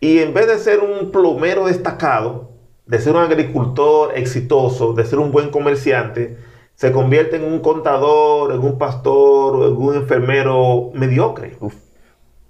y 0.00 0.20
en 0.20 0.32
vez 0.32 0.46
de 0.46 0.56
ser 0.56 0.80
un 0.80 1.10
plomero 1.10 1.66
destacado, 1.66 2.53
de 2.86 2.98
ser 3.00 3.14
un 3.14 3.22
agricultor 3.22 4.16
exitoso, 4.16 4.92
de 4.92 5.04
ser 5.04 5.18
un 5.18 5.32
buen 5.32 5.50
comerciante, 5.50 6.36
se 6.74 6.92
convierte 6.92 7.36
en 7.36 7.44
un 7.44 7.60
contador, 7.60 8.52
en 8.52 8.60
un 8.60 8.78
pastor 8.78 9.68
en 9.68 9.76
un 9.76 9.94
enfermero 9.94 10.90
mediocre. 10.92 11.56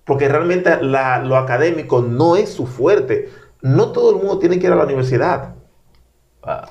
Porque 0.05 0.29
realmente 0.29 0.83
lo 0.83 1.37
académico 1.37 2.03
no 2.03 2.37
es 2.37 2.53
su 2.53 2.67
fuerte. 2.67 3.31
No 3.63 3.93
todo 3.93 4.11
el 4.11 4.17
mundo 4.17 4.39
tiene 4.39 4.59
que 4.59 4.67
ir 4.67 4.73
a 4.73 4.77
la 4.77 4.85
universidad. 4.85 5.55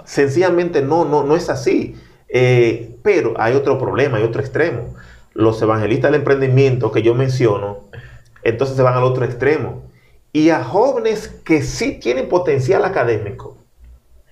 Sencillamente 0.03 0.81
no, 0.81 1.05
no, 1.05 1.23
no 1.23 1.35
es 1.35 1.49
así. 1.49 1.95
Eh, 2.27 2.97
pero 3.03 3.33
hay 3.37 3.53
otro 3.53 3.77
problema, 3.77 4.17
hay 4.17 4.23
otro 4.23 4.41
extremo. 4.41 4.95
Los 5.33 5.61
evangelistas 5.61 6.11
del 6.11 6.21
emprendimiento 6.21 6.91
que 6.91 7.01
yo 7.01 7.15
menciono, 7.15 7.79
entonces 8.43 8.75
se 8.75 8.83
van 8.83 8.95
al 8.95 9.03
otro 9.03 9.25
extremo 9.25 9.92
y 10.33 10.49
a 10.49 10.63
jóvenes 10.63 11.27
que 11.45 11.61
sí 11.61 11.99
tienen 11.99 12.27
potencial 12.27 12.83
académico, 12.83 13.55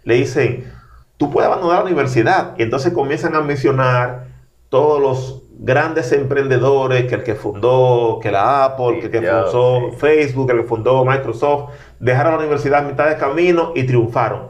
le 0.03 0.15
dicen, 0.15 0.73
tú 1.17 1.29
puedes 1.29 1.47
abandonar 1.47 1.79
la 1.79 1.85
universidad. 1.85 2.55
Y 2.57 2.63
entonces 2.63 2.91
comienzan 2.91 3.35
a 3.35 3.41
mencionar 3.41 4.25
todos 4.69 4.99
los 4.99 5.43
grandes 5.59 6.11
emprendedores, 6.11 7.05
que 7.05 7.15
el 7.15 7.23
que 7.23 7.35
fundó, 7.35 8.19
que 8.19 8.31
la 8.31 8.65
Apple, 8.65 8.99
que 8.99 9.05
el 9.05 9.11
que 9.11 9.21
fundó 9.21 9.91
Facebook, 9.99 10.49
el 10.49 10.61
que 10.61 10.63
fundó 10.63 11.05
Microsoft, 11.05 11.73
dejaron 11.99 12.33
la 12.33 12.39
universidad 12.39 12.83
a 12.83 12.89
mitad 12.89 13.07
de 13.07 13.17
camino 13.17 13.71
y 13.75 13.83
triunfaron. 13.83 14.49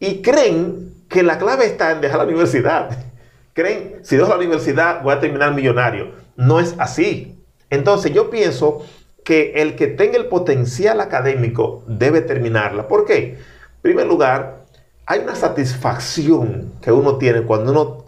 Y 0.00 0.20
creen 0.20 0.92
que 1.08 1.22
la 1.22 1.38
clave 1.38 1.66
está 1.66 1.92
en 1.92 2.00
dejar 2.00 2.18
la 2.18 2.24
universidad. 2.24 2.90
Creen, 3.52 4.00
si 4.02 4.16
dejo 4.16 4.28
la 4.28 4.36
universidad 4.36 5.02
voy 5.02 5.14
a 5.14 5.20
terminar 5.20 5.54
millonario. 5.54 6.12
No 6.36 6.58
es 6.58 6.74
así. 6.78 7.40
Entonces 7.70 8.12
yo 8.12 8.30
pienso 8.30 8.84
que 9.28 9.52
el 9.56 9.76
que 9.76 9.88
tenga 9.88 10.16
el 10.16 10.28
potencial 10.28 11.02
académico 11.02 11.82
debe 11.86 12.22
terminarla. 12.22 12.88
¿Por 12.88 13.04
qué? 13.04 13.34
En 13.34 13.82
primer 13.82 14.06
lugar, 14.06 14.64
hay 15.04 15.20
una 15.20 15.34
satisfacción 15.34 16.72
que 16.80 16.92
uno 16.92 17.18
tiene 17.18 17.42
cuando 17.42 17.72
uno 17.72 18.04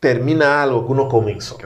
termina 0.00 0.64
algo 0.64 0.84
que 0.84 0.90
uno 0.90 1.08
comenzó. 1.08 1.58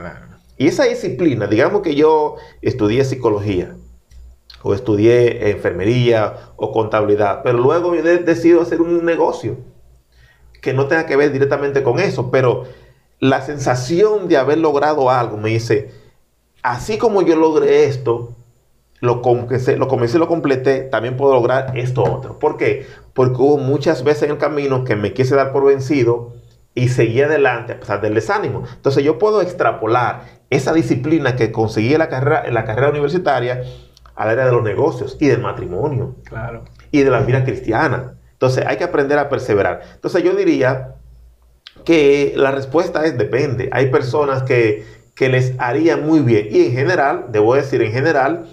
Y 0.57 0.67
esa 0.67 0.83
disciplina, 0.83 1.47
digamos 1.47 1.81
que 1.81 1.95
yo 1.95 2.35
estudié 2.61 3.03
psicología, 3.03 3.73
o 4.61 4.75
estudié 4.75 5.49
enfermería 5.49 6.51
o 6.55 6.71
contabilidad, 6.71 7.41
pero 7.43 7.57
luego 7.57 7.95
he 7.95 8.03
decidido 8.03 8.61
hacer 8.61 8.79
un 8.79 9.03
negocio 9.03 9.57
que 10.61 10.71
no 10.71 10.85
tenga 10.85 11.07
que 11.07 11.15
ver 11.15 11.31
directamente 11.31 11.81
con 11.81 11.99
eso, 11.99 12.29
pero 12.29 12.65
la 13.17 13.41
sensación 13.41 14.27
de 14.27 14.37
haber 14.37 14.59
logrado 14.59 15.09
algo 15.09 15.35
me 15.35 15.49
dice, 15.49 15.89
así 16.61 16.99
como 16.99 17.23
yo 17.23 17.35
logré 17.35 17.85
esto, 17.85 18.35
lo 19.01 19.21
comencé, 19.21 19.77
lo 19.77 19.87
comencé, 19.87 20.19
lo 20.19 20.27
completé, 20.27 20.81
también 20.81 21.15
puedo 21.15 21.33
lograr 21.33 21.77
esto 21.77 22.03
otro. 22.03 22.39
¿Por 22.39 22.57
qué? 22.57 22.85
Porque 23.13 23.41
hubo 23.41 23.57
muchas 23.57 24.03
veces 24.03 24.23
en 24.23 24.31
el 24.31 24.37
camino 24.37 24.83
que 24.83 24.95
me 24.95 25.13
quise 25.13 25.35
dar 25.35 25.51
por 25.51 25.65
vencido 25.65 26.33
y 26.75 26.89
seguí 26.89 27.21
adelante 27.21 27.73
a 27.73 27.79
pesar 27.79 28.01
del 28.01 28.13
desánimo. 28.13 28.63
Entonces 28.75 29.03
yo 29.03 29.17
puedo 29.17 29.41
extrapolar 29.41 30.23
esa 30.49 30.73
disciplina 30.73 31.35
que 31.35 31.51
conseguí 31.51 31.93
en 31.93 31.99
la 31.99 32.09
carrera, 32.09 32.43
en 32.45 32.53
la 32.53 32.65
carrera 32.65 32.89
universitaria 32.89 33.63
al 34.15 34.29
área 34.29 34.45
de 34.45 34.51
los 34.51 34.63
negocios 34.63 35.17
y 35.19 35.27
del 35.27 35.39
matrimonio. 35.39 36.15
Claro. 36.25 36.65
Y 36.91 37.03
de 37.03 37.09
la 37.09 37.21
vida 37.21 37.43
cristiana. 37.45 38.15
Entonces 38.33 38.65
hay 38.65 38.77
que 38.77 38.83
aprender 38.83 39.17
a 39.17 39.29
perseverar. 39.29 39.81
Entonces 39.95 40.23
yo 40.23 40.33
diría 40.35 40.95
que 41.85 42.33
la 42.35 42.51
respuesta 42.51 43.05
es 43.05 43.17
depende. 43.17 43.69
Hay 43.71 43.87
personas 43.87 44.43
que, 44.43 44.85
que 45.15 45.29
les 45.29 45.53
haría 45.57 45.97
muy 45.97 46.19
bien. 46.19 46.47
Y 46.51 46.65
en 46.65 46.71
general, 46.73 47.27
debo 47.29 47.55
decir, 47.55 47.81
en 47.81 47.91
general, 47.91 48.47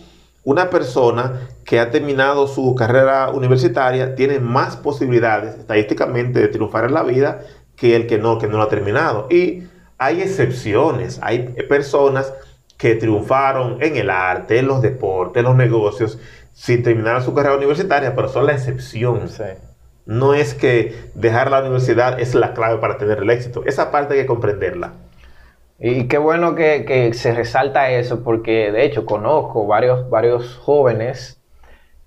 una 0.46 0.70
persona 0.70 1.48
que 1.64 1.80
ha 1.80 1.90
terminado 1.90 2.46
su 2.46 2.76
carrera 2.76 3.30
universitaria 3.30 4.14
tiene 4.14 4.38
más 4.38 4.76
posibilidades 4.76 5.58
estadísticamente 5.58 6.38
de 6.38 6.46
triunfar 6.46 6.84
en 6.84 6.94
la 6.94 7.02
vida 7.02 7.40
que 7.74 7.96
el 7.96 8.06
que 8.06 8.18
no, 8.18 8.38
que 8.38 8.46
no 8.46 8.58
lo 8.58 8.62
ha 8.62 8.68
terminado. 8.68 9.26
Y 9.28 9.64
hay 9.98 10.22
excepciones, 10.22 11.18
hay 11.20 11.40
personas 11.68 12.32
que 12.76 12.94
triunfaron 12.94 13.82
en 13.82 13.96
el 13.96 14.08
arte, 14.08 14.60
en 14.60 14.68
los 14.68 14.82
deportes, 14.82 15.40
en 15.40 15.46
los 15.46 15.56
negocios, 15.56 16.20
sin 16.52 16.84
terminar 16.84 17.24
su 17.24 17.34
carrera 17.34 17.56
universitaria, 17.56 18.14
pero 18.14 18.28
son 18.28 18.46
la 18.46 18.52
excepción. 18.52 19.28
No 20.04 20.32
es 20.32 20.54
que 20.54 21.10
dejar 21.16 21.50
la 21.50 21.60
universidad 21.60 22.20
es 22.20 22.36
la 22.36 22.54
clave 22.54 22.78
para 22.78 22.98
tener 22.98 23.18
el 23.18 23.30
éxito. 23.30 23.64
Esa 23.66 23.90
parte 23.90 24.14
hay 24.14 24.20
que 24.20 24.26
comprenderla. 24.26 24.92
Y 25.78 26.08
qué 26.08 26.18
bueno 26.18 26.54
que, 26.54 27.10
se 27.14 27.34
resalta 27.34 27.90
eso, 27.90 28.22
porque 28.22 28.72
de 28.72 28.84
hecho 28.84 29.04
conozco 29.04 29.66
varios, 29.66 30.08
varios 30.08 30.56
jóvenes 30.56 31.40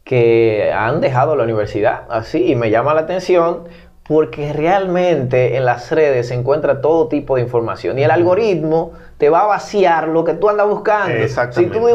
que 0.04 0.72
han 0.74 1.02
dejado 1.02 1.36
la 1.36 1.44
universidad 1.44 2.06
así 2.10 2.52
y 2.52 2.56
me 2.56 2.72
llama 2.72 2.96
la 2.96 3.02
atención 3.02 3.68
porque 4.08 4.54
realmente 4.54 5.56
en 5.56 5.66
las 5.66 5.92
redes 5.92 6.30
se 6.30 6.34
encuentra 6.34 6.82
todo 6.82 7.10
tipo 7.10 7.36
de 7.36 7.44
información 7.44 8.00
y 8.00 8.04
el 8.04 8.10
algoritmo 8.10 8.94
te 9.20 9.30
va 9.30 9.42
a 9.42 9.48
vaciar 9.48 10.08
lo 10.08 10.24
que 10.24 10.34
tú 10.34 10.48
andas 10.48 10.66
buscando. 10.66 11.28
Si 11.52 11.66
tú 11.66 11.88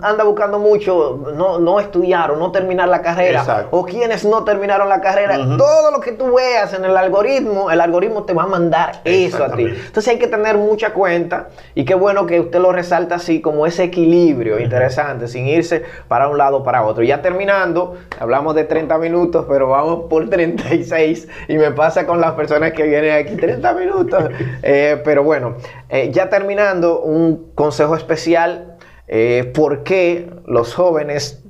andas 0.00 0.26
buscando 0.26 0.58
mucho 0.58 1.20
no, 1.36 1.58
no 1.58 1.78
estudiar 1.78 2.30
o 2.30 2.36
no 2.36 2.50
terminar 2.50 2.88
la 2.88 3.02
carrera, 3.02 3.68
o 3.70 3.84
quienes 3.84 4.24
no 4.24 4.44
terminaron 4.44 4.88
la 4.88 5.02
carrera, 5.02 5.36
todo 5.58 5.90
lo 5.90 6.00
que 6.00 6.12
tú 6.12 6.36
veas 6.36 6.72
en 6.72 6.86
el 6.86 6.96
algoritmo, 6.96 7.70
el 7.70 7.82
algoritmo 7.82 8.24
te 8.24 8.32
va 8.32 8.44
a 8.44 8.46
mandar 8.46 9.02
eso 9.04 9.44
a 9.44 9.52
ti. 9.52 9.64
Entonces 9.64 10.08
hay 10.08 10.18
que 10.18 10.26
tener 10.26 10.56
mucha 10.56 10.94
cuenta 10.94 11.48
y 11.74 11.84
qué 11.84 11.94
bueno 11.94 12.24
que 12.24 12.40
usted 12.40 12.60
lo 12.60 12.72
resalta 12.72 13.16
así 13.16 13.42
como 13.42 13.66
ese 13.66 13.84
equilibrio 13.84 14.58
interesante, 14.58 15.28
sin 15.28 15.46
irse 15.46 15.84
para 16.08 16.28
un 16.28 16.38
lado 16.38 16.58
o 16.58 16.64
para 16.64 16.82
otro. 16.82 17.04
Ya 17.04 17.20
terminando, 17.20 17.98
hablamos 18.18 18.54
de 18.54 18.64
30 18.64 18.96
minutos, 18.96 19.44
pero 19.50 19.68
vamos 19.68 20.06
por 20.08 20.30
36 20.30 21.28
y 21.48 21.58
me 21.58 21.72
pasa 21.72 22.06
con 22.06 22.22
las 22.22 22.32
personas 22.32 22.72
que 22.72 22.84
vienen 22.84 23.26
aquí 23.26 23.36
30 23.36 23.72
minutos. 23.74 24.24
Eh, 24.62 25.00
pero 25.04 25.22
bueno, 25.22 25.54
eh, 25.88 26.10
ya 26.12 26.28
terminando, 26.38 27.00
un 27.00 27.52
consejo 27.54 27.96
especial, 27.96 28.76
eh, 29.08 29.50
¿por 29.54 29.82
qué 29.82 30.30
los 30.46 30.72
jóvenes 30.72 31.42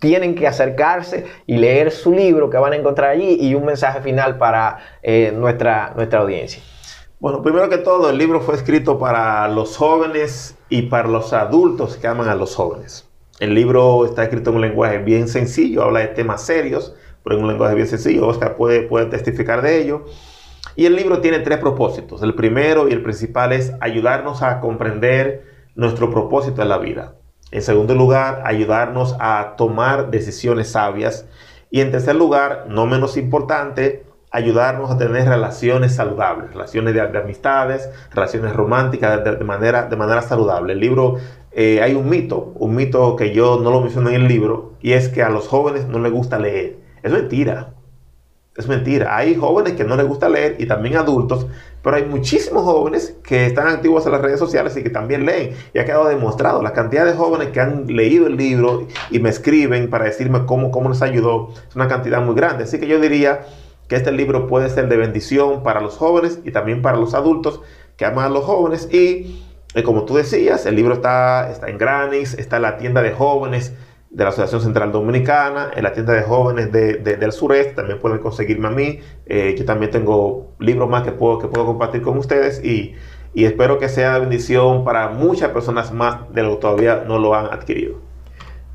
tienen 0.00 0.34
que 0.34 0.48
acercarse 0.48 1.26
y 1.46 1.58
leer 1.58 1.92
su 1.92 2.12
libro 2.12 2.50
que 2.50 2.58
van 2.58 2.72
a 2.72 2.76
encontrar 2.76 3.10
allí 3.10 3.38
y 3.40 3.54
un 3.54 3.64
mensaje 3.64 4.00
final 4.00 4.36
para 4.36 4.78
eh, 5.02 5.32
nuestra, 5.32 5.92
nuestra 5.94 6.20
audiencia? 6.20 6.60
Bueno, 7.20 7.40
primero 7.40 7.68
que 7.68 7.78
todo, 7.78 8.10
el 8.10 8.18
libro 8.18 8.40
fue 8.40 8.56
escrito 8.56 8.98
para 8.98 9.46
los 9.46 9.76
jóvenes 9.76 10.56
y 10.68 10.82
para 10.82 11.06
los 11.06 11.32
adultos 11.32 11.96
que 11.96 12.08
aman 12.08 12.28
a 12.28 12.34
los 12.34 12.56
jóvenes. 12.56 13.08
El 13.38 13.54
libro 13.54 14.04
está 14.06 14.24
escrito 14.24 14.50
en 14.50 14.56
un 14.56 14.62
lenguaje 14.62 14.98
bien 14.98 15.28
sencillo, 15.28 15.84
habla 15.84 16.00
de 16.00 16.08
temas 16.08 16.42
serios, 16.42 16.96
pero 17.22 17.36
en 17.36 17.44
un 17.44 17.48
lenguaje 17.48 17.76
bien 17.76 17.86
sencillo. 17.86 18.26
Oscar 18.26 18.56
puede, 18.56 18.82
puede 18.82 19.06
testificar 19.06 19.62
de 19.62 19.80
ello. 19.82 20.04
Y 20.76 20.84
el 20.84 20.94
libro 20.94 21.20
tiene 21.20 21.38
tres 21.38 21.58
propósitos. 21.58 22.22
El 22.22 22.34
primero 22.34 22.86
y 22.88 22.92
el 22.92 23.02
principal 23.02 23.52
es 23.52 23.72
ayudarnos 23.80 24.42
a 24.42 24.60
comprender 24.60 25.44
nuestro 25.74 26.10
propósito 26.10 26.60
en 26.60 26.68
la 26.68 26.78
vida. 26.78 27.14
En 27.50 27.62
segundo 27.62 27.94
lugar, 27.94 28.42
ayudarnos 28.44 29.16
a 29.18 29.54
tomar 29.56 30.10
decisiones 30.10 30.68
sabias. 30.68 31.26
Y 31.70 31.80
en 31.80 31.90
tercer 31.90 32.16
lugar, 32.16 32.66
no 32.68 32.86
menos 32.86 33.16
importante, 33.16 34.04
ayudarnos 34.30 34.90
a 34.90 34.98
tener 34.98 35.26
relaciones 35.26 35.94
saludables, 35.94 36.52
relaciones 36.52 36.92
de, 36.92 37.00
amistades, 37.00 37.88
relaciones 38.12 38.52
románticas 38.52 39.24
de, 39.24 39.44
manera, 39.44 39.84
de 39.86 39.96
manera 39.96 40.20
saludable. 40.20 40.74
El 40.74 40.80
libro, 40.80 41.16
eh, 41.52 41.80
hay 41.82 41.94
un 41.94 42.10
mito, 42.10 42.52
un 42.56 42.74
mito 42.74 43.16
que 43.16 43.32
yo 43.32 43.58
no 43.62 43.70
lo 43.70 43.80
mencioné 43.80 44.10
en 44.10 44.22
el 44.22 44.28
libro, 44.28 44.74
y 44.82 44.92
es 44.92 45.08
que 45.08 45.22
a 45.22 45.30
los 45.30 45.48
jóvenes 45.48 45.86
no 45.86 46.00
les 46.00 46.12
gusta 46.12 46.38
leer. 46.38 46.76
Es 47.02 47.12
mentira. 47.12 47.72
Es 48.56 48.66
mentira. 48.68 49.16
Hay 49.16 49.34
jóvenes 49.34 49.74
que 49.74 49.84
no 49.84 49.96
les 49.96 50.06
gusta 50.06 50.28
leer 50.28 50.56
y 50.58 50.66
también 50.66 50.96
adultos, 50.96 51.46
pero 51.82 51.96
hay 51.96 52.04
muchísimos 52.04 52.64
jóvenes 52.64 53.14
que 53.22 53.46
están 53.46 53.68
activos 53.68 54.06
en 54.06 54.12
las 54.12 54.22
redes 54.22 54.38
sociales 54.38 54.76
y 54.76 54.82
que 54.82 54.90
también 54.90 55.26
leen. 55.26 55.50
Y 55.74 55.78
ha 55.78 55.84
quedado 55.84 56.06
demostrado 56.06 56.62
la 56.62 56.72
cantidad 56.72 57.04
de 57.04 57.12
jóvenes 57.12 57.48
que 57.48 57.60
han 57.60 57.86
leído 57.86 58.26
el 58.26 58.36
libro 58.36 58.86
y 59.10 59.18
me 59.18 59.28
escriben 59.28 59.90
para 59.90 60.06
decirme 60.06 60.46
cómo, 60.46 60.70
cómo 60.70 60.88
les 60.88 61.02
ayudó. 61.02 61.52
Es 61.68 61.76
una 61.76 61.86
cantidad 61.86 62.22
muy 62.22 62.34
grande. 62.34 62.64
Así 62.64 62.80
que 62.80 62.86
yo 62.86 62.98
diría 62.98 63.46
que 63.88 63.96
este 63.96 64.10
libro 64.10 64.46
puede 64.46 64.70
ser 64.70 64.88
de 64.88 64.96
bendición 64.96 65.62
para 65.62 65.80
los 65.80 65.96
jóvenes 65.96 66.40
y 66.44 66.50
también 66.50 66.82
para 66.82 66.96
los 66.96 67.14
adultos 67.14 67.60
que 67.96 68.06
aman 68.06 68.24
a 68.24 68.28
los 68.30 68.44
jóvenes. 68.44 68.88
Y 68.90 69.44
eh, 69.74 69.82
como 69.82 70.06
tú 70.06 70.16
decías, 70.16 70.64
el 70.64 70.76
libro 70.76 70.94
está, 70.94 71.50
está 71.50 71.68
en 71.68 71.76
Granis, 71.76 72.34
está 72.34 72.56
en 72.56 72.62
la 72.62 72.78
tienda 72.78 73.02
de 73.02 73.12
jóvenes 73.12 73.74
de 74.16 74.24
la 74.24 74.30
Asociación 74.30 74.62
Central 74.62 74.92
Dominicana, 74.92 75.72
en 75.76 75.82
la 75.82 75.92
tienda 75.92 76.14
de 76.14 76.22
jóvenes 76.22 76.72
del 76.72 77.32
sureste, 77.32 77.74
también 77.74 77.98
pueden 77.98 78.16
conseguirme 78.16 78.68
a 78.68 78.70
mí. 78.70 79.00
Eh, 79.26 79.54
yo 79.58 79.66
también 79.66 79.90
tengo 79.90 80.54
libros 80.58 80.88
más 80.88 81.02
que 81.02 81.12
puedo, 81.12 81.38
que 81.38 81.48
puedo 81.48 81.66
compartir 81.66 82.00
con 82.00 82.16
ustedes 82.16 82.64
y, 82.64 82.94
espero 83.34 83.78
que 83.78 83.90
sea 83.90 84.18
bendición 84.18 84.84
para 84.84 85.10
muchas 85.10 85.50
personas 85.50 85.92
más 85.92 86.32
de 86.32 86.42
lo 86.42 86.54
que 86.54 86.60
todavía 86.62 87.04
no 87.06 87.18
lo 87.18 87.34
han 87.34 87.44
adquirido. 87.52 87.96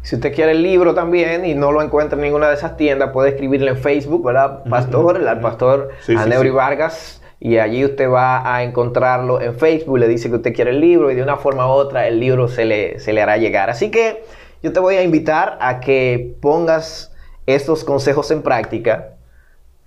Si 0.04 0.14
usted 0.14 0.32
quiere 0.32 0.52
el 0.52 0.62
libro 0.62 0.94
también 0.94 1.44
y 1.44 1.56
no 1.56 1.72
lo 1.72 1.82
encuentra 1.82 2.20
en 2.20 2.22
ninguna 2.22 2.48
de 2.48 2.54
esas 2.54 2.78
tiendas, 2.78 3.10
puede 3.10 3.30
escribirle 3.30 3.72
en 3.72 3.78
Facebook, 3.78 4.24
¿verdad? 4.24 4.64
Pastor, 4.70 5.18
el 5.18 5.40
pastor 5.40 5.90
sí, 6.02 6.14
Vargas, 6.54 7.20
y 7.40 7.58
allí 7.58 7.84
usted 7.84 8.08
va 8.08 8.56
a 8.56 8.62
encontrarlo 8.62 9.42
en 9.42 9.56
Facebook, 9.56 9.98
le 9.98 10.08
dice 10.08 10.30
que 10.30 10.36
usted 10.36 10.54
quiere 10.54 10.70
el 10.70 10.82
libro 10.82 11.10
y 11.10 11.16
de 11.16 11.24
una 11.24 11.38
forma 11.38 11.66
u 11.66 11.72
otra 11.72 12.08
el 12.08 12.20
libro 12.20 12.48
se 12.48 12.66
le, 12.66 13.00
se 13.00 13.12
le 13.12 13.24
hará 13.24 13.38
llegar. 13.38 13.72
Así 13.72 13.90
que 13.90 14.22
yo 14.64 14.74
te 14.74 14.80
voy 14.80 14.96
a 14.96 15.04
invitar 15.04 15.58
a 15.62 15.80
que 15.80 16.36
pongas 16.42 17.12
estos 17.46 17.84
consejos 17.84 18.30
en 18.32 18.42
práctica 18.42 19.16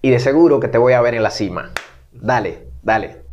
y 0.02 0.10
de 0.10 0.18
seguro 0.18 0.60
que 0.60 0.68
te 0.68 0.78
voy 0.78 0.92
a 0.92 1.00
ver 1.00 1.14
en 1.14 1.22
la 1.22 1.30
cima. 1.30 1.70
Dale, 2.12 2.64
dale. 2.82 3.22